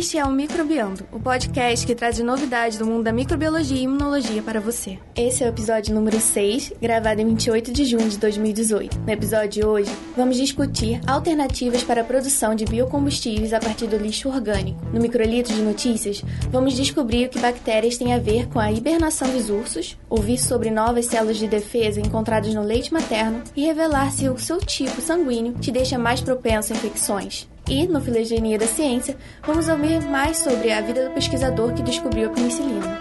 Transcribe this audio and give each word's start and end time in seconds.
Este 0.00 0.16
é 0.16 0.24
o 0.24 0.30
Microbiando, 0.30 1.06
o 1.12 1.20
podcast 1.20 1.86
que 1.86 1.94
traz 1.94 2.18
novidades 2.20 2.78
do 2.78 2.86
mundo 2.86 3.04
da 3.04 3.12
microbiologia 3.12 3.76
e 3.76 3.82
imunologia 3.82 4.42
para 4.42 4.58
você. 4.58 4.98
Esse 5.14 5.44
é 5.44 5.46
o 5.46 5.50
episódio 5.50 5.94
número 5.94 6.18
6, 6.18 6.72
gravado 6.80 7.20
em 7.20 7.26
28 7.26 7.70
de 7.70 7.84
junho 7.84 8.08
de 8.08 8.16
2018. 8.16 8.98
No 8.98 9.12
episódio 9.12 9.50
de 9.50 9.62
hoje, 9.62 9.92
vamos 10.16 10.38
discutir 10.38 11.02
alternativas 11.06 11.82
para 11.82 12.00
a 12.00 12.04
produção 12.04 12.54
de 12.54 12.64
biocombustíveis 12.64 13.52
a 13.52 13.60
partir 13.60 13.88
do 13.88 13.98
lixo 13.98 14.30
orgânico. 14.30 14.80
No 14.90 15.02
Microlito 15.02 15.52
de 15.52 15.60
Notícias, 15.60 16.24
vamos 16.50 16.72
descobrir 16.72 17.26
o 17.26 17.28
que 17.28 17.38
bactérias 17.38 17.98
têm 17.98 18.14
a 18.14 18.18
ver 18.18 18.48
com 18.48 18.58
a 18.58 18.72
hibernação 18.72 19.30
dos 19.30 19.50
ursos, 19.50 19.98
ouvir 20.08 20.38
sobre 20.38 20.70
novas 20.70 21.04
células 21.04 21.36
de 21.36 21.46
defesa 21.46 22.00
encontradas 22.00 22.54
no 22.54 22.62
leite 22.62 22.90
materno 22.90 23.42
e 23.54 23.66
revelar 23.66 24.10
se 24.10 24.30
o 24.30 24.38
seu 24.38 24.60
tipo 24.60 24.98
sanguíneo 25.02 25.58
te 25.60 25.70
deixa 25.70 25.98
mais 25.98 26.22
propenso 26.22 26.72
a 26.72 26.76
infecções. 26.76 27.50
E, 27.70 27.86
no 27.86 28.00
Filogenia 28.00 28.58
da 28.58 28.66
Ciência, 28.66 29.16
vamos 29.46 29.68
ouvir 29.68 30.02
mais 30.02 30.38
sobre 30.38 30.72
a 30.72 30.80
vida 30.80 31.08
do 31.08 31.14
pesquisador 31.14 31.72
que 31.72 31.84
descobriu 31.84 32.28
a 32.28 32.32
penicilina. 32.32 32.98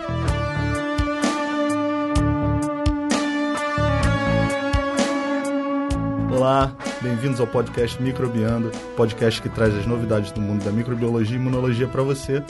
Olá, 6.31 6.71
bem-vindos 7.01 7.39
ao 7.39 7.47
podcast 7.47 7.99
Microbiando, 7.99 8.69
podcast 8.95 9.41
que 9.41 9.49
traz 9.49 9.73
as 9.73 9.87
novidades 9.87 10.31
do 10.31 10.39
mundo 10.39 10.63
da 10.63 10.71
microbiologia 10.71 11.35
e 11.35 11.39
imunologia 11.39 11.87
para 11.87 12.03
você. 12.03 12.43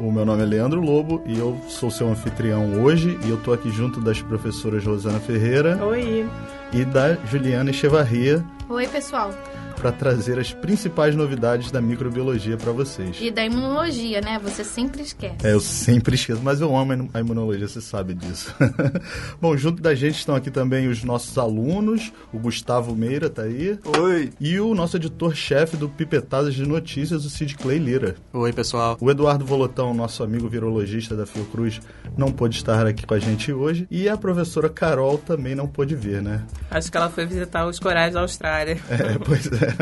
O 0.00 0.10
meu 0.10 0.24
nome 0.24 0.44
é 0.44 0.46
Leandro 0.46 0.80
Lobo 0.80 1.20
e 1.26 1.38
eu 1.38 1.60
sou 1.68 1.90
seu 1.90 2.08
anfitrião 2.08 2.82
hoje 2.82 3.18
e 3.26 3.28
eu 3.28 3.36
estou 3.36 3.52
aqui 3.52 3.68
junto 3.68 4.00
das 4.00 4.22
professoras 4.22 4.86
Rosana 4.86 5.20
Ferreira 5.20 5.78
Oi. 5.84 6.26
e 6.72 6.82
da 6.86 7.12
Juliana 7.26 7.68
Echevarria 7.68 8.42
Oi, 8.68 8.86
pessoal. 8.86 9.30
para 9.78 9.92
trazer 9.92 10.38
as 10.38 10.52
principais 10.52 11.14
novidades 11.14 11.70
da 11.70 11.80
microbiologia 11.80 12.56
para 12.56 12.72
vocês. 12.72 13.16
E 13.20 13.30
da 13.30 13.44
imunologia, 13.44 14.20
né? 14.20 14.38
Você 14.42 14.64
sempre 14.64 15.02
esquece. 15.02 15.36
É, 15.44 15.52
eu 15.52 15.60
sempre 15.60 16.16
esqueço, 16.16 16.40
mas 16.42 16.60
eu 16.60 16.76
amo 16.76 17.08
a 17.14 17.20
imunologia, 17.20 17.68
você 17.68 17.80
sabe 17.80 18.12
disso. 18.12 18.52
Bom, 19.40 19.56
junto 19.56 19.80
da 19.80 19.94
gente 19.94 20.18
estão 20.18 20.34
aqui 20.34 20.50
também 20.50 20.88
os 20.88 21.04
nossos 21.04 21.38
alunos, 21.38 22.12
o 22.32 22.38
Gustavo 22.38 22.94
Meira 22.96 23.30
tá 23.30 23.42
aí. 23.42 23.78
Oi. 24.00 24.32
E 24.40 24.58
o 24.58 24.74
nosso 24.74 24.96
editor-chefe 24.96 25.76
do 25.76 25.88
Pipetadas 25.88 26.54
de 26.54 26.66
Notícias, 26.66 27.24
o 27.24 27.30
Sid 27.30 27.56
Clay 27.56 27.78
Lira. 27.78 28.16
Oi, 28.32 28.52
pessoal. 28.52 28.96
O 29.00 29.10
Eduardo 29.10 29.44
Volotão, 29.44 29.94
nosso 29.94 30.24
amigo 30.24 30.48
virologista 30.48 31.14
da 31.14 31.24
Fiocruz, 31.24 31.80
não 32.16 32.32
pôde 32.32 32.56
estar 32.56 32.84
aqui 32.84 33.06
com 33.06 33.14
a 33.14 33.18
gente 33.18 33.52
hoje. 33.52 33.86
E 33.90 34.08
a 34.08 34.16
professora 34.16 34.68
Carol 34.68 35.18
também 35.18 35.54
não 35.54 35.68
pôde 35.68 35.94
vir, 35.94 36.20
né? 36.20 36.44
Acho 36.68 36.90
que 36.90 36.96
ela 36.96 37.08
foi 37.08 37.26
visitar 37.26 37.64
os 37.64 37.78
corais 37.78 38.14
da 38.14 38.22
Austrália. 38.58 38.78
É, 38.90 39.18
pois 39.24 39.46
é. 39.46 39.74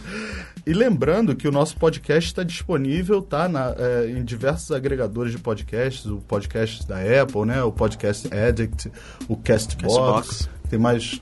E 0.70 0.72
lembrando 0.72 1.34
que 1.34 1.48
o 1.48 1.50
nosso 1.50 1.76
podcast 1.76 2.30
está 2.30 2.44
disponível, 2.44 3.20
tá? 3.20 3.48
Na, 3.48 3.74
é, 3.76 4.08
em 4.08 4.22
diversos 4.22 4.70
agregadores 4.70 5.32
de 5.32 5.38
podcasts, 5.38 6.06
o 6.06 6.18
podcast 6.18 6.86
da 6.86 6.98
Apple, 6.98 7.44
né? 7.44 7.60
O 7.64 7.72
Podcast 7.72 8.32
Addict, 8.32 8.88
o 9.26 9.36
Castbox. 9.36 9.82
Castbox. 9.82 10.48
Tem 10.68 10.78
mais, 10.78 11.20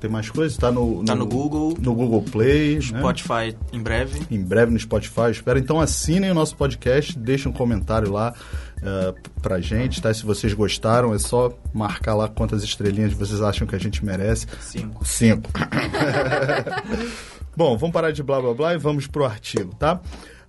tem 0.00 0.08
mais 0.10 0.30
coisas? 0.30 0.56
Tá 0.56 0.72
no, 0.72 1.04
Tá 1.04 1.14
no 1.14 1.26
Google. 1.26 1.76
No 1.78 1.94
Google 1.94 2.22
Play. 2.22 2.76
né? 2.76 2.80
Spotify 2.80 3.54
em 3.70 3.82
breve. 3.82 4.22
Em 4.30 4.42
breve 4.42 4.72
no 4.72 4.78
Spotify, 4.78 5.30
espero. 5.30 5.58
Então 5.58 5.78
assinem 5.78 6.30
o 6.30 6.34
nosso 6.34 6.56
podcast, 6.56 7.18
deixem 7.18 7.52
um 7.52 7.54
comentário 7.54 8.10
lá 8.10 8.32
uh, 8.78 9.14
pra 9.42 9.60
gente, 9.60 10.00
tá? 10.00 10.14
Se 10.14 10.24
vocês 10.24 10.54
gostaram, 10.54 11.12
é 11.12 11.18
só 11.18 11.52
marcar 11.74 12.14
lá 12.14 12.30
quantas 12.30 12.64
estrelinhas 12.64 13.12
vocês 13.12 13.42
acham 13.42 13.66
que 13.66 13.76
a 13.76 13.78
gente 13.78 14.02
merece. 14.02 14.46
Cinco. 14.62 15.04
Cinco. 15.04 15.50
Bom, 17.56 17.74
vamos 17.78 17.94
parar 17.94 18.10
de 18.10 18.22
blá 18.22 18.38
blá 18.38 18.52
blá 18.52 18.74
e 18.74 18.76
vamos 18.76 19.06
pro 19.06 19.24
artigo, 19.24 19.74
tá? 19.76 19.98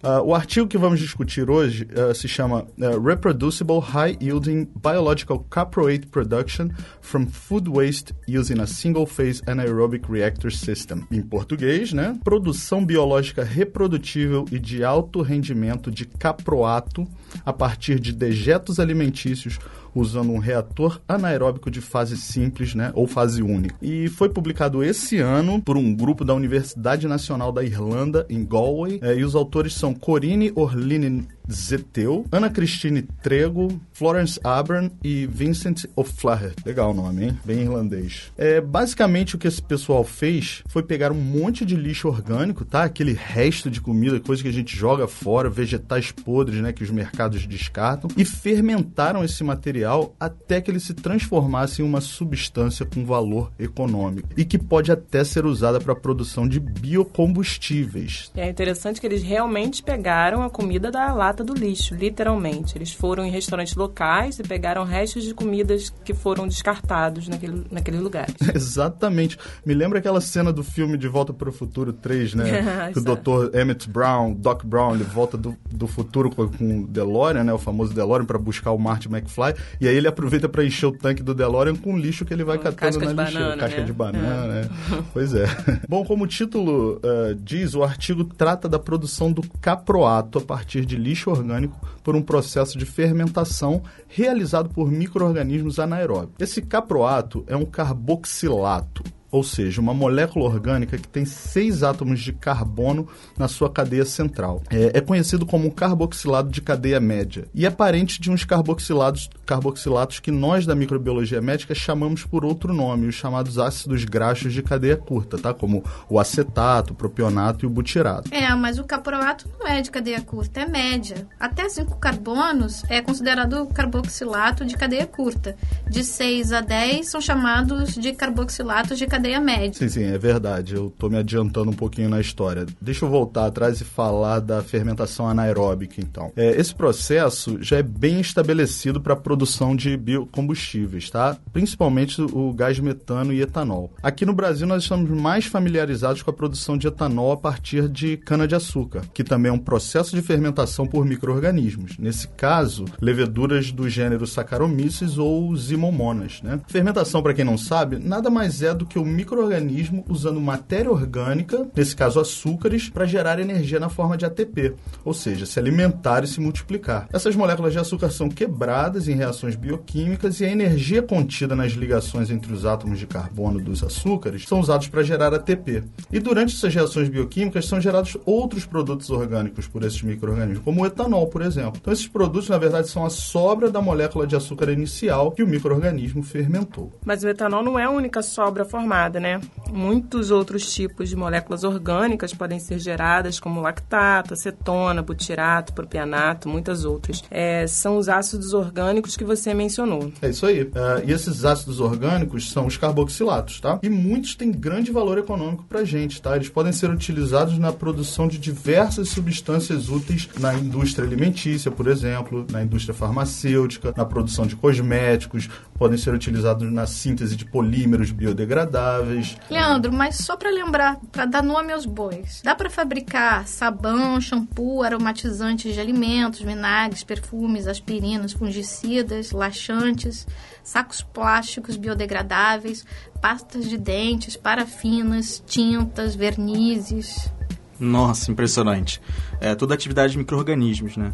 Ah, 0.04 0.22
o 0.22 0.36
artigo 0.36 0.68
que 0.68 0.78
vamos 0.78 1.00
discutir 1.00 1.50
hoje 1.50 1.88
ah, 1.96 2.14
se 2.14 2.28
chama 2.28 2.68
ah, 2.82 3.00
Reproducible 3.02 3.80
High 3.80 4.18
Yielding 4.22 4.68
Biological 4.76 5.40
Caproate 5.50 6.06
Production 6.06 6.70
from 7.02 7.26
Food 7.28 7.70
Waste 7.70 8.14
Using 8.28 8.60
a 8.60 8.68
Single 8.68 9.06
Phase 9.06 9.42
Anaerobic 9.48 10.12
Reactor 10.12 10.52
System. 10.52 11.08
Em 11.10 11.22
português, 11.22 11.94
né? 11.94 12.20
Produção 12.26 12.86
biológica 12.86 13.42
reprodutível 13.42 14.44
e 14.52 14.60
de 14.60 14.84
alto 14.84 15.22
rendimento 15.22 15.90
de 15.90 16.06
caproato 16.06 17.08
a 17.46 17.54
partir 17.54 18.02
de 18.02 18.12
dejetos 18.12 18.82
alimentícios 18.82 19.60
usando 20.00 20.32
um 20.32 20.38
reator 20.38 21.02
anaeróbico 21.08 21.72
de 21.72 21.82
fase 21.82 22.18
simples, 22.18 22.76
né, 22.76 22.92
ou 22.94 23.08
fase 23.08 23.42
única. 23.42 23.76
E 23.82 24.08
foi 24.10 24.30
publicado 24.30 24.84
esse 24.84 25.18
ano 25.18 25.62
por 25.62 25.78
um 25.78 25.94
grupo 25.94 26.24
da 26.24 26.34
Universidade 26.34 27.08
Nacional 27.08 27.52
da 27.52 27.64
Irlanda, 27.64 28.26
em 28.30 28.46
Galway, 28.46 29.00
eh, 29.02 29.18
e 29.18 29.24
os 29.24 29.36
autores 29.36 29.74
são 29.74 29.94
Corinne 29.94 30.52
Orlinen 30.56 31.28
Zeteu, 31.52 32.26
Ana 32.32 32.50
Cristine 32.50 33.02
Trego, 33.22 33.80
Florence 33.94 34.40
Abern 34.44 34.92
e 35.04 35.26
Vincent 35.26 35.86
O'Flaherty. 35.96 36.64
Legal 36.66 36.92
o 36.92 36.94
nome, 36.94 37.26
hein? 37.26 37.40
Bem 37.44 37.62
irlandês. 37.62 38.32
É, 38.38 38.62
basicamente 38.62 39.36
o 39.36 39.38
que 39.38 39.48
esse 39.48 39.62
pessoal 39.62 40.04
fez 40.04 40.64
foi 40.68 40.84
pegar 40.84 41.12
um 41.12 41.22
monte 41.22 41.66
de 41.66 41.76
lixo 41.76 42.08
orgânico, 42.08 42.66
tá? 42.66 42.84
Aquele 42.84 43.14
resto 43.14 43.70
de 43.70 43.82
comida, 43.82 44.20
coisa 44.20 44.44
que 44.44 44.50
a 44.50 44.54
gente 44.54 44.76
joga 44.76 45.08
fora, 45.08 45.50
vegetais 45.50 46.12
podres, 46.12 46.62
né, 46.62 46.72
que 46.74 46.84
os 46.84 46.92
mercados 46.92 47.46
descartam, 47.46 48.10
e 48.16 48.26
fermentaram 48.26 49.24
esse 49.24 49.44
material 49.44 50.16
até 50.20 50.62
que 50.62 50.70
ele 50.70 50.80
se 50.80 50.94
transformasse 50.94 51.82
em 51.82 51.86
uma 51.86 52.02
substância 52.02 52.86
com 52.86 53.06
valor 53.06 53.52
econômico 53.60 54.30
e 54.36 54.46
que 54.46 54.58
pode 54.58 54.92
até 54.92 55.24
ser 55.24 55.46
usada 55.46 55.80
para 55.80 55.94
a 55.94 55.96
produção 55.96 56.48
de 56.48 56.60
biocombustíveis. 56.60 58.32
É 58.36 58.50
interessante 58.50 59.00
que 59.00 59.08
eles 59.08 59.24
realmente 59.24 59.82
pegaram 59.82 60.44
a 60.44 60.50
comida 60.50 60.92
da 60.92 61.14
lata 61.14 61.37
do 61.44 61.54
lixo, 61.54 61.96
literalmente. 61.96 62.78
Eles 62.78 62.92
foram 62.92 63.26
em 63.26 63.32
restaurantes 63.32 63.76
locais 63.76 64.40
e 64.40 64.44
pegaram 64.44 64.84
restos 64.84 65.24
de 65.24 65.34
comidas 65.34 65.94
que 66.04 66.14
foram 66.14 66.48
descartados 66.48 67.28
naquele, 67.28 67.64
naquele 67.72 68.00
lugar. 68.00 68.28
Exatamente. 68.54 69.38
Me 69.66 69.74
lembra 69.74 70.00
aquela 70.00 70.22
cena 70.22 70.52
do 70.52 70.64
filme 70.64 70.98
De 70.98 71.08
Volta 71.08 71.34
para 71.34 71.50
o 71.50 71.52
Futuro 71.52 71.94
3, 71.94 72.34
né? 72.36 72.92
que 72.94 73.00
o. 73.00 73.04
Dr. 73.04 73.58
Emmett 73.58 73.90
Brown, 73.90 74.34
Doc 74.34 74.64
Brown, 74.64 74.96
ele 74.96 75.04
volta 75.04 75.38
do, 75.38 75.56
do 75.70 75.88
futuro 75.88 76.30
com, 76.30 76.48
com 76.48 76.82
o 76.82 76.88
DeLorean, 76.88 77.44
né? 77.44 77.54
O 77.54 77.58
famoso 77.58 77.94
DeLorean, 77.94 78.26
para 78.26 78.38
buscar 78.38 78.72
o 78.72 78.78
Marty 78.78 79.08
McFly. 79.08 79.54
E 79.80 79.88
aí 79.88 79.96
ele 79.96 80.08
aproveita 80.08 80.48
para 80.50 80.64
encher 80.64 80.88
o 80.88 80.92
tanque 80.92 81.24
do 81.24 81.34
DeLorean 81.34 81.76
com 81.76 81.98
lixo 81.98 82.26
que 82.26 82.34
ele 82.34 82.44
vai 82.44 82.58
Com 82.58 82.64
catando 82.64 83.00
na 83.00 83.24
lixeira. 83.24 83.40
banana, 83.40 83.58
Casca 83.58 83.80
né? 83.80 83.86
de 83.86 83.94
banana, 83.94 84.48
né? 84.48 84.70
Pois 85.14 85.34
é. 85.34 85.46
Bom, 85.88 86.06
como 86.06 86.24
o 86.24 86.28
título 86.28 87.00
eh, 87.04 87.36
diz, 87.40 87.74
o 87.74 87.84
artigo 87.84 88.24
trata 88.24 88.68
da 88.68 88.80
produção 88.80 89.32
do 89.32 89.42
caproato 89.62 90.40
a 90.40 90.42
partir 90.42 90.86
de 90.86 90.96
lixo 90.96 91.27
orgânico 91.30 91.80
por 92.04 92.16
um 92.16 92.22
processo 92.22 92.78
de 92.78 92.86
fermentação 92.86 93.82
realizado 94.08 94.70
por 94.70 94.92
micro-organismos 94.92 95.80
anaeróbicos. 95.80 96.36
Esse 96.40 96.62
caproato 96.62 97.44
é 97.48 97.56
um 97.56 97.66
carboxilato, 97.66 99.04
ou 99.32 99.44
seja, 99.44 99.82
uma 99.82 99.94
molécula 99.94 100.46
orgânica 100.46 100.98
que 100.98 101.08
tem 101.08 101.26
seis 101.26 101.84
átomos 101.84 102.22
de 102.22 102.32
carbono 102.32 103.08
na 103.38 103.48
sua 103.48 103.70
cadeia 103.70 104.06
central. 104.06 104.62
É, 104.70 104.98
é 104.98 105.02
conhecido 105.02 105.46
como 105.46 105.68
um 105.68 105.72
carboxilado 105.72 106.50
de 106.50 106.62
cadeia 106.62 107.00
média 107.00 107.48
e 107.54 107.66
é 107.66 107.70
parente 107.70 108.22
de 108.22 108.32
uns 108.32 108.44
carboxilados, 108.44 109.30
carboxilatos 109.46 110.20
que 110.20 110.32
nós 110.32 110.66
da 110.66 110.76
microbiologia 110.76 111.42
médica 111.42 111.76
chamamos 111.76 112.24
por 112.24 112.46
outro 112.46 112.74
nome, 112.74 113.08
os 113.08 113.16
chamados 113.16 113.60
ácidos 113.60 114.04
graxos 114.06 114.54
de 114.54 114.64
cadeia 114.64 114.96
curta, 114.96 115.38
tá? 115.38 115.54
Como 115.54 115.84
o 116.10 116.20
acetato, 116.20 116.94
o 116.94 116.96
propionato 116.96 117.66
e 117.66 117.68
o 117.68 117.70
butirato. 117.70 118.34
É, 118.34 118.54
mas 118.56 118.80
o 118.80 118.84
caproato 118.84 119.50
não 119.60 119.68
é 119.68 119.82
de 119.82 119.92
cadeia 119.92 120.22
curta, 120.22 120.62
é 120.62 120.68
média. 120.68 121.28
Até 121.40 121.68
5 121.68 121.98
carbonos 121.98 122.84
é 122.90 123.02
considerado 123.02 123.68
carboxilato 123.68 124.66
de 124.66 124.76
cadeia 124.76 125.06
curta. 125.06 125.56
De 125.90 126.04
6 126.04 126.54
a 126.54 126.62
10 126.62 127.08
são 127.08 127.22
chamados 127.22 127.96
de 127.96 128.14
carboxilatos 128.14 128.98
de 128.98 129.06
cadeia 129.06 129.17
cadeia 129.18 129.42
média. 129.42 129.74
Sim, 129.74 129.90
sim, 129.90 130.04
é 130.04 130.18
verdade. 130.18 130.76
Eu 130.76 130.94
tô 130.98 131.10
me 131.10 131.18
adiantando 131.18 131.72
um 131.72 131.74
pouquinho 131.74 132.10
na 132.10 132.22
história. 132.22 132.66
Deixa 132.80 133.04
eu 133.04 133.10
voltar 133.10 133.48
atrás 133.48 133.82
e 133.82 133.84
falar 133.84 134.40
da 134.40 134.62
fermentação 134.62 135.28
anaeróbica, 135.28 135.96
então. 136.00 136.32
É, 136.36 136.60
esse 136.60 136.74
processo 136.74 137.58
já 137.62 137.78
é 137.78 137.84
bem 137.84 138.22
estabelecido 138.22 139.02
para 139.02 139.14
a 139.14 139.18
produção 139.18 139.76
de 139.76 139.98
biocombustíveis, 139.98 141.10
tá? 141.10 141.36
Principalmente 141.52 142.22
o 142.22 142.54
gás 142.54 142.80
metano 142.80 143.34
e 143.34 143.42
etanol. 143.42 143.92
Aqui 144.04 144.26
no 144.26 144.34
Brasil 144.34 144.68
nós 144.68 144.84
estamos 144.84 145.10
mais 145.10 145.46
familiarizados 145.46 146.22
com 146.22 146.30
a 146.30 146.34
produção 146.34 146.78
de 146.78 146.88
etanol 146.88 147.32
a 147.32 147.38
partir 147.38 147.90
de 147.90 148.18
cana-de-açúcar, 148.18 149.02
que 149.14 149.24
também 149.24 149.50
é 149.50 149.54
um 149.54 149.58
processo 149.60 150.16
de 150.16 150.22
fermentação 150.22 150.86
por 150.86 151.06
micro-organismos. 151.06 151.98
Nesse 151.98 152.28
caso, 152.28 152.86
leveduras 153.02 153.72
do 153.72 153.90
gênero 153.90 154.28
Saccharomyces 154.28 155.18
ou 155.18 155.56
Zimomonas, 155.56 156.42
né? 156.44 156.60
Fermentação, 156.68 157.24
para 157.24 157.34
quem 157.34 157.46
não 157.46 157.58
sabe, 157.58 157.98
nada 157.98 158.30
mais 158.30 158.62
é 158.62 158.76
do 158.76 158.86
que 158.86 159.00
o 159.00 159.07
microorganismo 159.08 160.06
usando 160.08 160.40
matéria 160.40 160.92
orgânica, 160.92 161.68
nesse 161.76 161.96
caso 161.96 162.20
açúcares, 162.20 162.90
para 162.90 163.06
gerar 163.06 163.40
energia 163.40 163.80
na 163.80 163.90
forma 163.90 164.18
de 164.18 164.26
ATP, 164.26 164.76
ou 165.04 165.14
seja, 165.14 165.46
se 165.46 165.60
alimentar 165.60 166.24
e 166.24 166.28
se 166.28 166.40
multiplicar. 166.40 167.08
Essas 167.12 167.36
moléculas 167.36 167.74
de 167.74 167.80
açúcar 167.80 168.10
são 168.12 168.30
quebradas 168.30 169.08
em 169.08 169.16
reações 169.16 169.56
bioquímicas 169.56 170.40
e 170.40 170.46
a 170.46 170.52
energia 170.52 171.02
contida 171.02 171.56
nas 171.56 171.72
ligações 171.74 172.30
entre 172.30 172.54
os 172.54 172.66
átomos 172.66 173.00
de 173.00 173.08
carbono 173.08 173.60
dos 173.60 173.84
açúcares 173.84 174.46
são 174.48 174.60
usados 174.60 174.88
para 174.88 175.04
gerar 175.04 175.34
ATP. 175.34 175.84
E 176.12 176.20
durante 176.20 176.56
essas 176.56 176.74
reações 176.74 177.10
bioquímicas 177.10 177.66
são 177.66 177.80
gerados 177.80 178.18
outros 178.26 178.66
produtos 178.66 179.10
orgânicos 179.10 179.68
por 179.68 179.84
esses 179.84 180.02
microorganismos, 180.02 180.64
como 180.64 180.82
o 180.82 180.86
etanol, 180.86 181.28
por 181.28 181.42
exemplo. 181.42 181.80
Então 181.82 181.94
esses 181.94 182.08
produtos, 182.08 182.50
na 182.50 182.58
verdade, 182.58 182.90
são 182.90 183.06
a 183.06 183.10
sobra 183.10 183.70
da 183.70 183.82
molécula 183.82 184.28
de 184.28 184.36
açúcar 184.36 184.70
inicial 184.72 185.32
que 185.32 185.44
o 185.44 185.48
microorganismo 185.48 186.24
fermentou. 186.24 186.92
Mas 187.06 187.24
o 187.24 187.28
etanol 187.28 187.64
não 187.64 187.78
é 187.78 187.84
a 187.84 187.90
única 187.90 188.22
sobra 188.22 188.66
formada, 188.66 188.88
né? 189.20 189.40
Muitos 189.70 190.32
outros 190.32 190.74
tipos 190.74 191.10
de 191.10 191.16
moléculas 191.16 191.64
orgânicas 191.64 192.34
podem 192.34 192.60
ser 192.60 192.80
geradas, 192.80 193.40
como 193.40 193.62
lactato, 193.62 194.34
acetona, 194.34 195.02
butirato, 195.02 195.74
propianato, 195.74 196.50
muitas 196.50 196.84
outras. 196.84 197.24
É, 197.30 197.68
são 197.68 197.98
os 197.98 198.10
ácidos 198.10 198.54
orgânicos 198.54 199.16
que 199.16 199.24
você 199.24 199.54
mencionou. 199.54 200.12
É 200.22 200.30
isso 200.30 200.46
aí. 200.46 200.64
Uh, 200.64 200.72
e 201.06 201.12
esses 201.12 201.46
ácidos 201.46 201.80
orgânicos 201.80 202.50
são 202.52 202.66
os 202.66 202.78
carboxilatos, 202.78 203.60
tá? 203.60 203.80
E 203.84 203.90
muitos 203.90 204.36
têm 204.36 204.52
grande 204.52 204.92
valor 204.92 205.18
econômico 205.18 205.66
pra 205.66 205.84
gente, 205.84 206.22
tá? 206.22 206.36
Eles 206.36 206.50
podem 206.50 206.72
ser 206.72 206.90
utilizados 206.90 207.58
na 207.60 207.72
produção 207.72 208.28
de 208.28 208.38
diversas 208.38 209.10
substâncias 209.10 209.90
úteis 209.90 210.28
na 210.40 210.54
indústria 210.54 211.06
alimentícia, 211.06 211.70
por 211.70 211.88
exemplo, 211.88 212.46
na 212.52 212.64
indústria 212.64 212.94
farmacêutica, 212.94 213.94
na 213.96 214.06
produção 214.06 214.48
de 214.48 214.56
cosméticos, 214.56 215.50
podem 215.78 215.98
ser 215.98 216.14
utilizados 216.14 216.72
na 216.72 216.88
síntese 216.88 217.36
de 217.36 217.46
polímeros 217.46 218.12
biodegradáveis. 218.12 219.38
Leandro, 219.50 219.94
mas 219.94 220.18
só 220.18 220.36
para 220.36 220.50
lembrar, 220.50 220.98
para 221.12 221.26
dar 221.26 221.44
nome 221.44 221.72
aos 221.72 221.86
bois, 221.86 222.42
dá 222.44 222.56
para 222.56 222.70
fabricar 222.70 223.48
sabão, 223.48 224.20
shampoo, 224.20 224.84
aromatizantes 224.84 225.74
de 225.74 225.80
alimentos, 225.80 226.42
vinagres, 226.42 227.04
perfumes, 227.04 227.68
aspirinas, 227.68 228.34
fungicidas, 228.34 229.32
laxantes, 229.32 230.28
sacos 230.64 231.02
plásticos 231.02 231.78
biodegradáveis, 231.78 232.86
pastas 233.22 233.70
de 233.70 233.78
dentes, 233.78 234.36
parafinas, 234.36 235.42
tintas, 235.46 236.16
vernizes. 236.16 237.32
Nossa, 237.80 238.32
impressionante. 238.32 239.02
É 239.40 239.54
toda 239.54 239.74
atividade 239.74 240.14
de 240.14 240.18
micro-organismos, 240.18 240.98
né? 240.98 241.14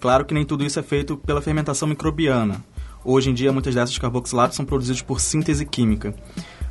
Claro 0.00 0.24
que 0.24 0.32
nem 0.32 0.44
tudo 0.44 0.64
isso 0.64 0.78
é 0.78 0.82
feito 0.82 1.16
pela 1.16 1.42
fermentação 1.42 1.88
microbiana. 1.88 2.64
Hoje 3.04 3.30
em 3.30 3.34
dia, 3.34 3.52
muitas 3.52 3.74
dessas 3.74 3.96
carboxilatos 3.96 4.56
são 4.56 4.64
produzidos 4.64 5.02
por 5.02 5.20
síntese 5.20 5.64
química 5.64 6.14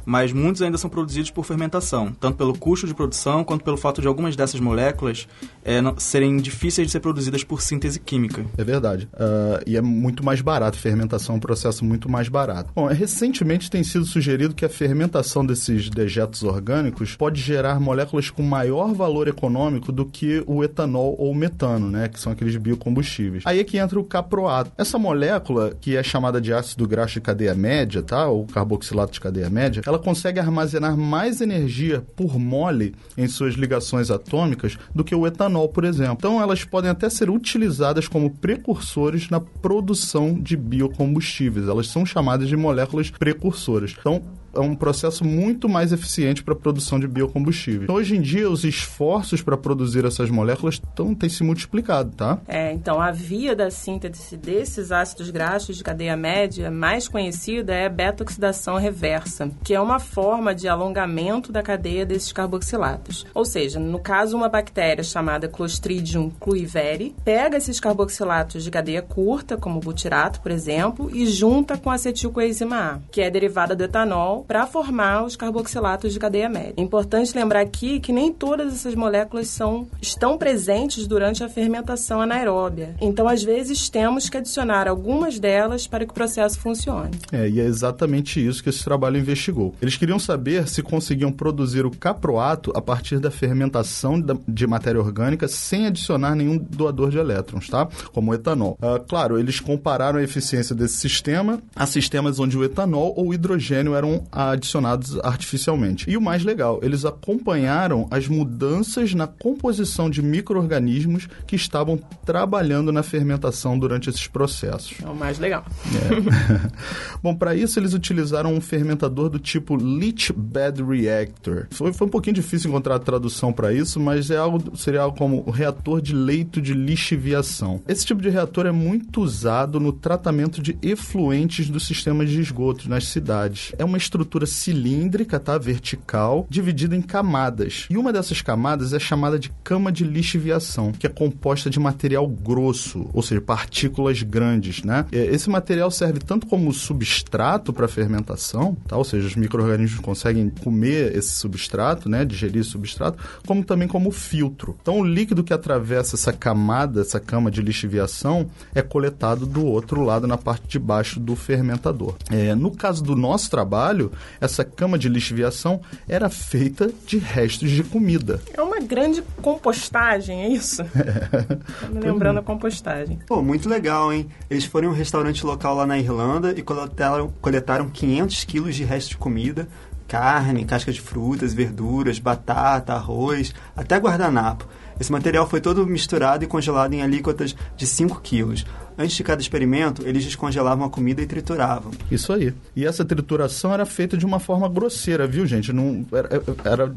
mas 0.07 0.31
muitos 0.31 0.62
ainda 0.62 0.77
são 0.77 0.89
produzidos 0.89 1.30
por 1.30 1.44
fermentação, 1.44 2.13
tanto 2.18 2.38
pelo 2.38 2.57
custo 2.57 2.88
de 2.88 2.94
produção 2.94 3.44
quanto 3.44 3.65
pelo 3.65 3.75
fato 3.75 4.01
de 4.01 4.07
algumas 4.07 4.38
dessas 4.38 4.62
moléculas 4.62 5.27
é, 5.65 5.81
não, 5.81 6.00
serem 6.00 6.38
difíceis 6.38 6.88
de 6.88 6.94
ser 6.94 7.01
produzidas 7.01 7.44
por 7.44 7.62
síntese 7.62 8.00
química. 8.00 8.45
É 8.57 8.63
verdade. 8.63 9.09
Uh, 9.13 9.62
e 9.68 9.75
é 9.75 9.81
muito 9.81 10.24
mais 10.24 10.39
barato. 10.39 10.77
Fermentação 10.77 11.36
é 11.36 11.38
um 11.38 11.42
processo 11.42 11.83
muito 11.83 12.09
mais 12.09 12.30
barato. 12.30 12.71
Bom, 12.74 12.88
recentemente 12.88 13.69
tem 13.69 13.83
sido 13.83 14.06
sugerido 14.06 14.56
que 14.56 14.63
a 14.63 14.69
fermentação 14.69 15.45
desses 15.45 15.89
dejetos 15.89 16.42
orgânicos 16.42 17.18
pode 17.18 17.42
gerar 17.42 17.77
moléculas 17.81 18.30
com 18.30 18.42
maior 18.42 18.94
valor 18.94 19.27
econômico 19.27 19.92
do 19.92 20.06
que 20.06 20.42
o 20.48 20.63
etanol 20.63 21.18
ou 21.19 21.31
o 21.31 21.36
metano, 21.36 21.92
né? 21.92 22.07
Que 22.07 22.18
são 22.18 22.31
aqueles 22.31 22.56
biocombustíveis. 22.56 23.44
Aí 23.45 23.59
é 23.59 23.63
que 23.65 23.77
entra 23.77 24.00
o 24.00 24.06
caproato. 24.06 24.71
Essa 24.77 24.98
molécula, 24.98 25.75
que 25.81 25.98
é 25.98 26.04
chamada 26.04 26.39
de 26.39 26.54
ácido 26.54 26.88
graxo 26.88 27.15
de 27.15 27.21
cadeia 27.21 27.54
média, 27.54 28.01
tá? 28.01 28.27
Ou 28.27 28.45
carboxilato 28.45 29.12
de 29.12 29.19
cadeia 29.19 29.50
média, 29.50 29.81
ela 29.86 29.96
ela 29.97 30.03
consegue 30.03 30.39
armazenar 30.39 30.95
mais 30.95 31.41
energia 31.41 32.05
por 32.15 32.38
mole 32.39 32.94
em 33.17 33.27
suas 33.27 33.55
ligações 33.55 34.11
atômicas 34.11 34.77
do 34.94 35.03
que 35.03 35.15
o 35.15 35.25
etanol, 35.25 35.67
por 35.69 35.83
exemplo. 35.83 36.15
Então, 36.17 36.41
elas 36.41 36.63
podem 36.63 36.89
até 36.89 37.09
ser 37.09 37.29
utilizadas 37.29 38.07
como 38.07 38.29
precursores 38.29 39.29
na 39.29 39.39
produção 39.39 40.39
de 40.39 40.55
biocombustíveis. 40.55 41.67
Elas 41.67 41.88
são 41.88 42.05
chamadas 42.05 42.47
de 42.47 42.55
moléculas 42.55 43.09
precursoras. 43.09 43.95
Então, 43.99 44.21
é 44.57 44.62
um 44.62 44.75
processo 44.75 45.24
muito 45.24 45.69
mais 45.69 45.92
eficiente 45.92 46.44
para 46.44 46.54
a 46.54 46.57
produção 46.57 47.00
de 47.00 47.07
biocombustíveis. 47.07 47.83
Então, 47.83 47.95
hoje 47.95 48.18
em 48.18 48.21
dia, 48.21 48.50
os 48.50 48.63
esforços 48.63 49.42
para 49.42 49.56
produzir 49.56 50.06
essas 50.06 50.30
moléculas 50.30 50.80
tão, 50.95 51.13
têm 51.13 51.30
se 51.30 51.44
multiplicado, 51.44 52.12
tá? 52.12 52.39
É, 52.48 52.71
então, 52.71 53.00
a 53.01 53.12
via 53.12 53.56
da 53.56 53.69
síntese 53.69 54.36
desses 54.36 54.92
ácidos 54.92 55.30
graxos 55.30 55.77
de 55.77 55.83
cadeia 55.83 56.18
média 56.18 56.71
mais 56.71 57.07
conhecida 57.07 57.74
é 57.74 57.86
a 57.86 57.89
beta-oxidação 57.89 58.77
reversa, 58.77 59.51
que 59.63 59.74
é 59.74 59.80
uma 59.80 60.00
forma 60.00 60.54
de 60.54 60.68
alongamento 60.68 61.51
da 61.51 61.62
cadeia 61.62 62.06
desses 62.06 62.31
carboxilatos. 62.31 63.25
Ou 63.33 63.45
seja, 63.45 63.80
no 63.80 64.00
caso, 64.00 64.36
uma 64.36 64.50
bactéria 64.50 65.04
chamada 65.04 65.48
Clostridium 65.48 66.30
cluiveri 66.39 67.15
pega 67.24 67.57
esses 67.57 67.80
carboxilatos 67.80 68.63
de 68.63 68.71
cadeia 68.71 69.01
curta, 69.01 69.57
como 69.57 69.77
o 69.77 69.81
butirato, 69.81 70.42
por 70.42 70.51
exemplo, 70.51 71.09
e 71.13 71.27
junta 71.27 71.77
com 71.77 71.92
acetilcoenzima 71.92 72.77
A, 72.77 73.00
que 73.12 73.21
é 73.21 73.30
derivada 73.30 73.75
do 73.75 73.83
etanol, 73.83 74.45
para 74.47 74.65
formar 74.65 75.25
os 75.25 75.35
carboxilatos 75.35 76.13
de 76.13 76.19
cadeia 76.19 76.49
média. 76.49 76.73
É 76.77 76.81
importante 76.81 77.35
lembrar 77.35 77.61
aqui 77.61 77.99
que 77.99 78.13
nem 78.13 78.31
todas 78.31 78.73
essas 78.73 78.95
moléculas 78.95 79.47
são, 79.47 79.88
estão 80.01 80.38
presentes 80.38 81.05
durante 81.05 81.44
a 81.44 81.49
fermentação 81.49 82.21
anaeróbia. 82.21 82.95
Então, 83.01 83.27
às 83.27 83.44
vezes, 83.44 83.89
temos 83.89 84.29
que 84.29 84.38
adicionar 84.38 84.88
algumas 84.88 85.39
delas 85.39 85.88
para 85.88 86.06
que 86.06 86.11
o 86.11 86.13
processo 86.13 86.59
funcione. 86.59 87.11
É, 87.31 87.49
e 87.49 87.59
é 87.59 87.66
exatamente 87.66 88.45
isso 88.45 88.63
que 88.63 88.69
esse 88.69 88.83
trabalho 88.83 89.18
investigou. 89.18 89.75
Eles 89.81 89.97
queriam 89.97 90.19
saber 90.19 90.68
se 90.68 90.81
conseguiam 90.81 91.31
produzir 91.31 91.85
o 91.85 91.92
caproato 91.92 92.71
a 92.75 92.81
partir 92.81 93.19
da 93.19 93.30
fermentação 93.30 94.21
de 94.47 94.68
matéria 94.68 95.01
orgânica 95.01 95.47
sem 95.47 95.87
adicionar 95.87 96.35
nenhum 96.35 96.57
doador 96.57 97.09
de 97.09 97.18
elétrons, 97.18 97.68
tá? 97.68 97.87
Como 98.13 98.31
o 98.31 98.33
etanol. 98.33 98.77
Uh, 98.81 99.04
claro, 99.07 99.37
eles 99.37 99.59
compararam 99.59 100.19
a 100.19 100.23
eficiência 100.23 100.75
desse 100.75 100.95
sistema 100.95 101.59
a 101.75 101.85
sistemas 101.85 102.39
onde 102.39 102.57
o 102.57 102.63
etanol 102.63 103.13
ou 103.16 103.27
o 103.27 103.33
hidrogênio 103.33 103.95
eram 103.95 104.23
adicionados 104.37 105.17
artificialmente. 105.23 106.07
E 106.07 106.15
o 106.15 106.21
mais 106.21 106.44
legal, 106.44 106.79
eles 106.83 107.06
acompanharam 107.06 108.07
as 108.11 108.27
mudanças 108.27 109.15
na 109.15 109.25
composição 109.25 110.09
de 110.09 110.21
micro-organismos 110.21 111.27
que 111.47 111.56
estavam 111.56 111.97
trabalhando 112.23 112.91
na 112.91 113.01
fermentação 113.01 113.79
durante 113.79 114.09
esses 114.09 114.27
processos. 114.27 114.94
É 115.03 115.07
o 115.07 115.15
mais 115.15 115.39
legal. 115.39 115.65
É. 115.87 116.69
Bom, 117.23 117.33
para 117.33 117.56
isso 117.56 117.79
eles 117.79 117.94
utilizaram 117.94 118.53
um 118.53 118.61
fermentador 118.61 119.29
do 119.29 119.39
tipo 119.39 119.75
Leach 119.75 120.31
Bed 120.31 120.83
Reactor. 120.83 121.65
Foi, 121.71 121.91
foi 121.91 122.06
um 122.06 122.09
pouquinho 122.09 122.35
difícil 122.35 122.69
encontrar 122.69 122.95
a 122.95 122.99
tradução 122.99 123.51
para 123.51 123.73
isso, 123.73 123.99
mas 123.99 124.29
é 124.29 124.37
algo, 124.37 124.77
seria 124.77 125.01
algo 125.01 125.17
como 125.17 125.49
reator 125.49 125.99
de 125.99 126.13
leito 126.13 126.61
de 126.61 126.75
lixiviação. 126.75 127.81
Esse 127.87 128.06
tipo 128.06 128.21
de 128.21 128.29
reator 128.29 128.67
é 128.67 128.71
muito 128.71 129.21
usado 129.21 129.79
no 129.79 129.91
tratamento 129.91 130.61
de 130.61 130.77
efluentes 130.81 131.69
dos 131.69 131.87
sistemas 131.87 132.29
de 132.29 132.39
esgoto 132.39 132.87
nas 132.87 133.07
cidades. 133.07 133.71
É 133.79 133.85
uma 133.85 133.97
estrutura 133.97 134.17
estrutura 134.18 134.45
cilíndrica, 134.45 135.40
tá? 135.40 135.57
Vertical, 135.57 136.47
dividida 136.50 136.95
em 136.95 137.02
camadas. 137.02 137.86
E 137.90 137.97
uma 137.97 138.12
dessas 138.12 138.42
camadas 138.42 138.94
é 138.94 139.00
chamada 139.00 139.38
de 139.38 139.52
cama 139.64 139.92
de 139.92 140.04
lixiviação, 140.04 140.92
que 140.92 141.06
é 141.06 141.09
composta 141.09 141.69
de 141.69 141.80
material 141.80 142.28
grosso, 142.28 143.07
ou 143.14 143.21
seja, 143.21 143.40
partículas 143.40 144.24
grandes, 144.24 144.83
né? 144.83 145.06
Esse 145.12 145.50
material 145.50 145.92
serve 145.92 146.19
tanto 146.19 146.47
como 146.47 146.74
substrato 146.74 147.71
para 147.71 147.88
fermentação, 147.88 148.76
tá? 148.88 148.97
Ou 148.97 149.04
seja, 149.04 149.28
os 149.28 149.36
micro-organismos 149.36 150.00
conseguem 150.00 150.50
comer 150.50 151.16
esse 151.16 151.31
substrato, 151.36 152.09
né? 152.09 152.26
Digerir 152.26 152.62
esse 152.62 152.71
substrato, 152.71 153.18
como 153.45 153.64
também 153.64 153.88
como 153.88 154.09
filtro. 154.12 154.76
Então, 154.81 155.00
o 155.00 155.06
líquido 155.06 155.44
que 155.44 155.54
atravessa 155.54 156.16
essa 156.16 156.33
camada, 156.33 157.02
essa 157.02 157.19
cama 157.19 157.52
de 157.52 157.62
lixiviação, 157.62 158.50
é 158.74 158.81
coletado 158.81 159.45
do 159.45 159.66
outro 159.66 160.04
lado, 160.04 160.26
na 160.26 160.38
parte 160.38 160.68
de 160.68 160.80
baixo 160.80 161.19
do 161.19 161.36
fermentador. 161.36 162.16
É, 162.31 162.56
no 162.56 162.71
caso 162.71 163.04
do 163.04 163.16
nosso 163.16 163.50
trabalho, 163.50 164.06
essa 164.40 164.64
cama 164.64 164.97
de 164.97 165.09
lixiviação 165.09 165.81
era 166.07 166.30
feita 166.30 166.90
de 167.06 167.18
restos 167.18 167.69
de 167.71 167.83
comida. 167.83 168.42
É 168.54 168.61
uma 168.61 168.80
grande 168.80 169.23
compostagem, 169.42 170.44
é 170.44 170.49
isso? 170.49 170.83
É. 171.07 171.90
me 171.90 171.99
lembrando 171.99 172.40
a 172.40 172.44
compostagem. 172.44 173.19
Pô, 173.28 173.42
muito 173.42 173.69
legal, 173.69 174.11
hein? 174.11 174.28
Eles 174.49 174.66
foram 174.66 174.90
em 174.90 174.92
um 174.92 174.94
restaurante 174.94 175.45
local 175.45 175.76
lá 175.76 175.85
na 175.85 175.97
Irlanda 175.97 176.54
e 176.56 176.61
coletaram, 176.61 177.31
coletaram 177.42 177.90
500 177.90 178.44
quilos 178.44 178.76
de 178.76 178.83
restos 178.83 179.09
de 179.09 179.18
comida 179.18 179.68
carne, 180.07 180.64
casca 180.66 180.92
de 180.92 181.02
frutas, 181.02 181.54
verduras, 181.54 182.18
batata, 182.18 182.94
arroz, 182.94 183.54
até 183.76 183.97
guardanapo. 183.97 184.66
Esse 184.99 185.11
material 185.11 185.47
foi 185.47 185.61
todo 185.61 185.85
misturado 185.85 186.44
e 186.44 186.47
congelado 186.47 186.94
em 186.94 187.02
alíquotas 187.02 187.56
de 187.76 187.85
5 187.85 188.21
quilos. 188.21 188.66
Antes 188.97 189.16
de 189.16 189.23
cada 189.23 189.42
experimento, 189.42 190.01
eles 190.07 190.25
descongelavam 190.25 190.85
a 190.85 190.89
comida 190.89 191.21
e 191.21 191.25
trituravam. 191.25 191.92
Isso 192.09 192.33
aí. 192.33 192.54
E 192.75 192.85
essa 192.85 193.06
trituração 193.06 193.73
era 193.73 193.85
feita 193.85 194.18
de 194.18 194.25
uma 194.25 194.39
forma 194.39 194.68
grosseira, 194.68 195.27
viu, 195.27 195.45
gente? 195.45 195.71
Não, 195.71 196.06
era, 196.11 196.30
era, 196.63 196.95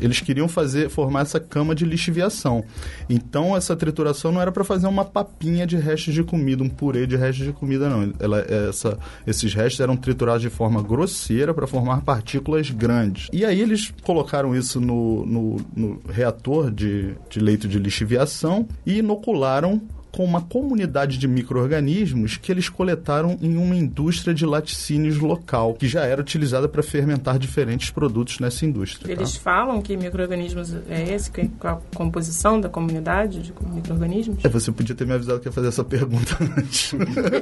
eles 0.00 0.20
queriam 0.20 0.46
fazer 0.46 0.90
formar 0.90 1.22
essa 1.22 1.40
cama 1.40 1.74
de 1.74 1.84
lixiviação. 1.84 2.64
Então, 3.08 3.56
essa 3.56 3.74
trituração 3.74 4.30
não 4.30 4.42
era 4.42 4.52
para 4.52 4.62
fazer 4.62 4.86
uma 4.86 5.04
papinha 5.04 5.66
de 5.66 5.76
restos 5.76 6.12
de 6.12 6.22
comida, 6.22 6.62
um 6.62 6.68
purê 6.68 7.06
de 7.06 7.16
restos 7.16 7.46
de 7.46 7.52
comida, 7.52 7.88
não. 7.88 8.12
Ela, 8.18 8.40
essa, 8.40 8.98
esses 9.26 9.54
restos 9.54 9.80
eram 9.80 9.96
triturados 9.96 10.42
de 10.42 10.50
forma 10.50 10.82
grosseira 10.82 11.54
para 11.54 11.66
formar 11.66 12.02
partículas 12.02 12.70
grandes. 12.70 13.28
E 13.32 13.44
aí 13.44 13.60
eles 13.60 13.92
colocaram 14.02 14.54
isso 14.54 14.80
no, 14.80 15.24
no, 15.24 15.56
no 15.74 16.00
reator 16.08 16.70
de, 16.70 17.14
de 17.30 17.40
leito 17.40 17.66
de 17.66 17.78
lixiviação 17.78 18.68
e 18.84 18.98
inocularam 18.98 19.80
com 20.12 20.24
uma 20.24 20.40
comunidade 20.40 21.18
de 21.18 21.28
micro-organismos 21.28 22.36
que 22.36 22.50
eles 22.50 22.68
coletaram 22.68 23.38
em 23.40 23.56
uma 23.56 23.76
indústria 23.76 24.34
de 24.34 24.46
laticínios 24.46 25.18
local, 25.18 25.74
que 25.74 25.86
já 25.86 26.04
era 26.04 26.20
utilizada 26.20 26.68
para 26.68 26.82
fermentar 26.82 27.38
diferentes 27.38 27.90
produtos 27.90 28.38
nessa 28.38 28.64
indústria. 28.64 29.12
Eles 29.12 29.34
tá? 29.34 29.40
falam 29.40 29.82
que 29.82 29.96
micro-organismos 29.96 30.74
é 30.88 31.14
esse, 31.14 31.30
que, 31.30 31.48
qual 31.48 31.82
a 31.92 31.96
composição 31.96 32.60
da 32.60 32.68
comunidade 32.68 33.42
de 33.42 33.52
micro-organismos? 33.72 34.44
É, 34.44 34.48
você 34.48 34.72
podia 34.72 34.94
ter 34.94 35.06
me 35.06 35.12
avisado 35.12 35.40
que 35.40 35.48
ia 35.48 35.52
fazer 35.52 35.68
essa 35.68 35.84
pergunta 35.84 36.36
antes. 36.56 36.92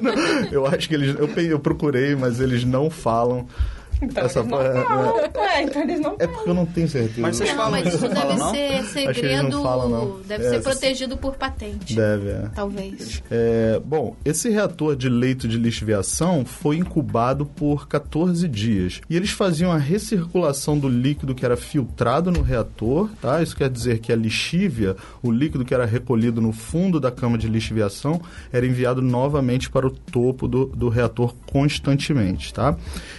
eu 0.50 0.66
acho 0.66 0.88
que 0.88 0.94
eles... 0.94 1.16
Eu, 1.18 1.28
eu 1.42 1.61
procurei, 1.61 2.14
mas 2.14 2.40
eles 2.40 2.64
não 2.64 2.90
falam 2.90 3.46
então, 4.02 4.24
Essa 4.24 4.40
eles 4.40 4.50
não 4.50 4.60
é, 4.62 4.84
falam. 4.84 5.18
É, 5.18 5.62
então 5.62 5.82
eles 5.82 6.00
não 6.00 6.16
É 6.18 6.26
porque 6.26 6.50
eu 6.50 6.54
não 6.54 6.66
tenho 6.66 6.88
certeza. 6.88 7.20
Mas 7.20 7.36
vocês 7.36 7.50
Não, 7.50 7.56
falam 7.56 7.70
mas 7.72 7.94
isso, 7.94 8.02
não 8.02 8.08
deve 8.14 8.26
falam, 8.36 8.50
ser 8.54 8.84
segredo. 8.84 9.48
não 9.48 9.62
falam, 9.62 9.88
não. 9.88 10.20
Deve 10.26 10.44
É, 10.44 10.50
ser 10.50 10.62
protegido 10.62 11.16
por 11.16 11.36
patente. 11.36 11.94
Deve, 11.94 12.28
é. 12.30 12.50
Talvez. 12.54 13.22
É, 13.30 13.80
bom, 13.84 14.14
esse 14.24 14.48
reator 14.50 14.94
de 14.96 15.08
leito 15.08 15.48
de 15.48 15.56
lixiviação 15.58 16.44
foi 16.44 16.76
incubado 16.76 17.46
por 17.46 17.88
14 17.88 18.46
dias. 18.48 19.00
E 19.08 19.16
eles 19.16 19.30
faziam 19.30 19.72
a 19.72 19.78
recirculação 19.78 20.78
do 20.78 20.88
líquido 20.88 21.34
que 21.34 21.44
era 21.44 21.56
filtrado 21.56 22.30
no 22.30 22.42
reator, 22.42 23.08
tá? 23.20 23.42
Isso 23.42 23.56
quer 23.56 23.70
dizer 23.70 23.98
que 23.98 24.12
a 24.12 24.16
lixívia, 24.16 24.96
o 25.22 25.30
líquido 25.30 25.64
que 25.64 25.74
era 25.74 25.86
recolhido 25.86 26.40
no 26.40 26.52
fundo 26.52 27.00
da 27.00 27.10
cama 27.10 27.38
de 27.38 27.48
lixiviação, 27.48 28.20
era 28.52 28.66
enviado 28.66 29.00
novamente 29.00 29.70
para 29.70 29.86
o 29.86 29.90
topo 29.90 30.46
do, 30.48 30.66
do 30.66 30.88
reator 30.88 31.34
constantemente, 31.46 32.52
tá? 32.52 32.76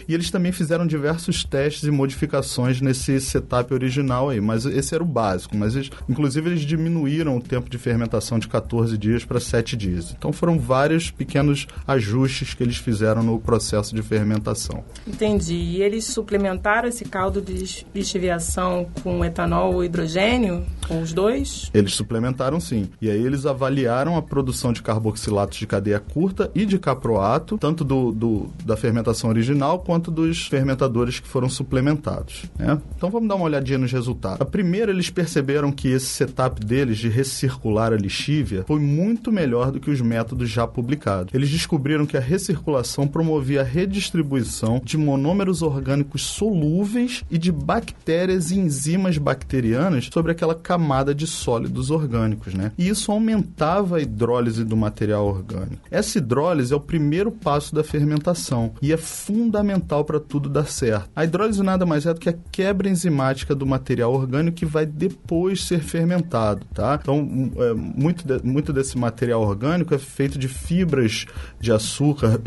E 0.07 0.13
eles 0.13 0.29
também 0.31 0.51
fizeram 0.51 0.66
diversos 0.87 1.43
testes 1.43 1.83
e 1.83 1.91
modificações 1.91 2.81
nesse 2.81 3.19
setup 3.21 3.73
original 3.73 4.29
aí, 4.29 4.41
mas 4.41 4.65
esse 4.65 4.93
era 4.93 5.03
o 5.03 5.07
básico. 5.07 5.55
Mas 5.55 5.75
eles, 5.75 5.89
inclusive 6.09 6.49
eles 6.49 6.61
diminuíram 6.61 7.37
o 7.37 7.41
tempo 7.41 7.69
de 7.69 7.77
fermentação 7.77 8.39
de 8.39 8.47
14 8.47 8.97
dias 8.97 9.23
para 9.23 9.39
7 9.39 9.75
dias. 9.77 10.13
Então 10.17 10.31
foram 10.33 10.57
vários 10.59 11.09
pequenos 11.11 11.67
ajustes 11.87 12.53
que 12.53 12.63
eles 12.63 12.77
fizeram 12.77 13.21
no 13.23 13.39
processo 13.39 13.95
de 13.95 14.01
fermentação. 14.01 14.83
Entendi. 15.07 15.53
E 15.55 15.81
eles 15.81 16.05
suplementaram 16.05 16.87
esse 16.89 17.05
caldo 17.05 17.41
de 17.41 17.85
lixiviação 17.93 18.87
com 19.03 19.23
etanol 19.23 19.73
ou 19.75 19.83
hidrogênio? 19.83 20.65
Com 20.87 21.01
os 21.01 21.13
dois? 21.13 21.69
Eles 21.73 21.93
suplementaram 21.93 22.59
sim. 22.59 22.89
E 23.01 23.09
aí 23.09 23.23
eles 23.25 23.45
avaliaram 23.45 24.15
a 24.17 24.21
produção 24.21 24.71
de 24.73 24.81
carboxilatos 24.81 25.57
de 25.57 25.67
cadeia 25.67 25.99
curta 25.99 26.49
e 26.55 26.65
de 26.65 26.79
caproato, 26.79 27.57
tanto 27.57 27.83
do, 27.83 28.11
do- 28.11 28.49
da 28.65 28.75
fermentação 28.77 29.29
original 29.29 29.79
quanto 29.79 30.09
dos 30.09 30.47
fermentadores 30.57 31.19
que 31.19 31.27
foram 31.27 31.47
suplementados. 31.47 32.45
né? 32.57 32.81
Então 32.95 33.11
vamos 33.11 33.29
dar 33.29 33.35
uma 33.35 33.45
olhadinha 33.45 33.77
nos 33.77 33.91
resultados. 33.91 34.41
A 34.41 34.45
primeira, 34.45 34.91
eles 34.91 35.09
perceberam 35.09 35.71
que 35.71 35.87
esse 35.87 36.07
setup 36.07 36.65
deles 36.65 36.97
de 36.97 37.09
recircular 37.09 37.93
a 37.93 37.95
lixívia 37.95 38.63
foi 38.65 38.79
muito 38.79 39.31
melhor 39.31 39.71
do 39.71 39.79
que 39.79 39.91
os 39.91 40.01
métodos 40.01 40.49
já 40.49 40.65
publicados. 40.65 41.33
Eles 41.33 41.49
descobriram 41.49 42.05
que 42.05 42.17
a 42.17 42.19
recirculação 42.19 43.07
promovia 43.07 43.61
a 43.61 43.63
redistribuição 43.63 44.81
de 44.83 44.97
monômeros 44.97 45.61
orgânicos 45.61 46.23
solúveis 46.23 47.23
e 47.29 47.37
de 47.37 47.51
bactérias 47.51 48.49
e 48.49 48.57
enzimas 48.57 49.17
bacterianas 49.17 50.09
sobre 50.11 50.31
aquela 50.31 50.55
camada 50.55 51.13
de 51.13 51.27
sólidos 51.27 51.91
orgânicos, 51.91 52.53
né? 52.53 52.71
E 52.77 52.89
isso 52.89 53.11
aumentava 53.11 53.97
a 53.97 54.01
hidrólise 54.01 54.63
do 54.63 54.75
material 54.75 55.27
orgânico. 55.27 55.83
Essa 55.91 56.17
hidrólise 56.17 56.73
é 56.73 56.75
o 56.75 56.79
primeiro 56.81 57.31
passo 57.31 57.75
da 57.75 57.83
fermentação 57.83 58.73
e 58.81 58.91
é 58.91 58.97
fundamental 58.97 60.03
para 60.03 60.19
tudo 60.19 60.46
dar 60.49 60.67
certo. 60.67 61.09
A 61.15 61.23
hidrólise 61.23 61.61
nada 61.63 61.85
mais 61.85 62.05
é 62.05 62.13
do 62.13 62.19
que 62.19 62.29
a 62.29 62.35
quebra 62.51 62.89
enzimática 62.89 63.53
do 63.55 63.65
material 63.65 64.13
orgânico 64.13 64.57
que 64.57 64.65
vai 64.65 64.85
depois 64.85 65.63
ser 65.63 65.79
fermentado, 65.79 66.65
tá? 66.73 66.97
Então, 67.01 67.19
um, 67.19 67.51
é, 67.57 67.73
muito, 67.73 68.25
de- 68.27 68.45
muito 68.45 68.71
desse 68.73 68.97
material 68.97 69.41
orgânico 69.41 69.93
é 69.93 69.97
feito 69.97 70.37
de 70.37 70.47
fibras 70.47 71.25
de 71.59 71.71
açúcar, 71.71 72.39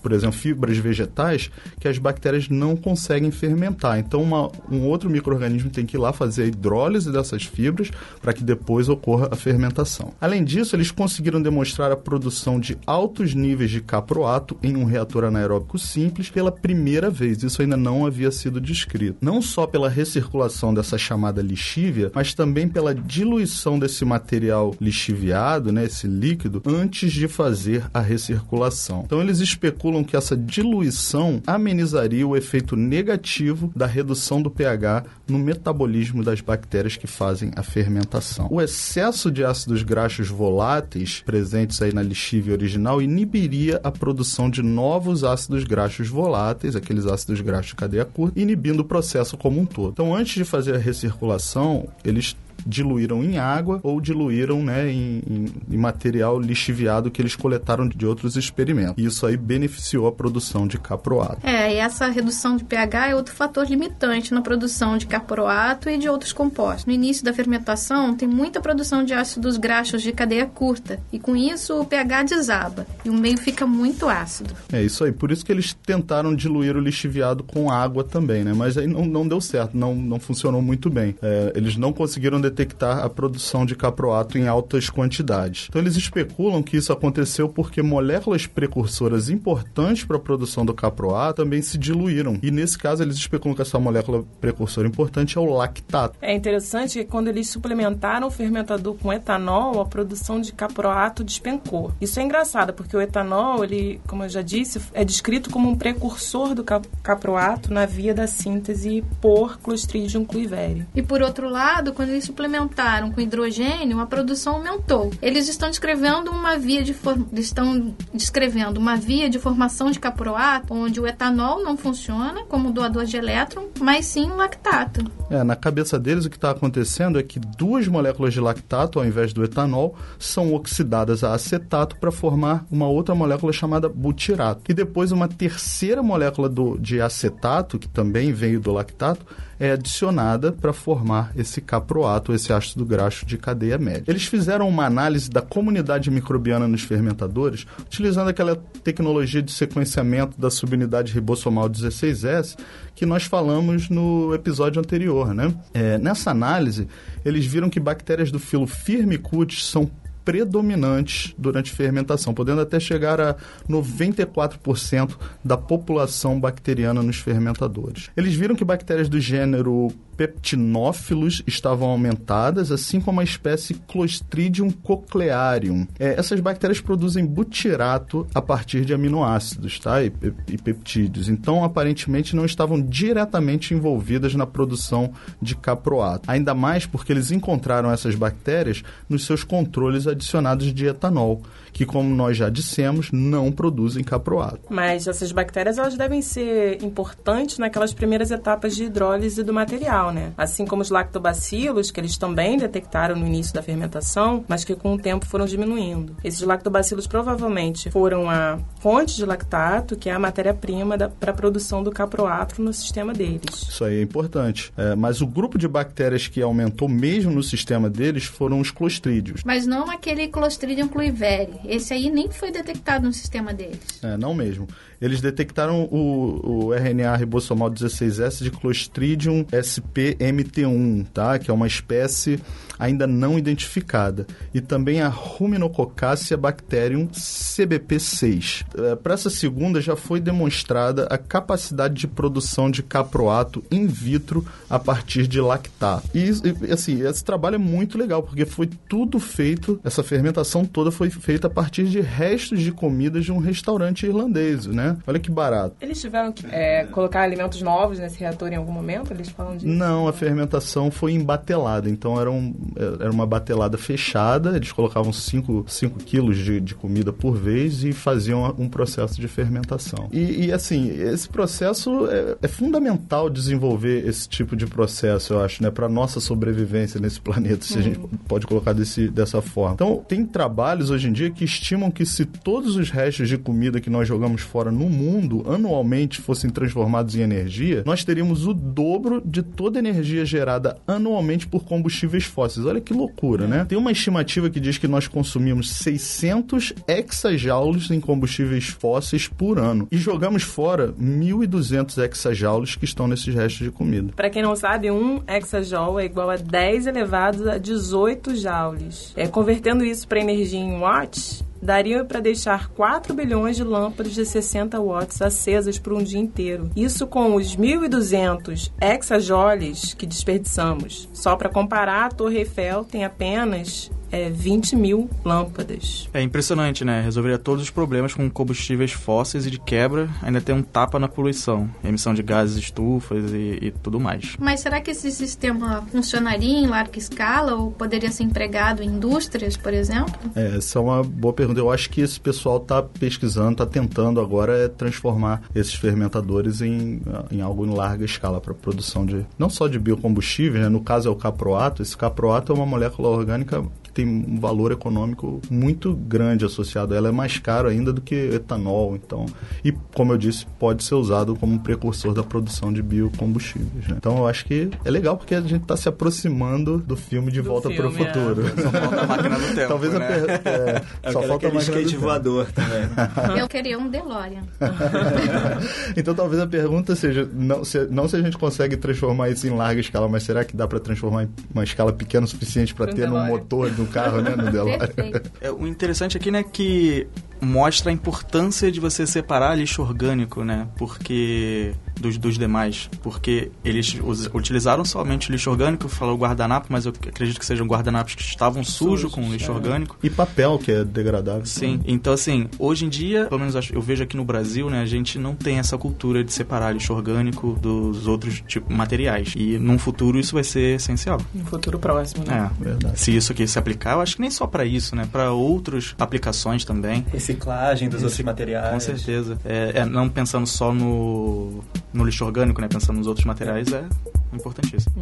por 0.00 0.12
exemplo, 0.12 0.36
fibras 0.38 0.76
vegetais, 0.78 1.50
que 1.78 1.88
as 1.88 1.98
bactérias 1.98 2.48
não 2.48 2.76
conseguem 2.76 3.30
fermentar. 3.30 3.98
Então, 3.98 4.22
uma- 4.22 4.50
um 4.70 4.82
outro 4.86 5.08
microorganismo 5.10 5.70
tem 5.70 5.84
que 5.86 5.96
ir 5.96 6.00
lá 6.00 6.12
fazer 6.12 6.44
a 6.44 6.46
hidrólise 6.46 7.12
dessas 7.12 7.44
fibras 7.44 7.90
para 8.20 8.32
que 8.32 8.42
depois 8.44 8.88
ocorra 8.88 9.28
a 9.30 9.36
fermentação. 9.36 10.12
Além 10.20 10.44
disso, 10.44 10.76
eles 10.76 10.90
conseguiram 10.90 11.40
demonstrar 11.40 11.90
a 11.92 11.96
produção 11.96 12.58
de 12.60 12.76
altos 12.86 13.34
níveis 13.34 13.70
de 13.70 13.80
caproato 13.80 14.56
em 14.62 14.76
um 14.76 14.84
reator 14.84 15.24
anaeróbico 15.24 15.78
simples 15.78 16.30
pela 16.30 16.52
primeira 16.52 17.10
vez. 17.10 17.42
Isso 17.42 17.62
ainda 17.62 17.76
não 17.76 18.06
havia 18.06 18.30
sido 18.30 18.60
descrito. 18.60 19.18
Não 19.20 19.40
só 19.42 19.66
pela 19.66 19.88
recirculação 19.88 20.72
dessa 20.72 20.96
chamada 20.98 21.42
lixívia, 21.42 22.10
mas 22.14 22.34
também 22.34 22.68
pela 22.68 22.94
diluição 22.94 23.78
desse 23.78 24.04
material 24.04 24.74
lixiviado, 24.80 25.72
né, 25.72 25.84
esse 25.84 26.06
líquido, 26.06 26.62
antes 26.66 27.12
de 27.12 27.26
fazer 27.28 27.84
a 27.92 28.00
recirculação. 28.00 29.02
Então 29.06 29.20
eles 29.20 29.40
especulam 29.40 29.89
que 30.04 30.16
essa 30.16 30.36
diluição 30.36 31.42
amenizaria 31.46 32.26
o 32.26 32.36
efeito 32.36 32.76
negativo 32.76 33.72
da 33.74 33.86
redução 33.86 34.40
do 34.40 34.50
pH 34.50 35.04
no 35.28 35.38
metabolismo 35.38 36.22
das 36.22 36.40
bactérias 36.40 36.96
que 36.96 37.06
fazem 37.06 37.50
a 37.56 37.62
fermentação. 37.62 38.48
O 38.50 38.60
excesso 38.60 39.30
de 39.30 39.44
ácidos 39.44 39.82
graxos 39.82 40.28
voláteis 40.28 41.22
presentes 41.24 41.82
aí 41.82 41.92
na 41.92 42.02
lixívia 42.02 42.52
original 42.52 43.02
inibiria 43.02 43.80
a 43.82 43.90
produção 43.90 44.48
de 44.48 44.62
novos 44.62 45.24
ácidos 45.24 45.64
graxos 45.64 46.08
voláteis, 46.08 46.76
aqueles 46.76 47.06
ácidos 47.06 47.40
graxos 47.40 47.70
de 47.70 47.76
cadeia 47.76 48.04
curta, 48.04 48.40
inibindo 48.40 48.80
o 48.80 48.84
processo 48.84 49.36
como 49.36 49.60
um 49.60 49.66
todo. 49.66 49.90
Então, 49.92 50.14
antes 50.14 50.34
de 50.34 50.44
fazer 50.44 50.74
a 50.74 50.78
recirculação, 50.78 51.88
eles 52.04 52.36
diluíram 52.66 53.22
em 53.22 53.38
água 53.38 53.80
ou 53.82 54.00
diluíram 54.00 54.62
né, 54.62 54.90
em, 54.90 55.22
em- 55.28 55.46
em 55.70 55.76
material 55.76 56.38
lixiviado 56.38 57.10
que 57.10 57.20
eles 57.20 57.34
coletaram 57.36 57.88
de 57.88 58.06
outros 58.06 58.36
experimentos. 58.36 58.94
E 59.02 59.04
isso 59.06 59.26
aí 59.26 59.36
beneficiou 59.36 60.06
a 60.06 60.12
produção 60.12 60.66
de 60.66 60.78
caproato. 60.78 61.38
É, 61.46 61.74
e 61.74 61.76
essa 61.78 62.08
redução 62.08 62.56
de 62.56 62.64
pH 62.64 63.08
é 63.08 63.14
outro 63.14 63.34
fator 63.34 63.66
limitante 63.68 64.32
na 64.34 64.42
produção 64.42 64.96
de 64.98 65.06
caproato 65.06 65.88
e 65.88 65.96
de 65.98 66.08
outros 66.08 66.32
compostos. 66.32 66.86
No 66.86 66.92
início 66.92 67.24
da 67.24 67.32
fermentação, 67.32 68.14
tem 68.14 68.28
muita 68.28 68.60
produção 68.60 69.04
de 69.04 69.12
ácidos 69.12 69.56
graxos 69.56 70.02
de 70.02 70.12
cadeia 70.12 70.46
curta, 70.46 71.00
e 71.12 71.18
com 71.18 71.36
isso 71.36 71.80
o 71.80 71.84
pH 71.84 72.22
desaba 72.24 72.86
e 73.04 73.10
o 73.10 73.14
meio 73.14 73.38
fica 73.38 73.66
muito 73.66 74.08
ácido. 74.08 74.54
É 74.72 74.82
isso 74.82 75.04
aí. 75.04 75.12
Por 75.12 75.30
isso 75.30 75.44
que 75.44 75.52
eles 75.52 75.72
tentaram 75.74 76.34
diluir 76.34 76.76
o 76.76 76.80
lixiviado 76.80 77.42
com 77.44 77.70
água 77.70 78.02
também, 78.04 78.44
né? 78.44 78.52
Mas 78.54 78.76
aí 78.76 78.86
não, 78.86 79.04
não 79.04 79.26
deu 79.26 79.40
certo, 79.40 79.76
não, 79.76 79.94
não 79.94 80.18
funcionou 80.20 80.60
muito 80.62 80.88
bem. 80.90 81.14
É, 81.22 81.52
eles 81.54 81.76
não 81.76 81.92
conseguiram 81.92 82.40
detectar 82.50 83.04
a 83.04 83.08
produção 83.08 83.64
de 83.64 83.74
caproato 83.74 84.36
em 84.36 84.46
altas 84.46 84.90
quantidades. 84.90 85.66
Então 85.68 85.80
eles 85.80 85.96
especulam 85.96 86.62
que 86.62 86.76
isso 86.76 86.92
aconteceu 86.92 87.48
porque 87.48 87.82
moléculas 87.82 88.46
precursoras 88.46 89.28
importantes 89.28 90.04
para 90.04 90.16
a 90.16 90.20
produção 90.20 90.64
do 90.64 90.74
caproato 90.74 91.42
também 91.42 91.62
se 91.62 91.78
diluíram. 91.78 92.38
E 92.42 92.50
nesse 92.50 92.76
caso 92.78 93.02
eles 93.02 93.16
especulam 93.16 93.54
que 93.54 93.62
essa 93.62 93.78
molécula 93.78 94.24
precursora 94.40 94.86
importante 94.86 95.38
é 95.38 95.40
o 95.40 95.46
lactato. 95.46 96.16
É 96.20 96.34
interessante 96.34 96.98
que 96.98 97.04
quando 97.04 97.28
eles 97.28 97.48
suplementaram 97.48 98.26
o 98.26 98.30
fermentador 98.30 98.94
com 98.94 99.12
etanol, 99.12 99.80
a 99.80 99.86
produção 99.86 100.40
de 100.40 100.52
caproato 100.52 101.24
despencou. 101.24 101.92
Isso 102.00 102.18
é 102.20 102.22
engraçado, 102.22 102.72
porque 102.72 102.96
o 102.96 103.00
etanol, 103.00 103.64
ele, 103.64 104.00
como 104.06 104.24
eu 104.24 104.28
já 104.28 104.42
disse, 104.42 104.80
é 104.92 105.04
descrito 105.04 105.50
como 105.50 105.68
um 105.68 105.76
precursor 105.76 106.54
do 106.54 106.64
cap- 106.64 106.88
caproato 107.02 107.72
na 107.72 107.86
via 107.86 108.14
da 108.14 108.26
síntese 108.26 109.04
por 109.20 109.58
Clostridium 109.58 110.24
cluiveri. 110.24 110.86
E 110.94 111.02
por 111.02 111.22
outro 111.22 111.48
lado, 111.48 111.92
quando 111.92 112.10
eles 112.10 112.24
suplementaram 112.40 113.10
com 113.10 113.20
hidrogênio, 113.20 114.00
a 114.00 114.06
produção 114.06 114.54
aumentou. 114.54 115.10
Eles 115.20 115.46
estão 115.46 115.68
descrevendo 115.68 116.30
uma 116.30 116.56
via 116.56 116.82
de 116.82 116.94
for... 116.94 117.18
estão 117.34 117.94
descrevendo 118.14 118.78
uma 118.80 118.96
via 118.96 119.28
de 119.28 119.38
formação 119.38 119.90
de 119.90 120.00
caproato 120.00 120.72
onde 120.72 120.98
o 120.98 121.06
etanol 121.06 121.62
não 121.62 121.76
funciona 121.76 122.44
como 122.46 122.72
doador 122.72 123.04
de 123.04 123.16
elétron, 123.18 123.68
mas 123.78 124.06
sim 124.06 124.30
o 124.30 124.36
lactato. 124.36 125.04
É, 125.28 125.44
na 125.44 125.54
cabeça 125.54 125.98
deles 125.98 126.24
o 126.24 126.30
que 126.30 126.36
está 126.36 126.50
acontecendo 126.50 127.18
é 127.18 127.22
que 127.22 127.38
duas 127.38 127.86
moléculas 127.86 128.32
de 128.32 128.40
lactato, 128.40 128.98
ao 128.98 129.04
invés 129.04 129.34
do 129.34 129.44
etanol, 129.44 129.94
são 130.18 130.54
oxidadas 130.54 131.22
a 131.22 131.34
acetato 131.34 131.96
para 131.96 132.10
formar 132.10 132.64
uma 132.70 132.88
outra 132.88 133.14
molécula 133.14 133.52
chamada 133.52 133.88
butirato. 133.88 134.62
E 134.68 134.74
depois 134.74 135.12
uma 135.12 135.28
terceira 135.28 136.02
molécula 136.02 136.48
do, 136.48 136.78
de 136.78 137.02
acetato, 137.02 137.78
que 137.78 137.88
também 137.88 138.32
veio 138.32 138.60
do 138.60 138.72
lactato, 138.72 139.26
é 139.60 139.72
adicionada 139.72 140.50
para 140.50 140.72
formar 140.72 141.32
esse 141.36 141.60
caproato, 141.60 142.32
esse 142.32 142.50
ácido 142.50 142.86
graxo 142.86 143.26
de 143.26 143.36
cadeia 143.36 143.76
média. 143.76 144.04
Eles 144.08 144.24
fizeram 144.24 144.66
uma 144.66 144.86
análise 144.86 145.28
da 145.28 145.42
comunidade 145.42 146.10
microbiana 146.10 146.66
nos 146.66 146.80
fermentadores, 146.80 147.66
utilizando 147.80 148.28
aquela 148.28 148.56
tecnologia 148.82 149.42
de 149.42 149.52
sequenciamento 149.52 150.40
da 150.40 150.50
subunidade 150.50 151.12
ribossomal 151.12 151.68
16S 151.68 152.56
que 152.94 153.04
nós 153.04 153.24
falamos 153.24 153.90
no 153.90 154.34
episódio 154.34 154.80
anterior, 154.80 155.34
né? 155.34 155.54
É, 155.74 155.98
nessa 155.98 156.30
análise, 156.30 156.88
eles 157.22 157.44
viram 157.44 157.68
que 157.68 157.78
bactérias 157.78 158.30
do 158.30 158.38
filo 158.38 158.66
Firmicutes 158.66 159.66
são 159.66 159.90
predominantes 160.30 161.34
durante 161.36 161.72
fermentação, 161.72 162.32
podendo 162.32 162.60
até 162.60 162.78
chegar 162.78 163.20
a 163.20 163.34
94% 163.68 165.16
da 165.44 165.56
população 165.56 166.38
bacteriana 166.38 167.02
nos 167.02 167.16
fermentadores. 167.16 168.10
Eles 168.16 168.34
viram 168.34 168.54
que 168.54 168.64
bactérias 168.64 169.08
do 169.08 169.18
gênero 169.18 169.88
peptinófilos 170.20 171.42
estavam 171.46 171.88
aumentadas, 171.88 172.70
assim 172.70 173.00
como 173.00 173.20
a 173.20 173.24
espécie 173.24 173.72
Clostridium 173.72 174.70
cochlearium. 174.70 175.88
É, 175.98 176.20
essas 176.20 176.40
bactérias 176.40 176.78
produzem 176.78 177.24
butirato 177.24 178.26
a 178.34 178.42
partir 178.42 178.84
de 178.84 178.92
aminoácidos 178.92 179.78
tá? 179.78 180.02
e, 180.02 180.12
e 180.46 180.58
peptídeos. 180.58 181.26
Então, 181.26 181.64
aparentemente, 181.64 182.36
não 182.36 182.44
estavam 182.44 182.82
diretamente 182.82 183.72
envolvidas 183.72 184.34
na 184.34 184.46
produção 184.46 185.10
de 185.40 185.56
caproato. 185.56 186.30
Ainda 186.30 186.52
mais 186.54 186.84
porque 186.84 187.14
eles 187.14 187.30
encontraram 187.30 187.90
essas 187.90 188.14
bactérias 188.14 188.82
nos 189.08 189.24
seus 189.24 189.42
controles 189.42 190.06
adicionados 190.06 190.70
de 190.74 190.84
etanol, 190.84 191.40
que, 191.72 191.86
como 191.86 192.14
nós 192.14 192.36
já 192.36 192.48
dissemos, 192.48 193.10
não 193.12 193.50
produzem 193.52 194.02
caproato. 194.02 194.60
Mas 194.68 195.06
essas 195.06 195.32
bactérias 195.32 195.78
elas 195.78 195.96
devem 195.96 196.22
ser 196.22 196.82
importantes 196.82 197.58
naquelas 197.58 197.92
primeiras 197.92 198.30
etapas 198.30 198.74
de 198.74 198.84
hidrólise 198.84 199.42
do 199.42 199.52
material, 199.52 200.12
né? 200.12 200.32
Assim 200.36 200.64
como 200.64 200.82
os 200.82 200.90
lactobacilos, 200.90 201.90
que 201.90 202.00
eles 202.00 202.16
também 202.16 202.56
detectaram 202.56 203.16
no 203.16 203.26
início 203.26 203.54
da 203.54 203.62
fermentação, 203.62 204.44
mas 204.48 204.64
que 204.64 204.74
com 204.74 204.94
o 204.94 204.98
tempo 204.98 205.26
foram 205.26 205.46
diminuindo. 205.46 206.16
Esses 206.22 206.42
lactobacilos 206.42 207.06
provavelmente 207.06 207.90
foram 207.90 208.28
a 208.28 208.58
fonte 208.80 209.16
de 209.16 209.24
lactato, 209.24 209.96
que 209.96 210.08
é 210.08 210.12
a 210.12 210.18
matéria-prima 210.18 210.96
para 210.98 211.30
a 211.30 211.34
produção 211.34 211.82
do 211.82 211.90
caproato 211.90 212.62
no 212.62 212.72
sistema 212.72 213.12
deles. 213.12 213.68
Isso 213.68 213.84
aí 213.84 213.98
é 213.98 214.02
importante. 214.02 214.72
É, 214.76 214.94
mas 214.94 215.20
o 215.20 215.26
grupo 215.26 215.58
de 215.58 215.68
bactérias 215.68 216.26
que 216.26 216.42
aumentou 216.42 216.88
mesmo 216.88 217.32
no 217.32 217.42
sistema 217.42 217.88
deles 217.88 218.24
foram 218.24 218.60
os 218.60 218.70
clostrídeos. 218.70 219.42
Mas 219.44 219.66
não 219.66 219.90
aquele 219.90 220.28
Clostridium 220.28 220.88
cluiveri. 220.88 221.59
Esse 221.64 221.94
aí 221.94 222.10
nem 222.10 222.30
foi 222.30 222.50
detectado 222.50 223.06
no 223.06 223.12
sistema 223.12 223.52
deles. 223.52 223.80
É, 224.02 224.16
não 224.16 224.34
mesmo. 224.34 224.68
Eles 225.00 225.20
detectaram 225.20 225.84
o, 225.84 226.66
o 226.66 226.74
RNA 226.74 227.16
ribossomal 227.16 227.70
16S 227.70 228.42
de 228.42 228.50
Clostridium 228.50 229.44
SPMT1, 229.44 231.06
tá? 231.12 231.38
Que 231.38 231.50
é 231.50 231.54
uma 231.54 231.66
espécie 231.66 232.40
ainda 232.80 233.06
não 233.06 233.38
identificada. 233.38 234.26
E 234.54 234.60
também 234.60 235.02
a 235.02 235.08
Ruminococácea 235.08 236.36
bacterium 236.36 237.06
CBP6. 237.08 238.64
É, 238.74 238.96
Para 238.96 239.12
essa 239.12 239.28
segunda 239.28 239.80
já 239.82 239.94
foi 239.94 240.18
demonstrada 240.18 241.06
a 241.10 241.18
capacidade 241.18 241.94
de 241.94 242.06
produção 242.06 242.70
de 242.70 242.82
caproato 242.82 243.62
in 243.70 243.86
vitro 243.86 244.44
a 244.68 244.78
partir 244.78 245.26
de 245.26 245.40
lactato. 245.40 246.08
E, 246.14 246.30
e 246.66 246.72
assim, 246.72 247.02
esse 247.06 247.22
trabalho 247.22 247.56
é 247.56 247.58
muito 247.58 247.98
legal, 247.98 248.22
porque 248.22 248.46
foi 248.46 248.68
tudo 248.88 249.20
feito, 249.20 249.78
essa 249.84 250.02
fermentação 250.02 250.64
toda 250.64 250.90
foi 250.90 251.10
feita 251.10 251.49
a 251.50 251.52
partir 251.52 251.84
de 251.84 252.00
restos 252.00 252.60
de 252.60 252.70
comidas 252.70 253.24
de 253.24 253.32
um 253.32 253.38
restaurante 253.38 254.06
irlandês, 254.06 254.66
né? 254.66 254.96
Olha 255.06 255.18
que 255.18 255.30
barato. 255.30 255.74
Eles 255.80 256.00
tiveram 256.00 256.32
que 256.32 256.46
é, 256.46 256.84
colocar 256.84 257.22
alimentos 257.22 257.60
novos 257.60 257.98
nesse 257.98 258.18
reator 258.18 258.52
em 258.52 258.56
algum 258.56 258.72
momento? 258.72 259.12
Eles 259.12 259.28
falam 259.28 259.56
disso? 259.56 259.66
Não, 259.66 260.06
a 260.06 260.12
fermentação 260.12 260.90
foi 260.90 261.12
em 261.12 261.22
batelada, 261.22 261.90
então 261.90 262.20
era, 262.20 262.30
um, 262.30 262.54
era 263.00 263.10
uma 263.10 263.26
batelada 263.26 263.76
fechada, 263.76 264.56
eles 264.56 264.70
colocavam 264.70 265.12
5 265.12 265.64
quilos 266.04 266.38
de, 266.38 266.60
de 266.60 266.74
comida 266.74 267.12
por 267.12 267.34
vez 267.36 267.82
e 267.82 267.92
faziam 267.92 268.54
um 268.58 268.68
processo 268.68 269.20
de 269.20 269.26
fermentação. 269.26 270.08
E, 270.12 270.46
e 270.46 270.52
assim, 270.52 270.88
esse 270.90 271.28
processo 271.28 272.06
é, 272.08 272.36
é, 272.42 272.48
fundamental 272.48 273.28
desenvolver 273.28 274.06
esse 274.06 274.28
tipo 274.28 274.54
de 274.54 274.66
processo, 274.66 275.34
eu 275.34 275.42
acho, 275.42 275.62
né, 275.62 275.70
para 275.70 275.88
nossa 275.88 276.20
sobrevivência 276.20 277.00
nesse 277.00 277.20
planeta, 277.20 277.64
se 277.64 277.78
a 277.78 277.82
gente 277.82 277.98
pode 278.28 278.46
colocar 278.46 278.72
desse, 278.72 279.08
dessa 279.08 279.42
forma. 279.42 279.74
Então, 279.74 280.04
tem 280.06 280.24
trabalhos 280.24 280.90
hoje 280.90 281.08
em 281.08 281.12
dia 281.12 281.30
que 281.30 281.39
estimam 281.44 281.90
que 281.90 282.04
se 282.04 282.24
todos 282.24 282.76
os 282.76 282.90
restos 282.90 283.28
de 283.28 283.38
comida 283.38 283.80
que 283.80 283.90
nós 283.90 284.06
jogamos 284.06 284.42
fora 284.42 284.70
no 284.70 284.88
mundo 284.88 285.44
anualmente 285.50 286.20
fossem 286.20 286.50
transformados 286.50 287.14
em 287.16 287.22
energia, 287.22 287.82
nós 287.86 288.04
teríamos 288.04 288.46
o 288.46 288.54
dobro 288.54 289.22
de 289.24 289.42
toda 289.42 289.78
a 289.78 289.80
energia 289.80 290.24
gerada 290.24 290.78
anualmente 290.86 291.46
por 291.46 291.64
combustíveis 291.64 292.24
fósseis. 292.24 292.66
Olha 292.66 292.80
que 292.80 292.92
loucura, 292.92 293.46
né? 293.46 293.64
Tem 293.68 293.78
uma 293.78 293.92
estimativa 293.92 294.50
que 294.50 294.60
diz 294.60 294.78
que 294.78 294.88
nós 294.88 295.06
consumimos 295.06 295.70
600 295.70 296.72
exajoules 296.86 297.90
em 297.90 298.00
combustíveis 298.00 298.68
fósseis 298.68 299.28
por 299.28 299.58
ano 299.58 299.88
e 299.90 299.96
jogamos 299.96 300.42
fora 300.42 300.92
1.200 300.92 301.98
exajoules 301.98 302.76
que 302.76 302.84
estão 302.84 303.06
nesses 303.06 303.34
restos 303.34 303.64
de 303.64 303.70
comida. 303.70 304.12
Para 304.14 304.30
quem 304.30 304.42
não 304.42 304.56
sabe, 304.56 304.90
um 304.90 305.22
exajoule 305.26 306.02
é 306.02 306.06
igual 306.06 306.30
a 306.30 306.36
10 306.36 306.86
elevados 306.86 307.46
a 307.46 307.58
18 307.58 308.36
joules. 308.36 309.12
É, 309.16 309.26
convertendo 309.26 309.84
isso 309.84 310.06
para 310.06 310.20
energia 310.20 310.58
em 310.58 310.78
watts, 310.78 311.29
Peace. 311.30 311.49
Daria 311.60 312.04
para 312.04 312.20
deixar 312.20 312.68
4 312.68 313.14
bilhões 313.14 313.56
de 313.56 313.64
lâmpadas 313.64 314.14
de 314.14 314.24
60 314.24 314.78
watts 314.80 315.20
acesas 315.20 315.78
por 315.78 315.92
um 315.92 316.02
dia 316.02 316.20
inteiro. 316.20 316.70
Isso 316.74 317.06
com 317.06 317.34
os 317.34 317.56
1.200 317.56 318.70
exajoules 318.80 319.94
que 319.94 320.06
desperdiçamos. 320.06 321.08
Só 321.12 321.36
para 321.36 321.48
comparar, 321.48 322.06
a 322.06 322.10
Torre 322.10 322.38
Eiffel 322.38 322.84
tem 322.84 323.04
apenas 323.04 323.90
é, 324.12 324.28
20 324.28 324.76
mil 324.76 325.08
lâmpadas. 325.24 326.08
É 326.12 326.20
impressionante, 326.20 326.84
né? 326.84 327.00
Resolveria 327.00 327.38
todos 327.38 327.62
os 327.62 327.70
problemas 327.70 328.14
com 328.14 328.28
combustíveis 328.28 328.92
fósseis 328.92 329.46
e 329.46 329.50
de 329.50 329.58
quebra, 329.58 330.08
ainda 330.22 330.40
tem 330.40 330.54
um 330.54 330.62
tapa 330.62 330.98
na 330.98 331.08
poluição, 331.08 331.70
emissão 331.84 332.12
de 332.12 332.22
gases 332.22 332.56
estufas 332.56 333.32
e, 333.32 333.58
e 333.62 333.70
tudo 333.70 334.00
mais. 334.00 334.36
Mas 334.38 334.60
será 334.60 334.80
que 334.80 334.90
esse 334.90 335.10
sistema 335.10 335.82
funcionaria 335.90 336.58
em 336.58 336.66
larga 336.66 336.98
escala 336.98 337.54
ou 337.54 337.70
poderia 337.70 338.10
ser 338.10 338.24
empregado 338.24 338.82
em 338.82 338.88
indústrias, 338.88 339.56
por 339.56 339.72
exemplo? 339.72 340.14
É, 340.34 340.56
essa 340.56 340.78
é 340.78 340.82
uma 340.82 341.02
boa 341.02 341.32
pergunta. 341.32 341.49
Eu 341.58 341.70
acho 341.70 341.90
que 341.90 342.00
esse 342.00 342.20
pessoal 342.20 342.58
está 342.58 342.82
pesquisando, 342.82 343.52
está 343.52 343.66
tentando 343.66 344.20
agora 344.20 344.56
é 344.56 344.68
transformar 344.68 345.42
esses 345.54 345.74
fermentadores 345.74 346.60
em, 346.60 347.02
em 347.30 347.40
algo 347.40 347.66
em 347.66 347.74
larga 347.74 348.04
escala 348.04 348.40
para 348.40 348.54
produção 348.54 349.04
de 349.04 349.24
não 349.38 349.48
só 349.48 349.68
de 349.68 349.78
biocombustíveis, 349.78 350.62
né? 350.62 350.68
no 350.68 350.80
caso 350.80 351.08
é 351.08 351.10
o 351.10 351.16
caproato. 351.16 351.82
Esse 351.82 351.96
caproato 351.96 352.52
é 352.52 352.54
uma 352.54 352.66
molécula 352.66 353.08
orgânica 353.08 353.64
tem 354.00 354.06
um 354.06 354.40
valor 354.40 354.72
econômico 354.72 355.40
muito 355.50 355.94
grande 355.94 356.44
associado 356.44 356.94
a 356.94 356.96
ela. 356.96 357.08
É 357.08 357.12
mais 357.12 357.38
caro 357.38 357.68
ainda 357.68 357.92
do 357.92 358.00
que 358.00 358.14
etanol, 358.14 358.96
então. 358.96 359.26
E, 359.64 359.72
como 359.94 360.12
eu 360.12 360.18
disse, 360.18 360.46
pode 360.58 360.82
ser 360.82 360.94
usado 360.94 361.36
como 361.36 361.54
um 361.54 361.58
precursor 361.58 362.14
da 362.14 362.22
produção 362.22 362.72
de 362.72 362.82
biocombustíveis. 362.82 363.88
Né? 363.88 363.96
Então, 363.98 364.18
eu 364.18 364.26
acho 364.26 364.44
que 364.46 364.70
é 364.84 364.90
legal 364.90 365.16
porque 365.16 365.34
a 365.34 365.40
gente 365.40 365.62
está 365.62 365.76
se 365.76 365.88
aproximando 365.88 366.78
do 366.78 366.96
filme 366.96 367.30
De 367.30 367.42
Do 367.42 367.48
Volta 367.48 367.70
para 367.70 367.88
o 367.88 367.90
é. 367.90 367.92
Futuro. 367.92 368.42
Só 368.62 368.70
falta 368.70 369.00
a 369.00 369.06
máquina 369.06 369.38
do 369.38 369.46
tempo, 369.54 369.68
Talvez 369.68 369.94
a 369.94 369.98
né? 369.98 370.38
per... 370.38 370.50
é, 370.50 370.82
Eu 371.02 371.12
só 371.12 371.22
falta 371.22 371.48
a 371.48 371.50
máquina 371.50 371.50
do 371.50 371.58
skate 371.58 371.90
tempo. 371.90 372.00
voador 372.00 372.52
também. 372.52 372.88
Eu 373.38 373.48
queria 373.48 373.78
um 373.78 373.88
DeLorean. 373.88 374.42
então 375.96 376.14
talvez 376.14 376.40
a 376.40 376.46
pergunta 376.46 376.94
seja 376.96 377.28
não 377.32 377.64
se, 377.64 377.86
não 377.86 378.08
se 378.08 378.16
a 378.16 378.22
gente 378.22 378.38
consegue 378.38 378.76
transformar 378.76 379.30
isso 379.30 379.46
em 379.46 379.50
larga 379.50 379.80
escala, 379.80 380.08
mas 380.08 380.22
será 380.22 380.44
que 380.44 380.56
dá 380.56 380.66
para 380.66 380.80
transformar 380.80 381.24
em 381.24 381.28
uma 381.52 381.64
escala 381.64 381.92
pequena 381.92 382.24
o 382.24 382.28
suficiente 382.28 382.74
para 382.74 382.86
ter 382.86 383.02
DeLorean. 383.02 383.26
motor 383.26 383.70
do 383.70 383.86
carro, 383.90 384.20
né, 384.22 384.34
no 384.36 384.50
DeLorean? 384.50 384.78
Perfeito. 384.78 385.30
É, 385.40 385.50
o 385.50 385.66
interessante 385.66 386.16
aqui, 386.16 386.30
né, 386.30 386.42
que 386.42 387.06
mostra 387.40 387.90
a 387.90 387.92
importância 387.94 388.70
de 388.70 388.78
você 388.80 389.06
separar 389.06 389.54
lixo 389.56 389.80
orgânico, 389.80 390.44
né? 390.44 390.68
Porque 390.76 391.72
dos, 391.98 392.18
dos 392.18 392.36
demais, 392.38 392.90
porque 393.02 393.50
eles 393.64 393.96
us- 394.02 394.28
utilizaram 394.34 394.84
somente 394.84 395.32
lixo 395.32 395.48
orgânico, 395.50 395.88
falou 395.88 396.18
guardanapo, 396.18 396.66
mas 396.68 396.84
eu 396.84 396.92
acredito 396.92 397.38
que 397.38 397.46
sejam 397.46 397.66
guardanapos 397.66 398.14
que 398.14 398.22
estavam 398.22 398.62
sujos 398.62 399.10
com 399.10 399.22
lixo 399.32 399.50
orgânico. 399.52 399.96
E 400.02 400.10
papel, 400.10 400.58
que 400.58 400.70
é 400.70 400.84
degradável. 400.84 401.46
Sim, 401.46 401.80
então 401.86 402.12
assim, 402.12 402.46
hoje 402.58 402.84
em 402.84 402.90
dia, 402.90 403.24
pelo 403.26 403.40
menos 403.40 403.54
eu 403.72 403.80
vejo 403.80 404.02
aqui 404.02 404.18
no 404.18 404.24
Brasil, 404.24 404.68
né, 404.68 404.82
a 404.82 404.86
gente 404.86 405.18
não 405.18 405.34
tem 405.34 405.58
essa 405.58 405.78
cultura 405.78 406.22
de 406.22 406.32
separar 406.34 406.72
lixo 406.72 406.92
orgânico 406.92 407.58
dos 407.60 408.06
outros 408.06 408.42
tipo, 408.46 408.70
materiais. 408.70 409.32
E 409.34 409.58
num 409.58 409.78
futuro 409.78 410.18
isso 410.18 410.34
vai 410.34 410.44
ser 410.44 410.76
essencial. 410.76 411.18
No 411.34 411.46
futuro 411.46 411.78
próximo, 411.78 412.22
né? 412.26 412.50
É. 412.60 412.64
Verdade. 412.64 413.00
Se 413.00 413.16
isso 413.16 413.32
aqui 413.32 413.46
se 413.46 413.58
aplicar, 413.70 413.92
eu 413.92 414.00
acho 414.00 414.16
que 414.16 414.20
nem 414.20 414.30
só 414.30 414.46
pra 414.46 414.64
isso, 414.64 414.96
né, 414.96 415.08
Pra 415.10 415.32
outras 415.32 415.94
aplicações 415.98 416.64
também. 416.64 417.04
Reciclagem 417.12 417.88
dos 417.88 418.02
outros 418.02 418.20
materiais. 418.20 418.72
Com 418.72 418.80
certeza. 418.80 419.38
É, 419.44 419.72
é, 419.80 419.84
não 419.84 420.08
pensando 420.08 420.46
só 420.46 420.72
no, 420.72 421.62
no 421.92 422.04
lixo 422.04 422.24
orgânico, 422.24 422.60
né, 422.60 422.68
pensando 422.68 422.98
nos 422.98 423.06
outros 423.06 423.24
materiais 423.24 423.72
é 423.72 423.84
importantíssimo. 424.32 424.94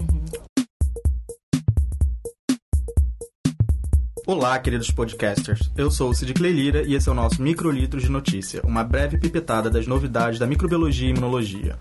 Olá, 4.26 4.58
queridos 4.58 4.90
podcasters. 4.90 5.70
Eu 5.74 5.90
sou 5.90 6.10
o 6.10 6.14
Cid 6.14 6.34
Clay 6.34 6.52
Lira 6.52 6.82
e 6.82 6.94
esse 6.94 7.08
é 7.08 7.12
o 7.12 7.14
nosso 7.14 7.40
Microlitros 7.40 8.02
de 8.02 8.10
Notícia, 8.10 8.60
uma 8.62 8.84
breve 8.84 9.16
pipetada 9.16 9.70
das 9.70 9.86
novidades 9.86 10.38
da 10.38 10.46
microbiologia 10.46 11.08
e 11.08 11.10
imunologia. 11.10 11.78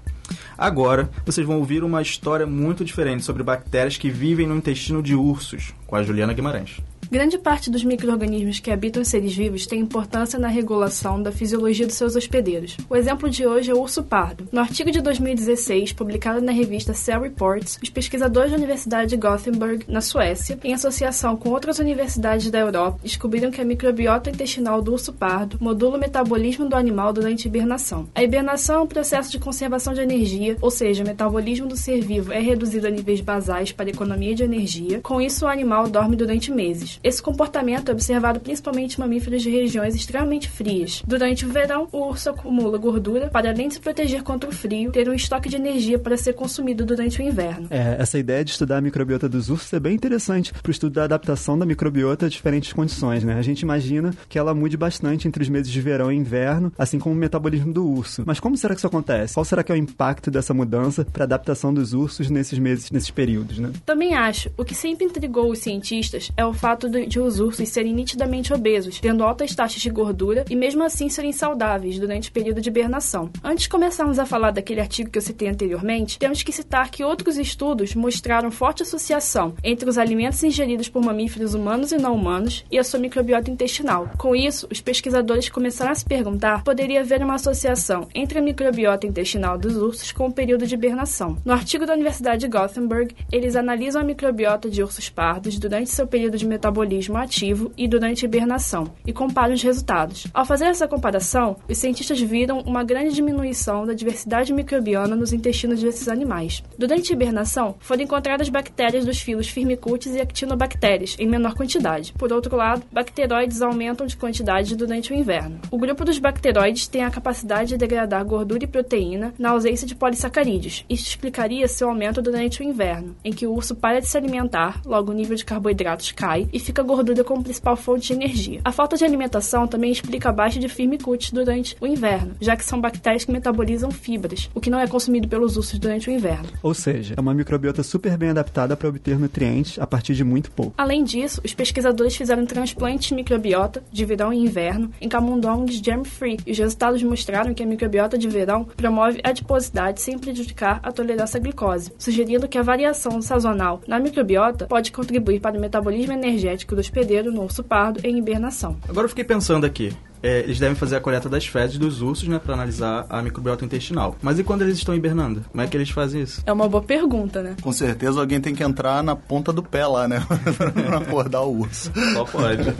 Agora, 0.57 1.09
vocês 1.25 1.45
vão 1.45 1.57
ouvir 1.57 1.83
uma 1.83 2.01
história 2.01 2.47
muito 2.47 2.83
diferente 2.83 3.23
sobre 3.23 3.43
bactérias 3.43 3.97
que 3.97 4.09
vivem 4.09 4.47
no 4.47 4.55
intestino 4.55 5.03
de 5.03 5.13
ursos, 5.13 5.73
com 5.85 5.95
a 5.95 6.01
Juliana 6.01 6.33
Guimarães. 6.33 6.81
Grande 7.09 7.37
parte 7.37 7.71
dos 7.71 7.85
micro-organismos 7.85 8.59
que 8.59 8.69
habitam 8.69 9.01
os 9.01 9.07
seres 9.07 9.33
vivos 9.33 9.65
tem 9.65 9.79
importância 9.79 10.37
na 10.37 10.49
regulação 10.49 11.23
da 11.23 11.31
fisiologia 11.31 11.87
dos 11.87 11.95
seus 11.95 12.17
hospedeiros. 12.17 12.75
O 12.89 12.97
exemplo 12.97 13.29
de 13.29 13.47
hoje 13.47 13.71
é 13.71 13.73
o 13.73 13.79
urso 13.79 14.03
pardo. 14.03 14.47
No 14.51 14.59
artigo 14.59 14.91
de 14.91 14.99
2016, 14.99 15.93
publicado 15.93 16.41
na 16.41 16.51
revista 16.51 16.93
Cell 16.93 17.21
Reports, 17.21 17.79
os 17.81 17.89
pesquisadores 17.89 18.51
da 18.51 18.57
Universidade 18.57 19.11
de 19.11 19.17
Gothenburg, 19.17 19.85
na 19.87 20.01
Suécia, 20.01 20.59
em 20.65 20.73
associação 20.73 21.37
com 21.37 21.49
outras 21.49 21.79
universidades 21.79 22.51
da 22.51 22.59
Europa, 22.59 22.99
descobriram 23.01 23.51
que 23.51 23.61
a 23.61 23.65
microbiota 23.65 24.29
intestinal 24.29 24.81
do 24.81 24.91
urso 24.91 25.13
pardo 25.13 25.57
modula 25.61 25.95
o 25.95 25.99
metabolismo 25.99 26.67
do 26.67 26.75
animal 26.75 27.13
durante 27.13 27.47
a 27.47 27.49
hibernação. 27.49 28.09
A 28.13 28.21
hibernação 28.21 28.75
é 28.75 28.81
um 28.81 28.87
processo 28.87 29.31
de 29.31 29.39
conservação 29.39 29.93
de 29.93 30.01
energia, 30.01 30.57
ou 30.61 30.69
seja, 30.69 31.05
o 31.05 31.07
metabolismo 31.07 31.67
do 31.67 31.77
ser 31.77 32.01
vivo 32.01 32.33
é 32.33 32.39
reduzido 32.39 32.85
a 32.85 32.89
níveis 32.89 33.21
basais 33.21 33.71
para 33.71 33.89
economia 33.89 34.35
de 34.35 34.43
energia. 34.43 34.99
Com 34.99 35.21
isso, 35.21 35.45
o 35.45 35.47
animal 35.49 35.87
dorme 35.87 36.17
durante 36.17 36.51
meses. 36.51 36.96
Esse 37.03 37.21
comportamento 37.21 37.89
é 37.89 37.91
observado 37.91 38.39
principalmente 38.39 38.95
em 38.95 38.99
mamíferos 38.99 39.41
de 39.41 39.49
regiões 39.49 39.95
extremamente 39.95 40.49
frias. 40.49 41.03
Durante 41.05 41.45
o 41.45 41.49
verão, 41.49 41.88
o 41.91 42.07
urso 42.07 42.29
acumula 42.29 42.77
gordura 42.77 43.29
para, 43.29 43.49
além 43.49 43.67
de 43.67 43.75
se 43.75 43.79
proteger 43.79 44.23
contra 44.23 44.49
o 44.49 44.53
frio, 44.53 44.91
ter 44.91 45.10
um 45.10 45.13
estoque 45.13 45.49
de 45.49 45.55
energia 45.55 45.99
para 45.99 46.17
ser 46.17 46.33
consumido 46.33 46.86
durante 46.86 47.19
o 47.19 47.23
inverno. 47.23 47.67
É, 47.69 47.97
essa 47.99 48.17
ideia 48.17 48.43
de 48.43 48.51
estudar 48.51 48.77
a 48.77 48.81
microbiota 48.81 49.27
dos 49.29 49.49
ursos 49.49 49.71
é 49.73 49.79
bem 49.79 49.95
interessante 49.95 50.53
para 50.53 50.69
o 50.69 50.71
estudo 50.71 50.93
da 50.93 51.03
adaptação 51.03 51.57
da 51.57 51.65
microbiota 51.65 52.25
a 52.25 52.29
diferentes 52.29 52.73
condições, 52.73 53.23
né? 53.23 53.36
A 53.38 53.41
gente 53.41 53.62
imagina 53.62 54.13
que 54.27 54.38
ela 54.38 54.53
mude 54.53 54.77
bastante 54.77 55.27
entre 55.27 55.43
os 55.43 55.49
meses 55.49 55.71
de 55.71 55.81
verão 55.81 56.12
e 56.12 56.15
inverno, 56.15 56.71
assim 56.77 56.99
como 56.99 57.15
o 57.15 57.17
metabolismo 57.17 57.71
do 57.73 57.86
urso. 57.88 58.23
Mas 58.25 58.39
como 58.39 58.57
será 58.57 58.73
que 58.73 58.79
isso 58.79 58.88
acontece? 58.88 59.33
Qual 59.33 59.45
será 59.45 59.63
que 59.63 59.71
é 59.71 59.75
o 59.75 59.77
impacto 59.77 60.31
dessa 60.31 60.53
mudança 60.53 61.05
para 61.05 61.23
a 61.23 61.25
adaptação 61.25 61.73
dos 61.73 61.93
ursos 61.93 62.29
nesses 62.29 62.60
meses, 62.60 62.91
nesses 62.91 63.12
períodos, 63.12 63.60
né? 63.60 63.71
Também 63.86 64.15
acho, 64.15 64.49
o 64.57 64.65
que 64.65 64.75
sempre 64.75 65.05
intrigou 65.05 65.51
os 65.51 65.60
cientistas 65.60 66.31
é 66.36 66.45
o 66.45 66.53
fato 66.53 66.87
de, 66.89 67.19
os 67.19 67.39
ursos 67.39 67.69
serem 67.69 67.93
nitidamente 67.93 68.54
obesos, 68.54 69.00
tendo 69.00 69.23
altas 69.23 69.56
taxas 69.56 69.82
de 69.82 69.89
gordura 69.89 70.45
e 70.50 70.56
mesmo 70.56 70.84
assim 70.84 71.10
serem 71.10 71.32
saudáveis 71.32 72.00
durante 72.00 72.30
o 72.30 72.32
período 72.32 72.62
de 72.62 72.69
hibernação. 72.69 73.30
Antes 73.43 73.63
de 73.63 73.69
começarmos 73.69 74.19
a 74.19 74.26
falar 74.26 74.52
daquele 74.52 74.82
artigo 74.82 75.10
que 75.10 75.17
eu 75.17 75.21
citei 75.21 75.47
anteriormente, 75.47 76.19
temos 76.19 76.43
que 76.43 76.52
citar 76.52 76.89
que 76.89 77.04
outros 77.04 77.38
estudos 77.38 77.95
mostraram 77.95 78.52
forte 78.52 78.84
associação 78.84 79.56
entre 79.63 79.89
os 79.89 79.97
alimentos 79.97 80.43
ingeridos 80.43 80.89
por 80.89 81.04
mamíferos 81.04 81.54
humanos 81.54 81.91
e 81.91 81.97
não 81.97 82.15
humanos 82.15 82.65
e 82.71 82.78
a 82.78 82.84
sua 82.84 83.00
microbiota 83.00 83.52
intestinal. 83.52 84.10
Com 84.17 84.36
isso, 84.36 84.67
os 84.71 84.82
pesquisadores 84.82 85.50
começaram 85.50 85.91
a 85.91 85.95
se 85.95 86.06
perguntar 86.06 86.58
se 86.58 86.63
poderia 86.63 87.02
haver 87.02 87.23
uma 87.23 87.36
associação 87.36 88.08
entre 88.13 88.39
a 88.39 88.41
microbiota 88.41 89.08
intestinal 89.08 89.58
dos 89.58 89.76
ursos 89.76 90.12
com 90.12 90.28
o 90.28 90.32
período 90.32 90.65
de 90.65 90.76
hibernação. 90.76 91.38
No 91.43 91.54
artigo 91.54 91.86
da 91.86 91.93
Universidade 91.93 92.41
de 92.41 92.47
Gothenburg, 92.47 93.15
eles 93.32 93.56
analisam 93.56 94.02
a 94.02 94.06
microbiota 94.06 94.69
de 94.69 94.84
ursos 94.84 95.10
pardos 95.10 95.58
durante 95.58 95.89
seu 95.89 96.08
período 96.08 96.38
de 96.38 96.45
metabolismo 96.45 96.76
ativo 97.17 97.71
e 97.77 97.87
durante 97.87 98.25
a 98.25 98.27
hibernação 98.27 98.91
e 99.05 99.13
comparam 99.13 99.53
os 99.53 99.61
resultados. 99.61 100.27
Ao 100.33 100.45
fazer 100.45 100.65
essa 100.65 100.87
comparação, 100.87 101.57
os 101.69 101.77
cientistas 101.77 102.19
viram 102.19 102.59
uma 102.61 102.83
grande 102.83 103.13
diminuição 103.13 103.85
da 103.85 103.93
diversidade 103.93 104.53
microbiana 104.53 105.15
nos 105.15 105.33
intestinos 105.33 105.81
desses 105.81 106.07
animais. 106.07 106.63
Durante 106.77 107.11
a 107.11 107.15
hibernação, 107.15 107.75
foram 107.79 108.03
encontradas 108.03 108.49
bactérias 108.49 109.05
dos 109.05 109.19
filos 109.19 109.47
Firmicutes 109.47 110.13
e 110.13 110.21
Actinobactérias 110.21 111.15
em 111.19 111.27
menor 111.27 111.55
quantidade. 111.55 112.13
Por 112.13 112.31
outro 112.31 112.55
lado, 112.55 112.83
bacteroides 112.91 113.61
aumentam 113.61 114.05
de 114.05 114.17
quantidade 114.17 114.75
durante 114.75 115.11
o 115.11 115.15
inverno. 115.15 115.59
O 115.71 115.77
grupo 115.77 116.05
dos 116.05 116.19
bacteroides 116.19 116.87
tem 116.87 117.03
a 117.03 117.11
capacidade 117.11 117.69
de 117.69 117.77
degradar 117.77 118.23
gordura 118.25 118.63
e 118.63 118.67
proteína 118.67 119.33
na 119.37 119.49
ausência 119.51 119.87
de 119.87 119.95
polissacarídeos. 119.95 120.85
Isso 120.89 121.07
explicaria 121.07 121.67
seu 121.67 121.89
aumento 121.89 122.21
durante 122.21 122.61
o 122.61 122.63
inverno, 122.63 123.15
em 123.23 123.31
que 123.31 123.47
o 123.47 123.53
urso 123.53 123.75
para 123.75 123.99
de 123.99 124.07
se 124.07 124.17
alimentar, 124.17 124.81
logo 124.85 125.11
o 125.11 125.13
nível 125.13 125.35
de 125.35 125.45
carboidratos 125.45 126.11
cai 126.11 126.47
e 126.51 126.59
fica 126.67 126.84
gordura 126.84 127.23
como 127.23 127.41
principal 127.41 127.77
fonte 127.77 128.08
de 128.08 128.13
energia. 128.13 128.60
A 128.63 128.73
falta 128.73 128.97
de 128.97 129.06
alimentação 129.06 129.65
também 129.65 129.89
explica 129.89 130.27
a 130.27 130.34
baixa 130.34 130.60
de 130.60 130.67
firmicutes 130.67 131.32
durante 131.32 131.77
o 131.80 131.88
inverno, 131.88 132.36
já 132.41 132.58
que 132.58 132.65
são 132.65 132.82
bactérias 132.82 133.23
que 133.23 133.32
metabolizam 133.32 133.89
fibras, 133.89 134.49
o 134.53 134.60
que 134.60 134.69
não 134.69 134.77
é 134.77 134.86
consumido 134.86 135.30
pelos 135.30 135.56
ursos 135.56 135.80
durante 135.80 136.10
o 136.10 136.12
inverno. 136.12 136.49
Ou 136.62 136.73
seja, 136.73 137.13
é 137.15 137.21
uma 137.21 137.34
microbiota 137.34 137.82
super 137.84 138.17
bem 138.17 138.32
adaptada 138.32 138.75
para 138.75 138.89
obter 138.89 139.17
nutrientes 139.17 139.80
a 139.80 139.88
partir 139.88 140.13
de 140.13 140.25
muito 140.25 140.51
pouco. 140.51 140.73
Além 140.77 141.06
disso, 141.06 141.39
os 141.43 141.53
pesquisadores 141.53 142.17
fizeram 142.17 142.45
transplantes 142.45 143.08
de 143.08 143.15
microbiota 143.15 143.82
de 143.89 144.03
verão 144.03 144.34
e 144.34 144.39
inverno 144.39 144.91
em 144.99 145.08
camundongos 145.08 145.75
germ-free, 145.75 146.38
e 146.45 146.51
os 146.51 146.58
resultados 146.58 147.01
mostraram 147.01 147.53
que 147.53 147.63
a 147.63 147.65
microbiota 147.65 148.17
de 148.17 148.27
verão 148.27 148.65
promove 148.75 149.21
adiposidade 149.23 150.01
sem 150.01 150.19
prejudicar 150.19 150.82
a 150.84 150.91
tolerância 150.91 151.38
à 151.38 151.41
glicose, 151.41 151.93
sugerindo 151.97 152.45
que 152.45 152.58
a 152.58 152.62
variação 152.62 153.21
sazonal 153.21 153.82
na 153.88 153.99
microbiota 153.99 154.67
pode 154.67 154.91
contribuir 154.91 155.39
para 155.39 155.58
o 155.58 155.62
metabolismo 155.62 156.12
energético 156.12 156.56
do 156.65 156.79
hospedeiro 156.79 157.31
no 157.31 157.43
urso 157.43 157.63
pardo 157.63 157.99
em 158.03 158.17
hibernação. 158.17 158.77
Agora 158.87 159.05
eu 159.05 159.09
fiquei 159.09 159.23
pensando 159.23 159.65
aqui. 159.65 159.93
é, 160.23 160.39
eles 160.39 160.57
devem 160.57 160.75
fazer 160.75 160.95
a 160.95 160.99
coleta 160.99 161.29
das 161.29 161.45
fezes 161.45 161.77
dos 161.77 162.01
ursos, 162.01 162.27
né, 162.27 162.39
para 162.39 162.53
analisar 162.55 163.05
a 163.09 163.21
microbiota 163.21 163.63
intestinal. 163.63 164.15
Mas 164.21 164.39
e 164.39 164.43
quando 164.43 164.63
eles 164.63 164.77
estão 164.77 164.95
hibernando? 164.95 165.45
Como 165.51 165.61
é 165.61 165.67
que 165.67 165.77
eles 165.77 165.89
fazem 165.89 166.21
isso? 166.21 166.41
É 166.45 166.51
uma 166.51 166.67
boa 166.67 166.83
pergunta, 166.83 167.41
né? 167.43 167.55
Com 167.61 167.71
certeza 167.71 168.19
alguém 168.19 168.41
tem 168.41 168.55
que 168.55 168.63
entrar 168.63 169.03
na 169.03 169.15
ponta 169.15 169.53
do 169.53 169.61
pé 169.61 169.85
lá, 169.85 170.07
né? 170.07 170.25
pra 170.87 170.97
acordar 170.97 171.41
o 171.41 171.59
urso. 171.59 171.91
Só 172.13 172.25
pode. 172.25 172.73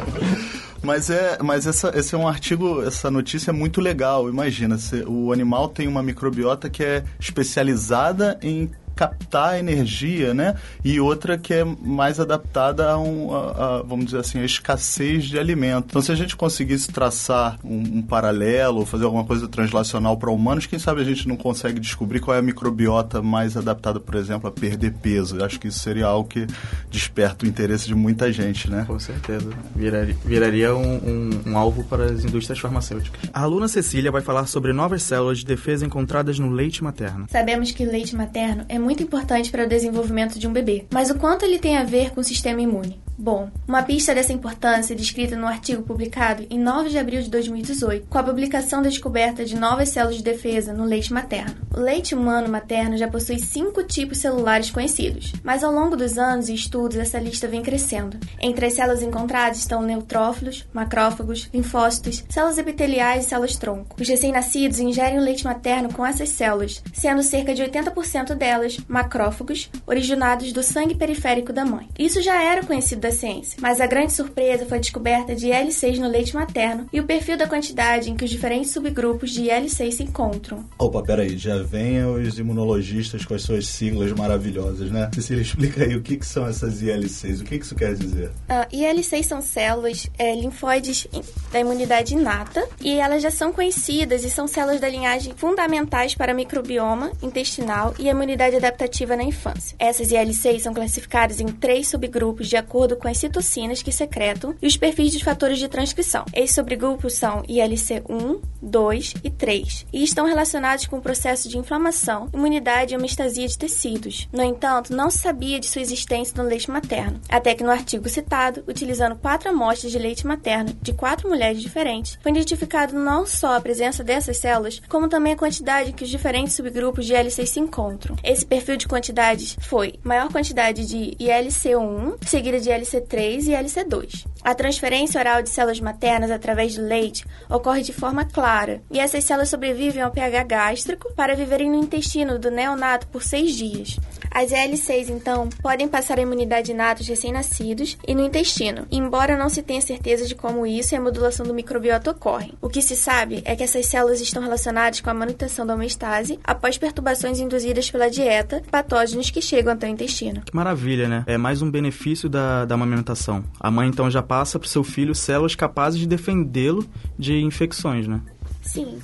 Mas 0.84 1.10
é, 1.10 1.38
mas 1.44 1.66
essa, 1.68 1.92
esse 1.98 2.14
é 2.14 2.18
um 2.18 2.28
artigo, 2.28 2.84
essa 2.84 3.10
notícia 3.10 3.52
é 3.52 3.54
muito 3.54 3.82
legal. 3.82 4.30
Imagina, 4.30 4.78
se 4.78 5.04
o 5.08 5.32
animal 5.32 5.70
tem 5.70 5.88
uma 5.88 6.04
microbiota 6.04 6.70
que 6.70 6.84
é 6.84 7.04
especializada 7.20 8.38
em 8.42 8.70
captar 8.98 9.60
energia, 9.60 10.34
né? 10.34 10.56
E 10.84 11.00
outra 11.00 11.38
que 11.38 11.54
é 11.54 11.64
mais 11.64 12.20
adaptada 12.20 12.90
a, 12.90 12.98
um, 12.98 13.34
a, 13.34 13.40
a, 13.78 13.82
vamos 13.84 14.06
dizer 14.06 14.18
assim, 14.18 14.40
a 14.40 14.46
escassez 14.46 15.26
de 15.26 15.38
alimento. 15.38 15.86
Então, 15.90 16.02
se 16.02 16.12
a 16.12 16.16
gente 16.16 16.36
conseguisse 16.36 16.92
traçar 16.92 17.60
um, 17.64 18.00
um 18.00 18.02
paralelo, 18.02 18.86
fazer 18.86 19.06
alguma 19.06 19.24
coisa 19.24 19.48
translacional 19.48 20.18
para 20.18 20.32
humanos, 20.32 20.66
quem 20.66 20.80
sabe 20.80 21.02
a 21.02 21.04
gente 21.04 21.28
não 21.28 21.38
consegue 21.38 21.80
descobrir 21.80 22.20
qual 22.20 22.36
é 22.36 22.40
a 22.40 22.42
microbiota 22.42 23.22
mais 23.22 23.56
adaptada, 23.56 24.00
por 24.00 24.16
exemplo, 24.16 24.50
a 24.50 24.52
perder 24.52 24.94
peso. 24.94 25.38
Eu 25.38 25.46
acho 25.46 25.60
que 25.60 25.68
isso 25.68 25.80
seria 25.80 26.08
algo 26.08 26.28
que 26.28 26.48
desperta 26.90 27.46
o 27.46 27.48
interesse 27.48 27.86
de 27.86 27.94
muita 27.94 28.32
gente, 28.32 28.70
né? 28.70 28.84
Com 28.88 29.00
certeza. 29.00 29.50
Viraria, 29.76 30.16
viraria 30.26 30.76
um, 30.76 30.96
um, 30.96 31.42
um 31.52 31.58
alvo 31.58 31.84
para 31.84 32.06
as 32.06 32.26
indústrias 32.26 32.58
farmacêuticas. 32.58 33.30
A 33.32 33.44
aluna 33.44 33.68
Cecília 33.68 34.12
vai 34.12 34.22
falar 34.22 34.48
sobre 34.48 34.74
novas 34.74 35.04
células 35.04 35.40
de 35.40 35.46
defesa 35.46 35.86
encontradas 35.86 36.40
no 36.40 36.50
leite 36.50 36.84
materno. 36.84 37.28
Sabemos 37.30 37.72
que 37.72 37.86
o 37.86 37.92
leite 37.92 38.16
materno 38.16 38.66
é 38.68 38.80
muito 38.80 38.87
importante 38.92 39.52
para 39.52 39.66
o 39.66 39.68
desenvolvimento 39.68 40.40
de 40.40 40.48
um 40.48 40.54
bebê, 40.54 40.86
mas 40.92 41.10
o 41.10 41.16
quanto 41.16 41.44
ele 41.44 41.60
tem 41.60 41.78
a 41.78 41.84
ver 41.84 42.12
com 42.12 42.22
o 42.22 42.24
sistema 42.24 42.62
imune? 42.62 43.07
Bom, 43.20 43.50
uma 43.68 43.82
pista 43.82 44.14
dessa 44.14 44.32
importância 44.32 44.94
é 44.94 44.96
descrita 44.96 45.36
no 45.36 45.48
artigo 45.48 45.82
publicado 45.82 46.46
em 46.52 46.60
9 46.60 46.90
de 46.90 47.00
abril 47.00 47.20
de 47.20 47.32
2018, 47.32 48.06
com 48.08 48.18
a 48.20 48.24
publicação 48.24 48.80
da 48.80 48.90
descoberta 48.90 49.44
de 49.44 49.56
novas 49.56 49.90
células 49.90 50.18
de 50.18 50.24
defesa 50.24 50.72
no 50.72 50.86
leite 50.86 51.12
materno. 51.12 51.56
O 51.76 51.80
leite 51.80 52.14
humano 52.14 52.48
materno 52.48 52.96
já 52.96 53.08
possui 53.08 53.40
cinco 53.40 53.84
tipos 53.84 54.20
celulares 54.20 54.70
conhecidos, 54.70 55.34
mas 55.44 55.64
ao 55.64 55.72
longo 55.72 55.98
dos 55.98 56.20
anos 56.20 56.48
e 56.48 56.54
estudos 56.54 56.96
essa 56.96 57.18
lista 57.18 57.48
vem 57.48 57.64
crescendo. 57.64 58.18
Entre 58.40 58.68
as 58.68 58.74
células 58.74 59.02
encontradas 59.02 59.58
estão 59.58 59.82
neutrófilos, 59.82 60.64
macrófagos, 60.72 61.50
linfócitos, 61.52 62.24
células 62.30 62.60
epiteliais 62.60 63.26
e 63.26 63.30
células-tronco. 63.30 63.96
Os 64.00 64.08
recém-nascidos 64.08 64.80
ingerem 64.80 65.18
o 65.18 65.24
leite 65.24 65.44
materno 65.44 65.92
com 65.92 66.06
essas 66.06 66.30
células, 66.30 66.84
sendo 66.94 67.24
cerca 67.24 67.56
de 67.56 67.64
80% 67.64 68.36
delas 68.36 68.78
macrófagos, 68.88 69.72
originados 69.88 70.52
do 70.52 70.62
sangue 70.62 70.94
periférico 70.94 71.52
da 71.52 71.66
mãe. 71.66 71.90
Isso 71.98 72.22
já 72.22 72.44
era 72.44 72.64
conhecido 72.64 73.07
da 73.08 73.12
ciência. 73.12 73.58
Mas 73.62 73.80
a 73.80 73.88
grande 73.88 74.14
surpresa 74.14 74.66
foi 74.66 74.78
a 74.78 74.82
descoberta 74.82 75.34
de 75.36 75.48
IL-6 75.48 75.98
no 75.98 76.10
leite 76.10 76.36
materno 76.36 76.88
e 76.92 77.00
o 77.00 77.04
perfil 77.04 77.38
da 77.38 77.48
quantidade 77.48 78.10
em 78.10 78.16
que 78.16 78.26
os 78.26 78.30
diferentes 78.30 78.72
subgrupos 78.72 79.32
de 79.32 79.44
IL-6 79.44 79.92
se 79.92 80.04
encontram. 80.04 80.66
Opa, 80.78 81.02
peraí, 81.02 81.38
já 81.38 81.62
vem 81.64 82.04
os 82.06 82.38
imunologistas 82.38 83.26
com 83.26 83.34
as 83.34 83.42
suas 83.42 83.68
siglas 83.68 84.12
maravilhosas, 84.12 84.92
né? 84.92 85.10
Cecília, 85.14 85.42
explica 85.42 85.84
aí 85.84 85.96
o 85.96 86.02
que, 86.02 86.18
que 86.18 86.26
são 86.26 86.46
essas 86.48 86.82
IL-6, 86.82 87.42
o 87.42 87.44
que, 87.44 87.58
que 87.58 87.66
isso 87.66 87.76
quer 87.76 87.94
dizer? 87.94 88.30
Uh, 88.50 88.76
IL-6 88.76 89.24
são 89.24 89.42
células 89.42 90.08
é, 90.18 90.36
linfóides 90.36 91.08
da 91.52 91.60
imunidade 91.60 92.14
inata 92.14 92.68
e 92.82 93.00
elas 93.00 93.24
já 93.24 93.32
são 93.32 93.54
conhecidas 93.54 94.24
e 94.24 94.30
são 94.30 94.48
células 94.48 94.82
da 94.82 94.90
linhagem 94.90 95.34
fundamentais 95.36 96.14
para 96.14 96.34
microbioma 96.34 97.12
intestinal 97.22 97.94
e 97.98 98.08
a 98.08 98.12
imunidade 98.12 98.56
adaptativa 98.56 99.16
na 99.16 99.24
infância. 99.24 99.76
Essas 99.80 100.12
IL-6 100.12 100.60
são 100.60 100.74
classificadas 100.74 101.40
em 101.40 101.48
três 101.48 101.88
subgrupos 101.88 102.48
de 102.48 102.58
acordo 102.58 102.97
com 102.98 103.08
as 103.08 103.18
citocinas 103.18 103.82
que 103.82 103.92
secretam 103.92 104.56
e 104.62 104.68
os 104.68 104.78
perfis 104.78 105.14
dos 105.14 105.22
fatores 105.22 105.60
de 105.60 105.68
transcrição. 105.68 106.26
Esses 106.34 106.56
subgrupos 106.56 107.14
são 107.14 107.44
ILC1, 107.44 108.42
2 108.62 109.14
e 109.24 109.30
3 109.30 109.86
e 109.94 110.04
estão 110.04 110.26
relacionados 110.26 110.86
com 110.88 110.98
o 110.98 111.02
processo 111.02 111.48
de 111.48 111.58
inflamação, 111.58 112.30
imunidade 112.34 112.94
e 112.94 112.98
homeostasia 112.98 113.48
de 113.48 113.58
tecidos. 113.58 114.28
No 114.32 114.44
entanto, 114.44 114.94
não 114.94 115.10
se 115.10 115.20
sabia 115.20 115.60
de 115.60 115.68
sua 115.68 115.82
existência 115.82 116.42
no 116.42 116.48
leite 116.48 116.70
materno, 116.70 117.20
até 117.30 117.54
que 117.54 117.64
no 117.64 117.72
artigo 117.72 118.10
citado, 118.10 118.64
utilizando 118.68 119.16
quatro 119.16 119.50
amostras 119.50 119.92
de 119.92 120.00
leite 120.00 120.26
materno 120.26 120.76
de 120.82 120.94
quatro 120.94 121.30
mulheres 121.30 121.62
diferentes, 121.62 122.18
foi 122.22 122.32
identificado 122.32 122.98
não 122.98 123.26
só 123.26 123.56
a 123.56 123.62
presença 123.62 124.04
dessas 124.04 124.38
células, 124.38 124.82
como 124.88 125.08
também 125.08 125.34
a 125.34 125.38
quantidade 125.38 125.94
que 125.94 126.04
os 126.04 126.10
diferentes 126.10 126.54
subgrupos 126.54 127.06
de 127.06 127.14
IL-6 127.14 127.46
se 127.46 127.60
encontram. 127.60 128.16
Esse 128.24 128.46
perfil 128.46 128.78
de 128.78 128.88
quantidades 128.88 129.58
foi 129.62 130.00
maior 130.04 130.32
quantidade 130.32 130.86
de 130.86 131.16
ILC1, 131.24 132.18
seguida 132.26 132.60
de 132.60 132.70
ILC3 132.88 133.48
e 133.48 133.52
ILC2. 133.52 134.26
A 134.44 134.56
transferência 134.56 135.20
oral 135.20 135.42
de 135.42 135.50
células 135.50 135.80
maternas 135.80 136.32
através 136.32 136.76
do 136.76 136.82
leite 136.82 137.26
ocorre 137.50 137.82
de 137.82 137.92
forma 137.92 138.24
clara, 138.24 138.82
e 138.90 139.00
essas 139.00 139.24
células 139.24 139.50
sobrevivem 139.50 140.02
ao 140.02 140.12
pH 140.12 140.44
gástrico 140.44 141.14
para 141.16 141.36
viverem 141.36 141.70
no 141.70 141.76
intestino 141.76 142.40
do 142.40 142.50
neonato 142.50 143.08
por 143.08 143.22
seis 143.24 143.54
dias. 143.56 143.98
As 144.32 144.52
IL-6, 144.52 145.10
então, 145.10 145.50
podem 145.62 145.88
passar 145.88 146.20
a 146.20 146.22
imunidade 146.22 146.72
inata 146.72 147.02
aos 147.02 147.08
recém-nascidos 147.10 147.98
e 148.08 148.16
no 148.16 148.26
intestino, 148.26 148.86
embora 148.92 149.38
não 149.38 149.50
se 149.50 149.62
tenha 149.62 149.82
certeza 149.82 150.26
de 150.26 150.36
como 150.36 150.66
isso 150.66 150.94
e 150.94 150.98
a 150.98 151.02
modulação 151.02 151.46
do 151.46 151.54
microbiota 151.54 152.12
ocorrem. 152.12 152.54
O 152.62 152.70
que 152.70 152.82
se 152.82 152.96
sabe 152.96 153.42
é 153.44 153.56
que 153.56 153.64
essas 153.64 153.86
células 153.86 154.22
estão 154.22 154.42
relacionadas 154.42 155.02
com 155.02 155.10
a 155.10 155.14
manutenção 155.14 155.66
da 155.66 155.74
homeostase 155.74 156.40
após 156.44 156.78
perturbações 156.78 157.40
induzidas 157.40 157.90
pela 157.92 158.10
dieta, 158.10 158.62
patógenos 158.72 159.30
que 159.30 159.42
chegam 159.42 159.74
até 159.74 159.88
o 159.88 159.90
intestino. 159.90 160.42
Que 160.42 160.56
maravilha, 160.56 161.10
né? 161.10 161.24
É 161.28 161.38
mais 161.38 161.62
um 161.62 161.70
benefício 161.70 162.30
da, 162.30 162.64
da 162.66 162.77
amamentação. 162.78 163.44
A 163.60 163.70
mãe, 163.70 163.90
então, 163.90 164.10
já 164.10 164.22
passa 164.22 164.58
para 164.60 164.66
o 164.66 164.70
seu 164.70 164.84
filho 164.84 165.14
células 165.14 165.56
capazes 165.56 166.00
de 166.00 166.08
defendê-lo 166.08 166.88
de 167.18 167.42
infecções, 167.42 168.08
né? 168.08 168.22
Sim. 168.62 169.00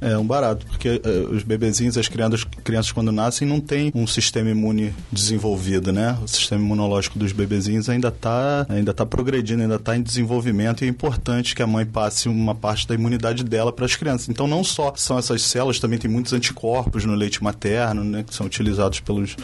É 0.00 0.18
um 0.18 0.26
barato, 0.26 0.66
porque 0.66 1.00
uh, 1.04 1.34
os 1.34 1.42
bebezinhos, 1.42 1.96
as 1.96 2.08
crianças, 2.08 2.44
crianças 2.64 2.90
quando 2.90 3.12
nascem 3.12 3.46
não 3.46 3.60
tem 3.60 3.92
um 3.94 4.06
sistema 4.06 4.50
imune 4.50 4.92
desenvolvido, 5.12 5.92
né? 5.92 6.18
O 6.22 6.26
sistema 6.26 6.62
imunológico 6.62 7.18
dos 7.18 7.32
bebezinhos 7.32 7.88
ainda 7.88 8.08
está 8.08 8.66
ainda 8.68 8.92
tá 8.92 9.04
progredindo, 9.04 9.62
ainda 9.62 9.76
está 9.76 9.96
em 9.96 10.02
desenvolvimento 10.02 10.82
e 10.82 10.86
é 10.86 10.90
importante 10.90 11.54
que 11.54 11.62
a 11.62 11.66
mãe 11.66 11.84
passe 11.84 12.28
uma 12.28 12.54
parte 12.54 12.88
da 12.88 12.94
imunidade 12.94 13.44
dela 13.44 13.72
para 13.72 13.84
as 13.84 13.94
crianças. 13.94 14.28
Então 14.28 14.46
não 14.46 14.64
só 14.64 14.92
são 14.96 15.18
essas 15.18 15.42
células, 15.42 15.78
também 15.78 15.98
tem 15.98 16.10
muitos 16.10 16.32
anticorpos 16.32 17.04
no 17.04 17.14
leite 17.14 17.44
materno, 17.44 18.02
né? 18.02 18.22
Que 18.22 18.34
são 18.34 18.46
utilizados 18.46 19.00
pelos, 19.00 19.36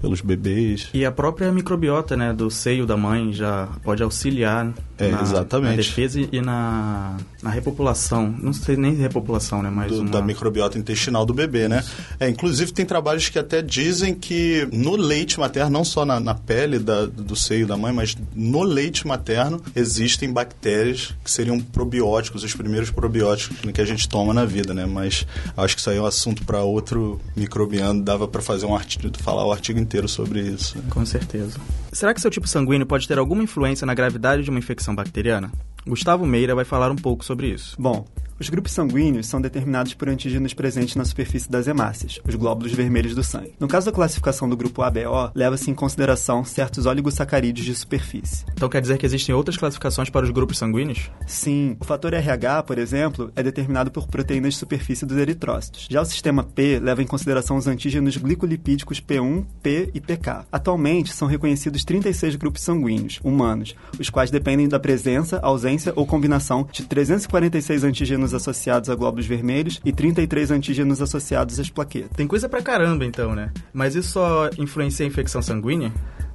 pelos 0.00 0.20
bebês. 0.20 0.88
E 0.92 1.04
a 1.04 1.12
própria 1.12 1.50
microbiota, 1.52 2.16
né? 2.16 2.32
Do 2.32 2.50
seio 2.50 2.84
da 2.86 2.96
mãe 2.96 3.32
já 3.32 3.68
pode 3.82 4.02
auxiliar 4.02 4.72
é, 4.98 5.08
na, 5.08 5.22
exatamente. 5.22 5.70
na 5.70 5.76
defesa 5.76 6.20
e 6.20 6.40
na, 6.40 7.16
na 7.42 7.50
repopulação. 7.50 8.34
Não 8.40 8.52
sei 8.52 8.76
nem 8.76 8.94
repopulação, 8.94 9.62
né? 9.62 9.70
Mas 9.70 9.92
do, 9.92 10.00
uma... 10.00 10.10
da 10.10 10.22
microbiota 10.22 10.78
intestinal 10.78 11.24
do 11.24 11.34
bebê, 11.34 11.68
né? 11.68 11.84
É, 12.18 12.28
inclusive 12.28 12.63
tem 12.72 12.86
trabalhos 12.86 13.28
que 13.28 13.38
até 13.38 13.60
dizem 13.60 14.14
que 14.14 14.68
no 14.72 14.96
leite 14.96 15.38
materno, 15.38 15.70
não 15.70 15.84
só 15.84 16.04
na, 16.04 16.20
na 16.20 16.34
pele 16.34 16.78
da, 16.78 17.06
do 17.06 17.36
seio 17.36 17.66
da 17.66 17.76
mãe, 17.76 17.92
mas 17.92 18.16
no 18.34 18.62
leite 18.62 19.06
materno 19.06 19.60
existem 19.74 20.32
bactérias 20.32 21.14
que 21.22 21.30
seriam 21.30 21.60
probióticos, 21.60 22.44
os 22.44 22.54
primeiros 22.54 22.90
probióticos 22.90 23.56
que 23.72 23.80
a 23.80 23.84
gente 23.84 24.08
toma 24.08 24.32
na 24.32 24.44
vida, 24.44 24.72
né? 24.72 24.86
Mas 24.86 25.26
acho 25.56 25.74
que 25.74 25.80
isso 25.80 25.90
aí 25.90 25.96
é 25.96 26.00
um 26.00 26.06
assunto 26.06 26.44
para 26.44 26.62
outro 26.62 27.20
microbiano, 27.36 28.02
dava 28.02 28.28
para 28.28 28.42
fazer 28.42 28.66
um 28.66 28.74
artigo, 28.74 29.10
falar 29.18 29.44
o 29.44 29.52
artigo 29.52 29.78
inteiro 29.78 30.08
sobre 30.08 30.40
isso. 30.40 30.76
Né? 30.78 30.84
Com 30.90 31.04
certeza. 31.04 31.58
Será 31.92 32.12
que 32.12 32.20
seu 32.20 32.30
tipo 32.30 32.48
sanguíneo 32.48 32.86
pode 32.86 33.06
ter 33.06 33.18
alguma 33.18 33.42
influência 33.42 33.86
na 33.86 33.94
gravidade 33.94 34.42
de 34.42 34.50
uma 34.50 34.58
infecção 34.58 34.94
bacteriana? 34.94 35.50
Gustavo 35.86 36.24
Meira 36.24 36.54
vai 36.54 36.64
falar 36.64 36.90
um 36.90 36.96
pouco 36.96 37.24
sobre 37.24 37.48
isso. 37.48 37.76
Bom, 37.78 38.06
os 38.38 38.48
grupos 38.48 38.72
sanguíneos 38.72 39.28
são 39.28 39.40
determinados 39.40 39.94
por 39.94 40.08
antígenos 40.08 40.52
presentes 40.52 40.96
na 40.96 41.04
superfície 41.04 41.48
das 41.48 41.68
hemácias, 41.68 42.18
os 42.26 42.34
glóbulos 42.34 42.72
vermelhos 42.72 43.14
do 43.14 43.22
sangue. 43.22 43.54
No 43.60 43.68
caso 43.68 43.86
da 43.86 43.92
classificação 43.92 44.48
do 44.48 44.56
grupo 44.56 44.82
ABO, 44.82 45.30
leva-se 45.34 45.70
em 45.70 45.74
consideração 45.74 46.44
certos 46.44 46.84
oligosacarídeos 46.84 47.64
de 47.64 47.74
superfície. 47.74 48.44
Então 48.52 48.68
quer 48.68 48.80
dizer 48.80 48.98
que 48.98 49.06
existem 49.06 49.34
outras 49.34 49.56
classificações 49.56 50.10
para 50.10 50.24
os 50.24 50.30
grupos 50.30 50.58
sanguíneos? 50.58 51.10
Sim, 51.26 51.76
o 51.78 51.84
fator 51.84 52.12
RH, 52.12 52.64
por 52.64 52.76
exemplo, 52.78 53.30
é 53.36 53.42
determinado 53.42 53.90
por 53.90 54.08
proteínas 54.08 54.54
de 54.54 54.58
superfície 54.58 55.06
dos 55.06 55.16
eritrócitos. 55.16 55.86
Já 55.88 56.02
o 56.02 56.04
sistema 56.04 56.42
P 56.42 56.80
leva 56.80 57.02
em 57.02 57.06
consideração 57.06 57.56
os 57.56 57.68
antígenos 57.68 58.16
glicolipídicos 58.16 59.00
P1, 59.00 59.44
P 59.62 59.90
e 59.94 60.00
PK. 60.00 60.44
Atualmente 60.50 61.12
são 61.12 61.28
reconhecidos 61.28 61.84
36 61.84 62.34
grupos 62.34 62.62
sanguíneos 62.62 63.20
humanos, 63.22 63.76
os 63.98 64.10
quais 64.10 64.30
dependem 64.30 64.68
da 64.68 64.80
presença, 64.80 65.38
ausência 65.38 65.73
ou 65.94 66.06
combinação 66.06 66.66
de 66.70 66.84
346 66.84 67.84
antígenos 67.84 68.34
associados 68.34 68.90
a 68.90 68.94
glóbulos 68.94 69.26
vermelhos 69.26 69.80
e 69.84 69.92
33 69.92 70.50
antígenos 70.50 71.00
associados 71.00 71.58
às 71.58 71.70
plaquetas. 71.70 72.16
Tem 72.16 72.26
coisa 72.26 72.48
pra 72.48 72.62
caramba 72.62 73.04
então, 73.04 73.34
né? 73.34 73.50
Mas 73.72 73.94
isso 73.94 74.10
só 74.10 74.50
influencia 74.58 75.04
a 75.04 75.08
infecção 75.08 75.42
sanguínea? 75.42 75.92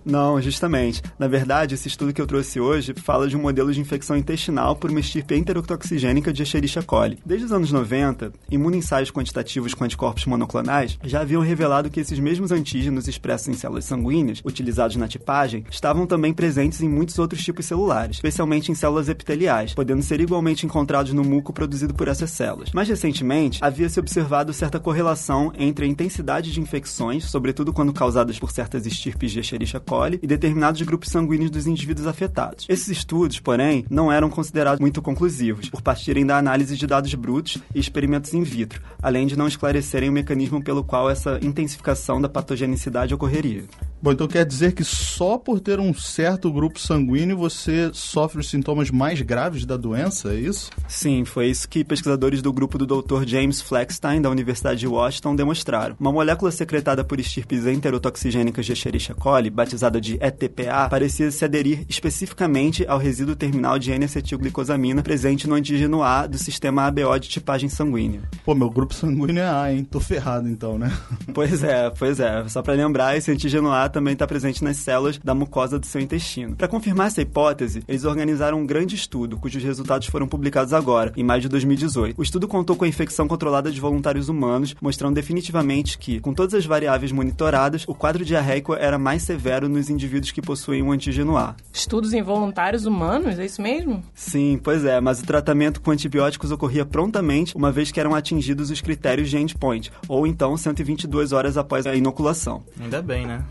Não, 0.10 0.41
justamente. 0.41 1.04
Na 1.19 1.28
verdade, 1.28 1.76
esse 1.76 1.88
estudo 1.88 2.12
que 2.12 2.19
eu 2.19 2.26
trouxe 2.26 2.60
hoje 2.60 2.95
fala 2.95 3.28
de 3.28 3.38
um 3.38 3.41
modelo 3.41 3.72
de 3.72 3.80
infecção 3.80 4.17
intestinal 4.17 4.76
por 4.76 4.89
uma 4.89 5.00
estirpe 5.00 5.36
enterotoxigênica 5.36 6.34
de 6.34 6.41
Escherichia 6.41 6.82
coli. 6.82 7.19
Desde 7.24 7.45
os 7.45 7.52
anos 7.52 7.72
90, 7.72 8.34
imunoensaios 8.50 9.12
quantitativos 9.12 9.76
com 9.76 9.84
anticorpos 9.84 10.26
monoclonais 10.26 10.98
já 11.04 11.22
haviam 11.22 11.43
revelado 11.43 11.91
que 11.91 12.00
esses 12.00 12.17
mesmos 12.17 12.52
antígenos 12.52 13.08
expressos 13.08 13.50
em 13.50 13.54
células 13.54 13.86
sanguíneas, 13.86 14.41
utilizados 14.43 14.95
na 14.95 15.08
tipagem, 15.08 15.63
estavam 15.69 16.08
também 16.08 16.34
presentes 16.34 16.82
em 16.82 16.89
muitos 16.89 17.19
outros 17.19 17.43
tipos 17.43 17.67
celulares, 17.67 18.17
especialmente 18.17 18.72
em 18.72 18.76
células 18.76 19.10
epiteliais, 19.10 19.76
podendo 19.76 20.02
ser 20.02 20.19
igualmente 20.19 20.65
encontrados 20.65 21.13
no 21.13 21.24
muco 21.24 21.54
produzido 21.54 21.93
por 21.93 22.08
essas 22.08 22.32
células. 22.32 22.72
Mais 22.72 22.89
recentemente, 22.89 23.63
havia-se 23.63 24.00
observado 24.00 24.54
certa 24.54 24.80
correlação 24.80 25.54
entre 25.56 25.86
a 25.86 25.88
intensidade 25.88 26.52
de 26.52 26.60
infecções, 26.60 27.26
sobretudo 27.26 27.72
quando 27.72 27.93
causadas 27.93 28.39
por 28.39 28.50
certas 28.50 28.88
estirpes 28.88 29.32
de 29.32 29.39
Escherichia 29.39 29.80
coli, 29.80 29.98
coli 29.99 30.19
e 30.23 30.27
determinados 30.27 30.81
grupos 30.81 31.09
sanguíneos 31.09 31.51
dos 31.51 31.67
indivíduos 31.67 32.07
afetados. 32.07 32.65
Esses 32.69 32.88
estudos, 32.88 33.39
porém, 33.39 33.85
não 33.89 34.12
eram 34.12 34.29
considerados 34.29 34.79
muito 34.79 35.01
conclusivos, 35.01 35.69
por 35.69 35.81
partirem 35.81 36.25
da 36.25 36.38
análise 36.38 36.77
de 36.77 36.88
dados 36.88 37.13
brutos 37.13 37.57
e 37.75 37.79
experimentos 37.79 38.33
in 38.33 38.43
vitro, 38.43 38.81
além 39.01 39.27
de 39.27 39.38
não 39.38 39.47
esclarecerem 39.47 40.09
o 40.09 40.13
mecanismo 40.13 40.63
pelo 40.63 40.83
qual 40.83 41.09
essa 41.09 41.38
intensificação 41.41 42.21
da 42.21 42.29
patogenicidade 42.29 43.13
ocorreria. 43.13 43.65
Bom, 44.01 44.13
então 44.13 44.27
quer 44.27 44.45
dizer 44.45 44.71
que 44.71 44.83
só 44.83 45.38
por 45.38 45.59
ter 45.59 45.77
um 45.77 45.93
certo 45.93 46.49
grupo 46.49 46.79
sanguíneo 46.79 47.35
você 47.35 47.89
sofre 47.93 48.39
os 48.39 48.49
sintomas 48.49 48.89
mais 48.89 49.21
graves 49.21 49.65
da 49.65 49.75
doença, 49.75 50.33
é 50.33 50.35
isso? 50.35 50.69
Sim, 50.88 51.25
foi 51.25 51.47
isso 51.47 51.67
que 51.67 51.83
pesquisadores 51.83 52.41
do 52.41 52.53
grupo 52.53 52.77
do 52.77 52.85
Dr. 52.85 53.25
James 53.27 53.62
Fleckstein, 53.62 54.21
da 54.21 54.29
Universidade 54.29 54.79
de 54.79 54.88
Washington, 54.88 55.35
demonstraram. 55.35 55.97
Uma 55.99 56.13
molécula 56.13 56.49
secretada 56.49 57.03
por 57.03 57.19
estirpes 57.19 57.65
enterotoxigênicas 57.65 58.65
de 58.65 58.71
Escherichia 58.71 59.13
coli, 59.13 59.49
batizada 59.49 59.99
de 59.99 60.17
ETPA, 60.21 60.88
parecia 60.89 61.29
se 61.29 61.43
aderir 61.43 61.85
especificamente 61.89 62.85
ao 62.88 62.97
resíduo 62.97 63.35
terminal 63.35 63.77
de 63.77 63.91
N-acetilglicosamina 63.91 65.03
presente 65.03 65.45
no 65.45 65.55
antígeno 65.55 66.01
A 66.03 66.25
do 66.25 66.38
sistema 66.38 66.83
ABO 66.83 67.19
de 67.19 67.27
tipagem 67.27 67.67
sanguínea. 67.67 68.21
Pô, 68.45 68.55
meu 68.55 68.69
grupo 68.69 68.93
sanguíneo 68.93 69.43
é 69.43 69.49
A, 69.49 69.73
hein? 69.73 69.83
Tô 69.83 69.99
ferrado 69.99 70.47
então, 70.47 70.77
né? 70.77 70.89
Pois 71.33 71.63
é, 71.63 71.89
pois 71.89 72.19
é. 72.19 72.47
Só 72.47 72.62
para 72.62 72.73
lembrar, 72.73 73.17
esse 73.17 73.31
antígeno 73.31 73.71
A 73.71 73.88
também 73.89 74.13
está 74.13 74.25
presente 74.28 74.63
nas 74.63 74.78
células 74.78 75.19
da 75.23 75.34
mucosa 75.34 75.80
do 75.80 75.86
seu 75.86 75.99
intestino. 76.02 76.56
Para 76.56 76.67
confirmar 76.67 77.08
essa 77.08 77.21
hipótese, 77.21 77.84
eles 77.88 78.06
organizaram 78.06 78.60
um 78.60 78.65
grande 78.65 78.95
estudo, 78.95 79.38
cujos 79.38 79.63
resultados 79.63 80.08
foram 80.08 80.28
publicados 80.28 80.73
agora, 80.73 81.12
em 81.15 81.23
maio 81.23 81.41
de 81.41 81.49
2018. 81.49 82.19
O 82.19 82.23
estudo 82.23 82.47
contou 82.47 82.75
com 82.75 82.86
a 82.86 82.88
infecção 82.88 83.28
controlada 83.28 83.71
de 83.71 83.82
voluntários 83.82 84.30
humanos, 84.30 84.75
mostrando 84.82 85.15
definitivamente 85.15 85.97
que, 85.97 86.19
com 86.19 86.34
todas 86.34 86.54
as 86.54 86.65
variáveis 86.65 87.12
monitoradas, 87.12 87.84
o 87.88 87.95
quadro 87.95 88.23
diarreico 88.23 88.73
era 88.73 88.97
mais 88.97 89.23
severo 89.23 89.67
nos 89.67 89.89
indivíduos 89.89 90.32
que 90.32 90.41
possuem 90.41 90.82
um 90.82 90.91
antígeno 90.91 91.38
A. 91.38 91.56
Estudos 91.73 92.13
em 92.13 92.21
voluntários 92.21 92.86
humanos, 92.86 93.39
é 93.39 93.45
isso 93.45 93.62
mesmo? 93.62 94.04
Sim, 94.13 94.60
pois 94.63 94.86
é, 94.86 94.99
mas 94.99 95.21
o 95.21 95.25
tratamento 95.25 95.82
com 95.82 95.91
antibióticos 95.91 96.52
ocorria 96.52 96.86
prontamente, 96.86 97.56
uma 97.56 97.71
vez 97.71 97.91
que 97.91 97.99
eram 97.99 98.15
atingidos 98.15 98.69
os 98.69 98.82
critérios 98.82 99.30
de 99.30 99.38
endpoint, 99.38 99.91
ou 100.08 100.25
então 100.28 100.56
122 100.56 101.32
horas 101.32 101.58
após 101.58 101.86
a 101.86 101.95
inoculação. 101.95 102.63
Ainda 102.80 103.02
bem, 103.02 103.25
né? 103.25 103.43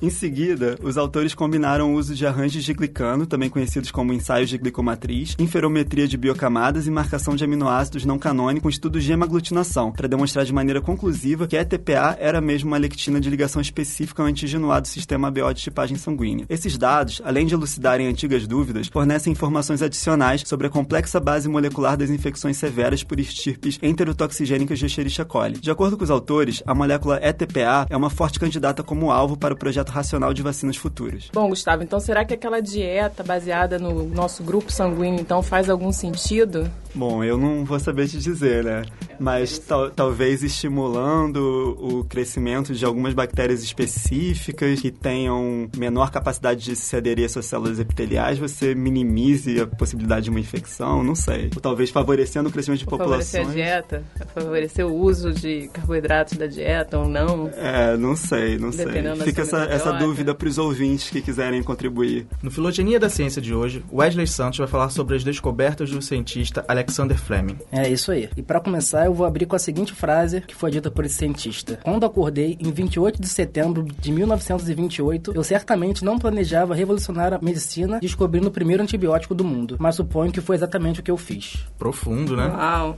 Em 0.00 0.10
seguida, 0.10 0.76
os 0.82 0.96
autores 0.96 1.34
combinaram 1.34 1.94
o 1.94 1.96
uso 1.96 2.14
de 2.14 2.26
arranjos 2.26 2.64
de 2.64 2.72
glicano, 2.72 3.26
também 3.26 3.50
conhecidos 3.50 3.90
como 3.90 4.12
ensaios 4.12 4.48
de 4.48 4.58
glicomatriz, 4.58 5.34
inferometria 5.38 6.06
de 6.06 6.16
biocamadas 6.16 6.86
e 6.86 6.90
marcação 6.90 7.34
de 7.34 7.44
aminoácidos 7.44 8.04
não 8.04 8.18
canônicos 8.18 8.74
estudos 8.74 9.04
de 9.04 9.12
hemaglutinação, 9.12 9.92
para 9.92 10.08
demonstrar 10.08 10.44
de 10.44 10.52
maneira 10.52 10.80
conclusiva 10.80 11.46
que 11.46 11.56
a 11.56 11.62
ETPA 11.62 12.16
era 12.20 12.40
mesmo 12.40 12.68
uma 12.68 12.76
lectina 12.76 13.20
de 13.20 13.30
ligação 13.30 13.60
específica 13.60 14.22
ao 14.22 14.28
antigenuado 14.28 14.82
do 14.82 14.88
sistema 14.88 15.28
ABO 15.28 15.52
de 15.52 15.62
tipagem 15.62 15.96
sanguínea. 15.96 16.46
Esses 16.48 16.76
dados, 16.76 17.20
além 17.24 17.46
de 17.46 17.54
elucidarem 17.54 18.06
antigas 18.06 18.46
dúvidas, 18.46 18.88
fornecem 18.88 19.32
informações 19.32 19.82
adicionais 19.82 20.42
sobre 20.46 20.66
a 20.66 20.70
complexa 20.70 21.18
base 21.18 21.48
molecular 21.48 21.96
das 21.96 22.10
infecções 22.10 22.56
severas 22.56 23.02
por 23.02 23.18
estirpes 23.18 23.78
enterotoxigênicas 23.82 24.78
de 24.78 24.86
Escherichia 24.86 25.24
coli. 25.24 25.58
De 25.58 25.70
acordo 25.70 25.96
com 25.96 26.04
os 26.04 26.10
autores, 26.10 26.62
a 26.66 26.74
molécula 26.74 27.18
ETPA 27.22 27.86
é 27.88 27.96
uma 27.96 28.10
forte 28.10 28.35
candidata 28.38 28.82
como 28.82 29.10
alvo 29.10 29.36
para 29.36 29.54
o 29.54 29.56
projeto 29.56 29.90
racional 29.90 30.32
de 30.32 30.42
vacinas 30.42 30.76
futuras. 30.76 31.28
Bom, 31.32 31.48
Gustavo, 31.48 31.82
então 31.82 32.00
será 32.00 32.24
que 32.24 32.34
aquela 32.34 32.60
dieta 32.60 33.22
baseada 33.22 33.78
no 33.78 34.04
nosso 34.08 34.42
grupo 34.42 34.72
sanguíneo 34.72 35.20
então 35.20 35.42
faz 35.42 35.68
algum 35.68 35.92
sentido? 35.92 36.70
Bom, 36.94 37.22
eu 37.22 37.36
não 37.36 37.64
vou 37.64 37.78
saber 37.78 38.08
te 38.08 38.18
dizer, 38.18 38.64
né? 38.64 38.82
Mas 39.18 39.58
tal, 39.58 39.90
talvez 39.90 40.42
estimulando 40.42 41.76
o 41.78 42.04
crescimento 42.04 42.74
de 42.74 42.84
algumas 42.84 43.12
bactérias 43.12 43.62
específicas 43.62 44.80
que 44.80 44.90
tenham 44.90 45.68
menor 45.76 46.10
capacidade 46.10 46.64
de 46.64 46.76
se 46.76 46.96
aderir 46.96 47.26
às 47.26 47.32
suas 47.32 47.46
células 47.46 47.78
epiteliais, 47.78 48.38
você 48.38 48.74
minimize 48.74 49.60
a 49.60 49.66
possibilidade 49.66 50.24
de 50.24 50.30
uma 50.30 50.40
infecção, 50.40 51.02
não 51.02 51.14
sei. 51.14 51.50
Ou 51.54 51.60
talvez 51.60 51.90
favorecendo 51.90 52.48
o 52.48 52.52
crescimento 52.52 52.80
de 52.80 52.86
populações. 52.86 53.30
Favorecer 53.30 53.50
a 53.50 53.80
dieta, 53.80 54.04
favorecer 54.34 54.86
o 54.86 54.94
uso 54.94 55.32
de 55.32 55.68
carboidratos 55.68 56.38
da 56.38 56.46
dieta 56.46 56.98
ou 56.98 57.08
não. 57.08 57.50
É, 57.56 57.96
não 57.96 58.16
sei, 58.16 58.25
não 58.58 58.72
sei. 58.72 58.86
Fica 59.24 59.42
essa, 59.42 59.64
essa 59.64 59.92
dúvida 59.92 60.34
para 60.34 60.48
os 60.48 60.58
ouvintes 60.58 61.10
que 61.10 61.20
quiserem 61.20 61.62
contribuir. 61.62 62.26
No 62.42 62.50
Filogenia 62.50 62.98
da 62.98 63.08
Ciência 63.08 63.40
de 63.40 63.54
hoje, 63.54 63.84
Wesley 63.92 64.26
Santos 64.26 64.58
vai 64.58 64.68
falar 64.68 64.90
sobre 64.90 65.16
as 65.16 65.24
descobertas 65.24 65.90
do 65.90 66.00
cientista 66.00 66.64
Alex 66.66 66.86
Alexander 66.86 67.18
Fleming. 67.18 67.58
É 67.70 67.88
isso 67.88 68.12
aí. 68.12 68.30
E 68.36 68.42
para 68.42 68.60
começar, 68.60 69.06
eu 69.06 69.12
vou 69.12 69.26
abrir 69.26 69.44
com 69.44 69.56
a 69.56 69.58
seguinte 69.58 69.92
frase 69.92 70.40
que 70.40 70.54
foi 70.54 70.70
dita 70.70 70.90
por 70.90 71.04
esse 71.04 71.16
cientista: 71.16 71.78
Quando 71.82 72.06
acordei 72.06 72.56
em 72.60 72.70
28 72.70 73.20
de 73.20 73.28
setembro 73.28 73.82
de 73.82 74.12
1928, 74.12 75.32
eu 75.34 75.42
certamente 75.42 76.04
não 76.04 76.18
planejava 76.18 76.74
revolucionar 76.74 77.34
a 77.34 77.38
medicina 77.40 77.98
descobrindo 78.00 78.48
o 78.48 78.50
primeiro 78.50 78.82
antibiótico 78.82 79.34
do 79.34 79.44
mundo, 79.44 79.76
mas 79.78 79.96
suponho 79.96 80.32
que 80.32 80.40
foi 80.40 80.56
exatamente 80.56 81.00
o 81.00 81.02
que 81.02 81.10
eu 81.10 81.16
fiz. 81.16 81.66
Profundo, 81.78 82.36
né? 82.36 82.46
Uau. 82.46 82.96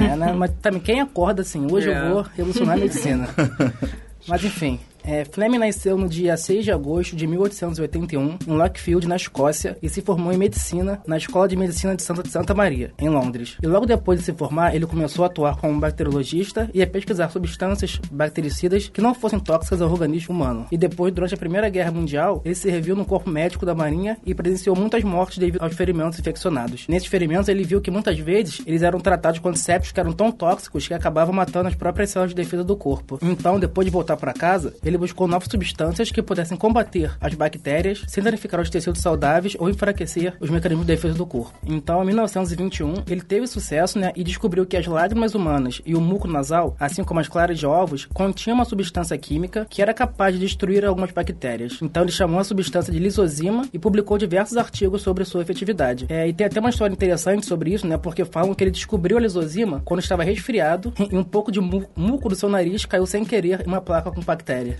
É, 0.00 0.16
né? 0.16 0.32
Mas 0.32 0.52
também 0.60 0.80
quem 0.80 1.00
acorda 1.00 1.42
assim, 1.42 1.66
hoje 1.70 1.88
yeah. 1.88 2.08
eu 2.08 2.14
vou 2.14 2.26
revolucionar 2.36 2.76
a 2.76 2.80
medicina. 2.80 3.28
Mas 4.26 4.44
enfim, 4.44 4.78
é, 5.10 5.24
Fleming 5.24 5.58
nasceu 5.58 5.98
no 5.98 6.08
dia 6.08 6.36
6 6.36 6.64
de 6.64 6.70
agosto 6.70 7.16
de 7.16 7.26
1881 7.26 8.38
em 8.46 8.52
Lockfield, 8.52 9.08
na 9.08 9.16
Escócia, 9.16 9.76
e 9.82 9.88
se 9.88 10.00
formou 10.00 10.32
em 10.32 10.36
medicina 10.36 11.02
na 11.04 11.16
Escola 11.16 11.48
de 11.48 11.56
Medicina 11.56 11.96
de 11.96 12.02
Santa, 12.02 12.28
Santa 12.28 12.54
Maria, 12.54 12.92
em 12.96 13.08
Londres. 13.08 13.56
E 13.60 13.66
logo 13.66 13.86
depois 13.86 14.20
de 14.20 14.24
se 14.24 14.32
formar, 14.32 14.72
ele 14.72 14.86
começou 14.86 15.24
a 15.24 15.26
atuar 15.26 15.56
como 15.56 15.80
bacteriologista 15.80 16.70
e 16.72 16.80
a 16.80 16.86
pesquisar 16.86 17.28
substâncias 17.28 18.00
bactericidas 18.08 18.88
que 18.88 19.00
não 19.00 19.12
fossem 19.12 19.40
tóxicas 19.40 19.82
ao 19.82 19.90
organismo 19.90 20.32
humano. 20.32 20.66
E 20.70 20.78
depois, 20.78 21.12
durante 21.12 21.34
a 21.34 21.38
Primeira 21.38 21.68
Guerra 21.68 21.90
Mundial, 21.90 22.40
ele 22.44 22.54
serviu 22.54 22.94
no 22.94 23.04
corpo 23.04 23.28
médico 23.28 23.66
da 23.66 23.74
Marinha 23.74 24.16
e 24.24 24.32
presenciou 24.32 24.76
muitas 24.76 25.02
mortes 25.02 25.38
devido 25.38 25.60
aos 25.60 25.74
ferimentos 25.74 26.20
infeccionados. 26.20 26.86
Nesses 26.86 27.08
ferimentos, 27.08 27.48
ele 27.48 27.64
viu 27.64 27.80
que 27.80 27.90
muitas 27.90 28.16
vezes 28.16 28.62
eles 28.64 28.82
eram 28.82 29.00
tratados 29.00 29.40
com 29.40 29.48
antissépticos 29.48 29.90
que 29.90 29.98
eram 29.98 30.12
tão 30.12 30.30
tóxicos 30.30 30.86
que 30.86 30.94
acabavam 30.94 31.34
matando 31.34 31.66
as 31.66 31.74
próprias 31.74 32.10
células 32.10 32.30
de 32.30 32.36
defesa 32.36 32.62
do 32.62 32.76
corpo. 32.76 33.18
Então, 33.20 33.58
depois 33.58 33.84
de 33.84 33.90
voltar 33.90 34.16
para 34.16 34.32
casa, 34.32 34.72
ele 34.84 34.99
buscou 35.00 35.26
novas 35.26 35.48
substâncias 35.50 36.12
que 36.12 36.22
pudessem 36.22 36.56
combater 36.56 37.16
as 37.20 37.34
bactérias 37.34 38.04
sem 38.06 38.22
danificar 38.22 38.60
os 38.60 38.70
tecidos 38.70 39.00
saudáveis 39.00 39.56
ou 39.58 39.68
enfraquecer 39.68 40.34
os 40.38 40.50
mecanismos 40.50 40.86
de 40.86 40.92
defesa 40.92 41.14
do 41.14 41.26
corpo. 41.26 41.58
Então, 41.66 42.02
em 42.02 42.06
1921, 42.06 43.02
ele 43.08 43.22
teve 43.22 43.46
sucesso 43.46 43.98
né, 43.98 44.12
e 44.14 44.22
descobriu 44.22 44.66
que 44.66 44.76
as 44.76 44.86
lágrimas 44.86 45.34
humanas 45.34 45.80
e 45.86 45.94
o 45.94 46.00
muco 46.00 46.28
nasal, 46.28 46.76
assim 46.78 47.02
como 47.02 47.18
as 47.18 47.28
claras 47.28 47.58
de 47.58 47.66
ovos, 47.66 48.06
continham 48.12 48.56
uma 48.56 48.64
substância 48.64 49.16
química 49.16 49.66
que 49.68 49.80
era 49.80 49.94
capaz 49.94 50.34
de 50.34 50.40
destruir 50.40 50.84
algumas 50.84 51.10
bactérias. 51.10 51.78
Então, 51.80 52.02
ele 52.02 52.12
chamou 52.12 52.38
a 52.38 52.44
substância 52.44 52.92
de 52.92 52.98
lisozima 52.98 53.66
e 53.72 53.78
publicou 53.78 54.18
diversos 54.18 54.56
artigos 54.56 55.02
sobre 55.02 55.24
sua 55.24 55.42
efetividade. 55.42 56.06
É, 56.08 56.28
e 56.28 56.32
tem 56.32 56.46
até 56.46 56.60
uma 56.60 56.70
história 56.70 56.92
interessante 56.92 57.46
sobre 57.46 57.72
isso, 57.72 57.86
né, 57.86 57.96
porque 57.96 58.24
falam 58.24 58.54
que 58.54 58.62
ele 58.62 58.70
descobriu 58.70 59.16
a 59.16 59.20
lisozima 59.20 59.80
quando 59.84 60.00
estava 60.00 60.22
resfriado 60.22 60.92
e 61.10 61.16
um 61.16 61.24
pouco 61.24 61.50
de 61.50 61.60
muco 61.60 62.28
do 62.28 62.34
seu 62.34 62.48
nariz 62.48 62.84
caiu 62.84 63.06
sem 63.06 63.24
querer 63.24 63.62
em 63.62 63.66
uma 63.66 63.80
placa 63.80 64.10
com 64.10 64.20
bactéria. 64.20 64.76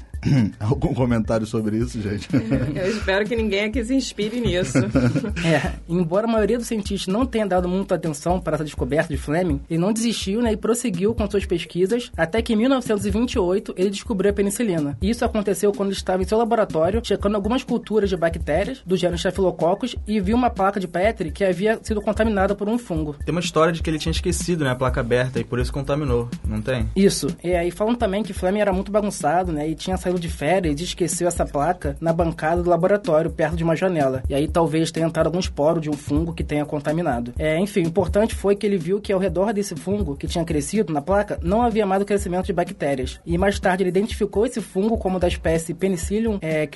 Algum 0.58 0.92
comentário 0.94 1.46
sobre 1.46 1.78
isso, 1.78 2.00
gente? 2.00 2.28
Eu 2.74 2.90
espero 2.90 3.24
que 3.24 3.34
ninguém 3.34 3.64
aqui 3.64 3.84
se 3.84 3.94
inspire 3.94 4.40
nisso. 4.40 4.78
é, 5.44 5.72
embora 5.88 6.26
a 6.26 6.30
maioria 6.30 6.58
dos 6.58 6.66
cientistas 6.66 7.12
não 7.12 7.24
tenha 7.24 7.46
dado 7.46 7.68
muita 7.68 7.94
atenção 7.94 8.40
para 8.40 8.56
essa 8.56 8.64
descoberta 8.64 9.08
de 9.08 9.16
Fleming, 9.16 9.60
ele 9.68 9.80
não 9.80 9.92
desistiu 9.92 10.42
né, 10.42 10.52
e 10.52 10.56
prosseguiu 10.56 11.14
com 11.14 11.30
suas 11.30 11.46
pesquisas 11.46 12.10
até 12.16 12.42
que 12.42 12.52
em 12.52 12.56
1928 12.56 13.74
ele 13.76 13.90
descobriu 13.90 14.30
a 14.30 14.34
penicilina. 14.34 14.96
Isso 15.00 15.24
aconteceu 15.24 15.72
quando 15.72 15.88
ele 15.88 15.96
estava 15.96 16.22
em 16.22 16.26
seu 16.26 16.38
laboratório 16.38 17.00
checando 17.02 17.36
algumas 17.36 17.64
culturas 17.64 18.10
de 18.10 18.16
bactérias 18.16 18.82
do 18.84 18.96
gênero 18.96 19.16
Staphylococcus 19.16 19.96
e 20.06 20.20
viu 20.20 20.36
uma 20.36 20.50
placa 20.50 20.78
de 20.78 20.86
Petri 20.86 21.30
que 21.30 21.44
havia 21.44 21.78
sido 21.82 22.00
contaminada 22.00 22.54
por 22.54 22.68
um 22.68 22.78
fungo. 22.78 23.16
Tem 23.24 23.32
uma 23.32 23.40
história 23.40 23.72
de 23.72 23.82
que 23.82 23.88
ele 23.88 23.98
tinha 23.98 24.12
esquecido 24.12 24.64
né, 24.64 24.70
a 24.70 24.74
placa 24.74 25.00
aberta 25.00 25.40
e 25.40 25.44
por 25.44 25.58
isso 25.58 25.72
contaminou, 25.72 26.28
não 26.46 26.60
tem? 26.60 26.88
Isso. 26.94 27.28
E 27.42 27.54
aí 27.54 27.70
falam 27.70 27.94
também 27.94 28.22
que 28.22 28.32
Fleming 28.32 28.60
era 28.60 28.72
muito 28.72 28.92
bagunçado 28.92 29.52
né, 29.52 29.68
e 29.68 29.74
tinha 29.74 29.89
saído 29.96 30.18
de 30.18 30.28
férias 30.28 30.80
e 30.80 30.84
esqueceu 30.84 31.28
essa 31.28 31.44
placa 31.44 31.96
na 32.00 32.12
bancada 32.12 32.62
do 32.62 32.70
laboratório, 32.70 33.30
perto 33.30 33.56
de 33.56 33.64
uma 33.64 33.76
janela. 33.76 34.22
E 34.28 34.34
aí 34.34 34.48
talvez 34.48 34.90
tenha 34.90 35.06
entrado 35.06 35.26
algum 35.26 35.38
esporo 35.38 35.80
de 35.80 35.90
um 35.90 35.94
fungo 35.94 36.32
que 36.32 36.44
tenha 36.44 36.64
contaminado. 36.64 37.32
É, 37.38 37.58
enfim, 37.58 37.82
o 37.82 37.88
importante 37.88 38.34
foi 38.34 38.56
que 38.56 38.66
ele 38.66 38.76
viu 38.76 39.00
que 39.00 39.12
ao 39.12 39.20
redor 39.20 39.52
desse 39.52 39.74
fungo 39.74 40.16
que 40.16 40.26
tinha 40.26 40.44
crescido 40.44 40.92
na 40.92 41.00
placa, 41.00 41.38
não 41.42 41.62
havia 41.62 41.86
mais 41.86 42.02
o 42.02 42.06
crescimento 42.06 42.46
de 42.46 42.52
bactérias. 42.52 43.20
E 43.24 43.36
mais 43.38 43.58
tarde 43.58 43.82
ele 43.82 43.90
identificou 43.90 44.46
esse 44.46 44.60
fungo 44.60 44.96
como 44.98 45.18
da 45.18 45.28
espécie 45.28 45.74
Penicillium 45.74 46.38
é, 46.40 46.68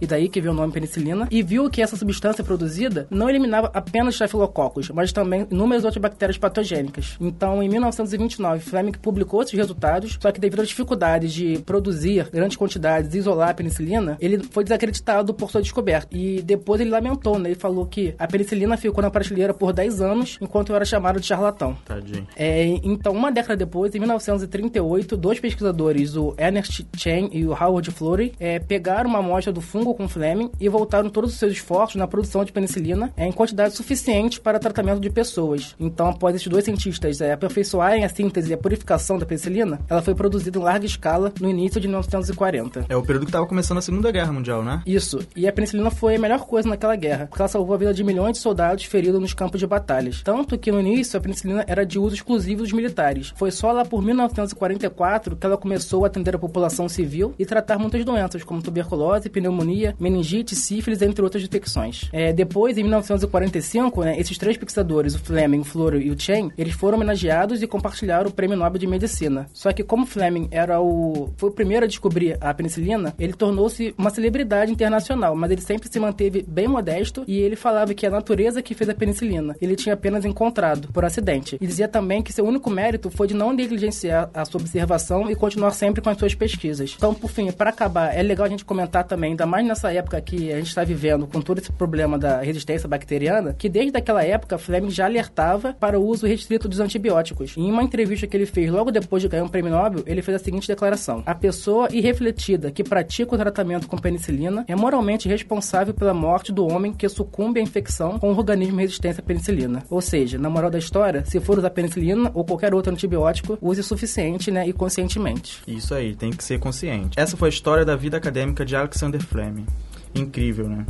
e 0.00 0.06
daí 0.06 0.28
que 0.28 0.40
veio 0.40 0.52
o 0.52 0.56
nome 0.56 0.72
penicilina, 0.72 1.28
e 1.30 1.42
viu 1.42 1.70
que 1.70 1.82
essa 1.82 1.96
substância 1.96 2.42
produzida 2.42 3.06
não 3.10 3.28
eliminava 3.28 3.70
apenas 3.72 4.14
Staphylococcus, 4.14 4.90
mas 4.90 5.12
também 5.12 5.46
inúmeras 5.50 5.84
outras 5.84 6.00
bactérias 6.00 6.38
patogênicas. 6.38 7.16
Então, 7.20 7.62
em 7.62 7.68
1929, 7.68 8.60
Fleming 8.60 8.92
publicou 8.92 9.42
esses 9.42 9.54
resultados, 9.54 10.18
só 10.20 10.32
que 10.32 10.40
devido 10.40 10.60
às 10.60 10.68
dificuldades 10.68 11.32
de 11.32 11.58
produzir 11.58 12.28
grandes 12.36 12.56
quantidades 12.56 13.14
e 13.14 13.18
isolar 13.18 13.48
a 13.48 13.54
penicilina, 13.54 14.16
ele 14.20 14.38
foi 14.50 14.62
desacreditado 14.62 15.32
por 15.32 15.50
sua 15.50 15.62
descoberta. 15.62 16.08
E 16.16 16.42
depois 16.42 16.80
ele 16.80 16.90
lamentou, 16.90 17.38
né? 17.38 17.48
Ele 17.48 17.58
falou 17.58 17.86
que 17.86 18.14
a 18.18 18.26
penicilina 18.26 18.76
ficou 18.76 19.02
na 19.02 19.10
prateleira 19.10 19.54
por 19.54 19.72
10 19.72 20.00
anos, 20.00 20.38
enquanto 20.40 20.70
eu 20.70 20.76
era 20.76 20.84
chamado 20.84 21.18
de 21.18 21.26
charlatão. 21.26 21.76
Tadinho. 21.84 22.26
É, 22.36 22.66
então, 22.82 23.12
uma 23.12 23.32
década 23.32 23.56
depois, 23.56 23.94
em 23.94 23.98
1938, 23.98 25.16
dois 25.16 25.40
pesquisadores, 25.40 26.14
o 26.16 26.34
Ernest 26.38 26.86
Chen 26.96 27.30
e 27.32 27.46
o 27.46 27.52
Howard 27.52 27.90
Florey, 27.90 28.32
é, 28.38 28.58
pegaram 28.58 29.08
uma 29.08 29.20
amostra 29.20 29.52
do 29.52 29.60
fungo 29.60 29.94
com 29.94 30.06
Fleming 30.08 30.50
e 30.60 30.68
voltaram 30.68 31.08
todos 31.08 31.32
os 31.32 31.38
seus 31.38 31.52
esforços 31.52 31.96
na 31.96 32.06
produção 32.06 32.44
de 32.44 32.52
penicilina 32.52 33.12
é, 33.16 33.26
em 33.26 33.32
quantidade 33.32 33.74
suficiente 33.74 34.40
para 34.40 34.58
tratamento 34.58 35.00
de 35.00 35.10
pessoas. 35.10 35.74
Então, 35.80 36.08
após 36.08 36.34
esses 36.34 36.48
dois 36.48 36.64
cientistas 36.64 37.20
é, 37.20 37.32
aperfeiçoarem 37.32 38.04
a 38.04 38.08
síntese 38.08 38.50
e 38.50 38.54
a 38.54 38.58
purificação 38.58 39.18
da 39.18 39.24
penicilina, 39.24 39.80
ela 39.88 40.02
foi 40.02 40.14
produzida 40.14 40.58
em 40.58 40.62
larga 40.62 40.86
escala 40.86 41.32
no 41.40 41.48
início 41.48 41.80
de 41.80 41.88
1940. 42.26 42.86
É 42.88 42.96
o 42.96 43.02
período 43.02 43.24
que 43.24 43.30
estava 43.30 43.46
começando 43.46 43.78
a 43.78 43.82
Segunda 43.82 44.10
Guerra 44.10 44.32
Mundial, 44.32 44.64
né? 44.64 44.82
Isso. 44.86 45.18
E 45.36 45.46
a 45.46 45.52
penicilina 45.52 45.90
foi 45.90 46.16
a 46.16 46.18
melhor 46.18 46.40
coisa 46.40 46.68
naquela 46.68 46.96
guerra, 46.96 47.26
porque 47.26 47.40
ela 47.40 47.48
salvou 47.48 47.74
a 47.74 47.78
vida 47.78 47.94
de 47.94 48.02
milhões 48.02 48.32
de 48.32 48.38
soldados 48.38 48.84
feridos 48.84 49.20
nos 49.20 49.34
campos 49.34 49.60
de 49.60 49.66
batalhas. 49.66 50.22
Tanto 50.22 50.58
que 50.58 50.72
no 50.72 50.80
início 50.80 51.18
a 51.18 51.20
penicilina 51.20 51.64
era 51.66 51.84
de 51.84 51.98
uso 51.98 52.14
exclusivo 52.14 52.62
dos 52.62 52.72
militares. 52.72 53.32
Foi 53.36 53.50
só 53.50 53.72
lá 53.72 53.84
por 53.84 54.02
1944 54.02 55.36
que 55.36 55.46
ela 55.46 55.56
começou 55.56 56.04
a 56.04 56.06
atender 56.08 56.34
a 56.34 56.38
população 56.38 56.88
civil 56.88 57.34
e 57.38 57.44
tratar 57.44 57.78
muitas 57.78 58.04
doenças, 58.04 58.42
como 58.42 58.62
tuberculose, 58.62 59.28
pneumonia, 59.28 59.94
meningite, 59.98 60.54
sífilis, 60.54 61.02
entre 61.02 61.22
outras 61.22 61.42
infecções. 61.42 62.08
É, 62.12 62.32
depois, 62.32 62.78
em 62.78 62.82
1945, 62.82 64.04
né, 64.04 64.18
esses 64.18 64.38
três 64.38 64.56
pesquisadores, 64.56 65.14
o 65.14 65.18
Fleming, 65.18 65.60
o 65.60 65.64
Floro 65.64 66.00
e 66.00 66.10
o 66.10 66.18
Chen, 66.18 66.50
eles 66.56 66.74
foram 66.74 66.96
homenageados 66.96 67.62
e 67.62 67.66
compartilharam 67.66 68.30
o 68.30 68.32
Prêmio 68.32 68.56
Nobel 68.56 68.78
de 68.78 68.86
Medicina. 68.86 69.46
Só 69.52 69.72
que 69.72 69.82
como 69.82 70.06
Fleming 70.06 70.48
era 70.50 70.80
o 70.80 71.26
foi 71.36 71.50
o 71.50 71.52
primeiro 71.52 71.84
a 71.84 71.88
descobrir 71.88 72.15
a 72.40 72.54
penicilina, 72.54 73.14
ele 73.18 73.32
tornou-se 73.32 73.94
uma 73.96 74.10
celebridade 74.10 74.72
internacional, 74.72 75.34
mas 75.36 75.50
ele 75.50 75.60
sempre 75.60 75.88
se 75.88 76.00
manteve 76.00 76.44
bem 76.46 76.68
modesto 76.68 77.24
e 77.26 77.38
ele 77.38 77.56
falava 77.56 77.94
que 77.94 78.06
a 78.06 78.10
natureza 78.10 78.62
que 78.62 78.74
fez 78.74 78.88
a 78.88 78.94
penicilina, 78.94 79.56
ele 79.60 79.76
tinha 79.76 79.94
apenas 79.94 80.24
encontrado 80.24 80.88
por 80.92 81.04
acidente. 81.04 81.56
E 81.60 81.66
dizia 81.66 81.88
também 81.88 82.22
que 82.22 82.32
seu 82.32 82.44
único 82.44 82.70
mérito 82.70 83.10
foi 83.10 83.26
de 83.26 83.34
não 83.34 83.52
negligenciar 83.52 84.30
a 84.32 84.44
sua 84.44 84.60
observação 84.60 85.30
e 85.30 85.36
continuar 85.36 85.72
sempre 85.72 86.00
com 86.00 86.10
as 86.10 86.18
suas 86.18 86.34
pesquisas. 86.34 86.94
Então, 86.96 87.14
por 87.14 87.30
fim, 87.30 87.50
para 87.52 87.70
acabar, 87.70 88.14
é 88.14 88.22
legal 88.22 88.46
a 88.46 88.50
gente 88.50 88.64
comentar 88.64 89.04
também, 89.04 89.30
ainda 89.30 89.46
mais 89.46 89.66
nessa 89.66 89.92
época 89.92 90.20
que 90.20 90.52
a 90.52 90.56
gente 90.56 90.68
está 90.68 90.84
vivendo 90.84 91.26
com 91.26 91.40
todo 91.40 91.58
esse 91.58 91.72
problema 91.72 92.18
da 92.18 92.40
resistência 92.40 92.88
bacteriana, 92.88 93.54
que 93.56 93.68
desde 93.68 93.96
aquela 93.96 94.24
época 94.24 94.58
Fleming 94.58 94.90
já 94.90 95.04
alertava 95.04 95.74
para 95.78 95.98
o 95.98 96.04
uso 96.04 96.26
restrito 96.26 96.68
dos 96.68 96.80
antibióticos. 96.80 97.56
Em 97.56 97.70
uma 97.70 97.82
entrevista 97.82 98.26
que 98.26 98.36
ele 98.36 98.46
fez 98.46 98.70
logo 98.70 98.90
depois 98.90 99.22
de 99.22 99.28
ganhar 99.28 99.44
um 99.44 99.48
prêmio 99.48 99.70
Nobel, 99.70 100.02
ele 100.06 100.22
fez 100.22 100.40
a 100.40 100.44
seguinte 100.44 100.68
declaração: 100.68 101.22
A 101.26 101.34
pessoa 101.34 101.88
irrefletida 102.06 102.70
que 102.70 102.84
pratica 102.84 103.34
o 103.34 103.38
tratamento 103.38 103.88
com 103.88 103.98
penicilina 103.98 104.64
é 104.68 104.76
moralmente 104.76 105.28
responsável 105.28 105.92
pela 105.92 106.14
morte 106.14 106.52
do 106.52 106.66
homem 106.66 106.92
que 106.92 107.08
sucumbe 107.08 107.60
à 107.60 107.62
infecção 107.62 108.18
com 108.18 108.32
o 108.32 108.36
organismo 108.36 108.80
resistente 108.80 109.20
à 109.20 109.22
penicilina. 109.22 109.82
Ou 109.90 110.00
seja, 110.00 110.38
na 110.38 110.48
moral 110.48 110.70
da 110.70 110.78
história, 110.78 111.24
se 111.24 111.40
for 111.40 111.58
usar 111.58 111.70
penicilina 111.70 112.30
ou 112.34 112.44
qualquer 112.44 112.74
outro 112.74 112.92
antibiótico, 112.92 113.58
use 113.60 113.82
suficiente 113.82 114.50
né, 114.50 114.66
e 114.66 114.72
conscientemente. 114.72 115.62
Isso 115.66 115.94
aí, 115.94 116.14
tem 116.14 116.30
que 116.30 116.44
ser 116.44 116.58
consciente. 116.58 117.18
Essa 117.18 117.36
foi 117.36 117.48
a 117.48 117.50
história 117.50 117.84
da 117.84 117.96
vida 117.96 118.16
acadêmica 118.16 118.64
de 118.64 118.76
Alexander 118.76 119.20
Fleming. 119.22 119.66
Incrível, 120.14 120.68
né? 120.68 120.86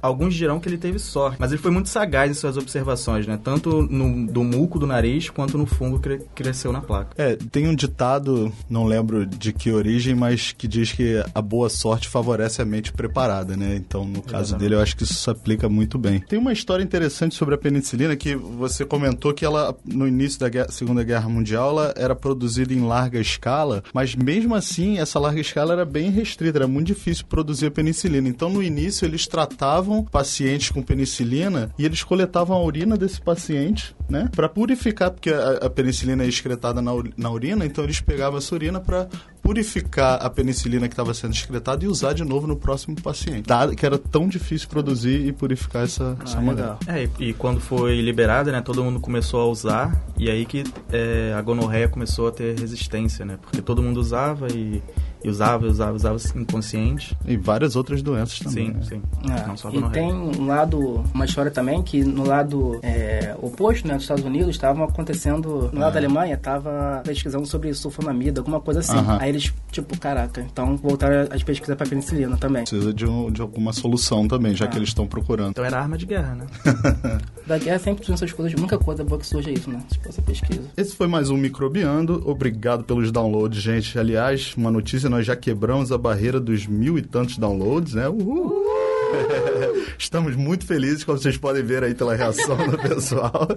Alguns 0.00 0.34
dirão 0.34 0.60
que 0.60 0.68
ele 0.68 0.78
teve 0.78 0.98
sorte, 0.98 1.36
mas 1.38 1.50
ele 1.50 1.60
foi 1.60 1.70
muito 1.70 1.88
sagaz 1.88 2.30
em 2.30 2.34
suas 2.34 2.56
observações, 2.56 3.26
né? 3.26 3.38
Tanto 3.42 3.82
no, 3.82 4.26
do 4.26 4.44
muco 4.44 4.78
do 4.78 4.86
nariz 4.86 5.30
quanto 5.30 5.58
no 5.58 5.66
fungo 5.66 5.98
que 5.98 6.18
cresceu 6.34 6.72
na 6.72 6.80
placa. 6.80 7.10
É, 7.16 7.36
tem 7.36 7.66
um 7.66 7.74
ditado, 7.74 8.52
não 8.70 8.84
lembro 8.84 9.26
de 9.26 9.52
que 9.52 9.72
origem, 9.72 10.14
mas 10.14 10.52
que 10.52 10.68
diz 10.68 10.92
que 10.92 11.22
a 11.34 11.42
boa 11.42 11.68
sorte 11.68 12.08
favorece 12.08 12.62
a 12.62 12.64
mente 12.64 12.92
preparada, 12.92 13.56
né? 13.56 13.74
Então, 13.76 14.04
no 14.04 14.22
caso 14.22 14.50
Exatamente. 14.50 14.60
dele, 14.60 14.74
eu 14.76 14.80
acho 14.80 14.96
que 14.96 15.02
isso 15.02 15.14
se 15.14 15.28
aplica 15.28 15.68
muito 15.68 15.98
bem. 15.98 16.20
Tem 16.20 16.38
uma 16.38 16.52
história 16.52 16.84
interessante 16.84 17.34
sobre 17.34 17.54
a 17.54 17.58
penicilina 17.58 18.14
que 18.14 18.36
você 18.36 18.84
comentou 18.84 19.34
que 19.34 19.44
ela, 19.44 19.76
no 19.84 20.06
início 20.06 20.38
da 20.38 20.48
guerra, 20.48 20.70
Segunda 20.70 21.02
Guerra 21.02 21.28
Mundial, 21.28 21.70
ela 21.70 21.94
era 21.96 22.14
produzida 22.14 22.72
em 22.72 22.80
larga 22.80 23.18
escala, 23.18 23.82
mas 23.92 24.14
mesmo 24.14 24.54
assim, 24.54 24.98
essa 24.98 25.18
larga 25.18 25.40
escala 25.40 25.72
era 25.72 25.84
bem 25.84 26.10
restrita, 26.10 26.58
era 26.58 26.68
muito 26.68 26.86
difícil 26.86 27.24
produzir 27.26 27.66
a 27.66 27.70
penicilina. 27.70 28.28
Então, 28.28 28.48
no 28.48 28.62
início, 28.62 29.04
eles 29.04 29.26
tratavam 29.26 29.55
pacientes 30.04 30.70
com 30.70 30.82
penicilina 30.82 31.70
e 31.78 31.84
eles 31.84 32.02
coletavam 32.02 32.56
a 32.56 32.62
urina 32.62 32.96
desse 32.96 33.20
paciente, 33.20 33.94
né, 34.08 34.28
para 34.34 34.48
purificar, 34.48 35.10
porque 35.10 35.30
a, 35.30 35.66
a, 35.66 35.70
penicilina 35.70 36.24
é 36.24 36.28
excretada 36.28 36.80
na, 36.80 36.92
na 37.16 37.30
urina, 37.30 37.66
então 37.66 37.84
eles 37.84 38.00
pegavam 38.00 38.38
essa 38.38 38.54
urina 38.54 38.80
para 38.80 39.08
purificar 39.42 40.24
a 40.24 40.28
penicilina 40.28 40.88
que 40.88 40.92
estava 40.92 41.14
sendo 41.14 41.32
excretada 41.32 41.84
e 41.84 41.88
usar 41.88 42.12
de 42.12 42.24
novo 42.24 42.46
no 42.46 42.56
próximo 42.56 43.00
paciente. 43.00 43.46
Dado 43.46 43.76
que 43.76 43.86
era 43.86 43.98
tão 43.98 44.28
difícil 44.28 44.68
produzir 44.68 45.26
e 45.26 45.32
purificar 45.32 45.84
essa, 45.84 46.16
ah, 46.18 46.24
essa 46.24 46.40
maneira. 46.40 46.78
É, 46.86 47.04
e, 47.04 47.30
e, 47.30 47.32
quando 47.32 47.60
foi 47.60 48.00
liberada, 48.00 48.50
né, 48.50 48.60
todo 48.60 48.82
mundo 48.82 49.00
começou 49.00 49.40
a 49.40 49.46
usar 49.46 50.04
e 50.18 50.30
aí 50.30 50.44
que 50.44 50.64
é, 50.92 51.32
a 51.36 51.42
gonorreia 51.42 51.88
começou 51.88 52.28
a 52.28 52.32
ter 52.32 52.58
resistência, 52.58 53.24
né, 53.24 53.38
porque 53.40 53.62
todo 53.62 53.82
mundo 53.82 53.98
usava 53.98 54.48
e 54.48 54.82
e 55.26 55.28
usava, 55.28 55.66
usava, 55.66 55.96
usava 55.96 56.16
inconsciente. 56.36 57.16
E 57.26 57.36
várias 57.36 57.74
outras 57.74 58.00
doenças 58.00 58.38
também. 58.38 58.66
Sim, 58.66 58.72
né? 58.72 58.82
sim. 58.88 59.02
É. 59.28 59.46
Não 59.46 59.56
só 59.56 59.70
e 59.70 59.82
tem 59.90 60.12
um 60.12 60.46
lado, 60.46 61.04
uma 61.12 61.24
história 61.24 61.50
também 61.50 61.82
que 61.82 62.04
no 62.04 62.24
lado 62.24 62.78
é, 62.80 63.34
oposto, 63.42 63.88
né, 63.88 63.94
dos 63.94 64.04
Estados 64.04 64.24
Unidos, 64.24 64.54
estavam 64.54 64.84
acontecendo, 64.84 65.68
no 65.72 65.80
lado 65.80 65.94
da 65.94 66.00
é. 66.00 66.04
Alemanha, 66.04 66.34
estava 66.34 67.02
pesquisando 67.04 67.44
sobre 67.44 67.74
sulfonamida, 67.74 68.40
alguma 68.40 68.60
coisa 68.60 68.80
assim. 68.80 68.96
Uh 68.96 69.02
-huh. 69.02 69.20
Aí 69.20 69.30
eles, 69.30 69.52
tipo, 69.72 69.98
caraca, 69.98 70.40
então 70.40 70.76
voltaram 70.76 71.26
as 71.28 71.42
pesquisas 71.42 71.74
para 71.74 71.88
penicilina 71.88 72.36
também. 72.36 72.62
Precisa 72.62 72.94
de, 72.94 73.04
um, 73.04 73.28
de 73.28 73.40
alguma 73.40 73.72
solução 73.72 74.28
também, 74.28 74.54
já 74.54 74.66
ah. 74.66 74.68
que 74.68 74.78
eles 74.78 74.90
estão 74.90 75.08
procurando. 75.08 75.50
Então 75.50 75.64
era 75.64 75.80
arma 75.80 75.98
de 75.98 76.06
guerra, 76.06 76.36
né? 76.36 76.46
da 77.44 77.58
guerra 77.58 77.80
sempre 77.80 78.04
surgem 78.04 78.14
essas 78.14 78.32
coisas, 78.32 78.60
nunca 78.60 78.78
coisa 78.78 79.02
boa 79.02 79.18
que 79.18 79.26
surja 79.26 79.50
isso, 79.50 79.68
né? 79.68 79.82
Tipo, 79.90 80.08
essa 80.08 80.22
pesquisa. 80.22 80.62
Esse 80.76 80.94
foi 80.94 81.08
mais 81.08 81.30
um 81.30 81.36
Microbiando. 81.36 82.22
Obrigado 82.24 82.84
pelos 82.84 83.10
downloads, 83.10 83.60
gente. 83.60 83.98
Aliás, 83.98 84.54
uma 84.56 84.70
notícia 84.70 85.08
nós 85.08 85.15
já 85.22 85.36
quebramos 85.36 85.92
a 85.92 85.98
barreira 85.98 86.40
dos 86.40 86.66
mil 86.66 86.98
e 86.98 87.02
tantos 87.02 87.38
downloads, 87.38 87.94
né? 87.94 88.08
Uhul! 88.08 88.64
Estamos 89.98 90.36
muito 90.36 90.66
felizes, 90.66 91.04
como 91.04 91.18
vocês 91.18 91.36
podem 91.36 91.62
ver 91.62 91.82
aí 91.82 91.94
pela 91.94 92.14
reação 92.14 92.56
do 92.68 92.78
pessoal. 92.78 93.48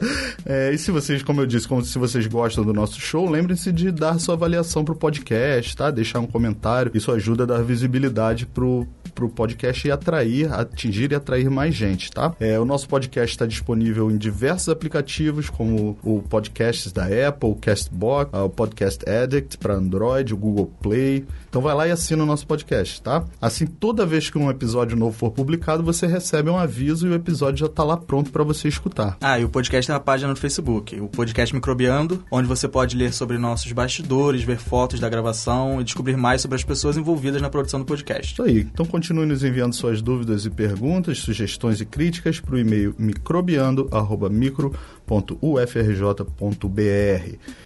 É, 0.45 0.71
e 0.73 0.77
se 0.77 0.91
vocês, 0.91 1.21
como 1.21 1.41
eu 1.41 1.45
disse, 1.45 1.67
como 1.67 1.83
se 1.83 1.97
vocês 1.97 2.25
gostam 2.27 2.63
do 2.63 2.73
nosso 2.73 2.99
show, 2.99 3.29
lembrem-se 3.29 3.71
de 3.71 3.91
dar 3.91 4.19
sua 4.19 4.35
avaliação 4.35 4.83
pro 4.83 4.95
podcast, 4.95 5.75
tá? 5.75 5.91
Deixar 5.91 6.19
um 6.19 6.27
comentário. 6.27 6.91
Isso 6.93 7.11
ajuda 7.11 7.43
a 7.43 7.47
dar 7.47 7.63
visibilidade 7.63 8.45
pro, 8.45 8.87
pro 9.13 9.29
podcast 9.29 9.87
e 9.87 9.91
atrair, 9.91 10.51
atingir 10.53 11.11
e 11.11 11.15
atrair 11.15 11.49
mais 11.49 11.75
gente, 11.75 12.11
tá? 12.11 12.33
É, 12.39 12.59
o 12.59 12.65
nosso 12.65 12.87
podcast 12.87 13.35
está 13.35 13.45
disponível 13.45 14.09
em 14.09 14.17
diversos 14.17 14.69
aplicativos, 14.69 15.49
como 15.49 15.97
o 16.03 16.21
podcast 16.21 16.93
da 16.93 17.05
Apple, 17.05 17.49
o 17.49 17.55
Castbox, 17.55 18.31
o 18.33 18.49
Podcast 18.49 19.07
Addict 19.09 19.57
para 19.57 19.73
Android, 19.73 20.33
o 20.33 20.37
Google 20.37 20.71
Play. 20.81 21.25
Então 21.49 21.61
vai 21.61 21.73
lá 21.73 21.87
e 21.87 21.91
assina 21.91 22.23
o 22.23 22.25
nosso 22.25 22.45
podcast, 22.45 23.01
tá? 23.01 23.25
Assim, 23.41 23.65
toda 23.65 24.05
vez 24.05 24.29
que 24.29 24.37
um 24.37 24.49
episódio 24.49 24.95
novo 24.95 25.17
for 25.17 25.31
publicado, 25.31 25.48
você 25.83 26.07
recebe 26.07 26.49
um 26.49 26.57
aviso 26.57 27.07
e 27.07 27.09
o 27.09 27.13
episódio 27.13 27.59
já 27.59 27.65
está 27.65 27.83
lá 27.83 27.97
pronto 27.97 28.31
para 28.31 28.43
você 28.43 28.67
escutar. 28.67 29.17
Ah, 29.21 29.39
e 29.39 29.45
o 29.45 29.49
podcast 29.49 29.87
tem 29.87 29.93
uma 29.93 29.99
página 29.99 30.29
no 30.29 30.35
Facebook, 30.35 30.99
o 30.99 31.07
Podcast 31.07 31.55
Microbiando, 31.55 32.23
onde 32.31 32.47
você 32.47 32.67
pode 32.67 32.95
ler 32.95 33.13
sobre 33.13 33.37
nossos 33.37 33.71
bastidores, 33.71 34.43
ver 34.43 34.57
fotos 34.57 34.99
da 34.99 35.09
gravação 35.09 35.81
e 35.81 35.83
descobrir 35.83 36.17
mais 36.17 36.41
sobre 36.41 36.55
as 36.55 36.63
pessoas 36.63 36.97
envolvidas 36.97 37.41
na 37.41 37.49
produção 37.49 37.79
do 37.79 37.85
podcast. 37.85 38.33
Isso 38.33 38.43
aí. 38.43 38.59
Então 38.59 38.85
continue 38.85 39.25
nos 39.25 39.43
enviando 39.43 39.73
suas 39.73 40.01
dúvidas 40.01 40.45
e 40.45 40.49
perguntas, 40.49 41.19
sugestões 41.19 41.81
e 41.81 41.85
críticas 41.85 42.39
para 42.39 42.55
o 42.55 42.59
e-mail 42.59 42.95
microbiando.micro.com 42.97 44.98
www.ufrj.br. 45.09 46.19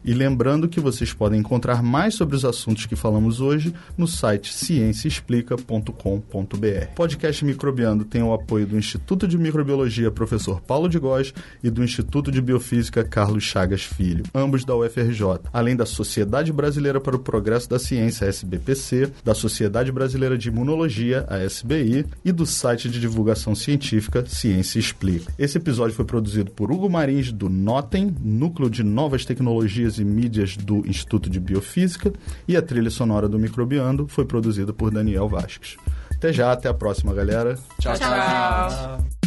E 0.06 0.14
lembrando 0.14 0.70
que 0.70 0.80
vocês 0.80 1.12
podem 1.14 1.42
encontrar 1.42 1.84
mais 1.84 2.16
sobre 2.16 2.36
os 2.36 2.46
assuntos 2.46 2.86
que 2.86 2.96
falamos 2.96 3.42
hoje 3.42 3.74
no 3.98 4.08
site 4.08 4.54
cienciaexplica.com.br. 4.54 6.92
O 6.92 6.96
podcast 6.96 7.44
Microbiando 7.44 8.06
tem 8.06 8.24
o 8.24 8.34
apoio 8.34 8.66
do 8.66 8.78
Instituto 8.78 9.28
de 9.28 9.38
Microbiologia 9.38 10.10
Professor 10.10 10.62
Paulo 10.62 10.88
de 10.88 10.98
Góes 10.98 11.34
e 11.62 11.70
do 11.70 11.84
Instituto 11.84 12.32
de 12.32 12.42
Biofísica 12.42 13.04
Carlos 13.04 13.44
Chagas 13.44 13.84
Filho, 13.84 14.24
ambos 14.34 14.64
da 14.64 14.74
UFRJ, 14.76 15.42
além 15.52 15.76
da 15.76 15.86
Sociedade 15.86 16.54
Brasileira 16.54 17.02
para 17.02 17.16
o 17.16 17.20
Progresso 17.20 17.70
da 17.70 17.80
Ciência, 17.80 18.26
SBPC, 18.26 19.12
da 19.24 19.34
Sociedade 19.34 19.92
Brasileira 19.92 20.38
de 20.38 20.50
Imunologia, 20.50 21.26
a 21.28 21.44
SBI, 21.44 22.06
e 22.24 22.32
do 22.32 22.46
site 22.46 22.88
de 22.90 23.00
divulgação 23.00 23.56
científica 23.56 24.24
Ciência 24.26 24.80
Explica. 24.80 25.34
Esse 25.38 25.58
episódio 25.58 25.96
foi 25.96 26.06
produzido 26.06 26.52
por 26.52 26.72
Hugo 26.72 26.90
Marins 26.90 27.33
do 27.34 27.50
NOTEM, 27.50 28.16
Núcleo 28.22 28.70
de 28.70 28.84
Novas 28.84 29.26
Tecnologias 29.26 29.98
e 29.98 30.06
Mídias 30.06 30.56
do 30.56 30.88
Instituto 30.88 31.30
de 31.30 31.40
Biofísica, 31.40 32.14
e 32.48 32.56
a 32.56 32.62
trilha 32.62 32.90
sonora 32.90 33.28
do 33.28 33.40
Microbiando 33.40 34.08
foi 34.08 34.26
produzida 34.26 34.72
por 34.72 34.92
Daniel 34.92 35.28
Vasques. 35.28 35.76
Até 36.16 36.32
já, 36.32 36.52
até 36.52 36.70
a 36.70 36.74
próxima, 36.74 37.14
galera. 37.14 37.56
tchau. 37.80 37.94
tchau. 37.98 38.10
tchau. 38.10 39.23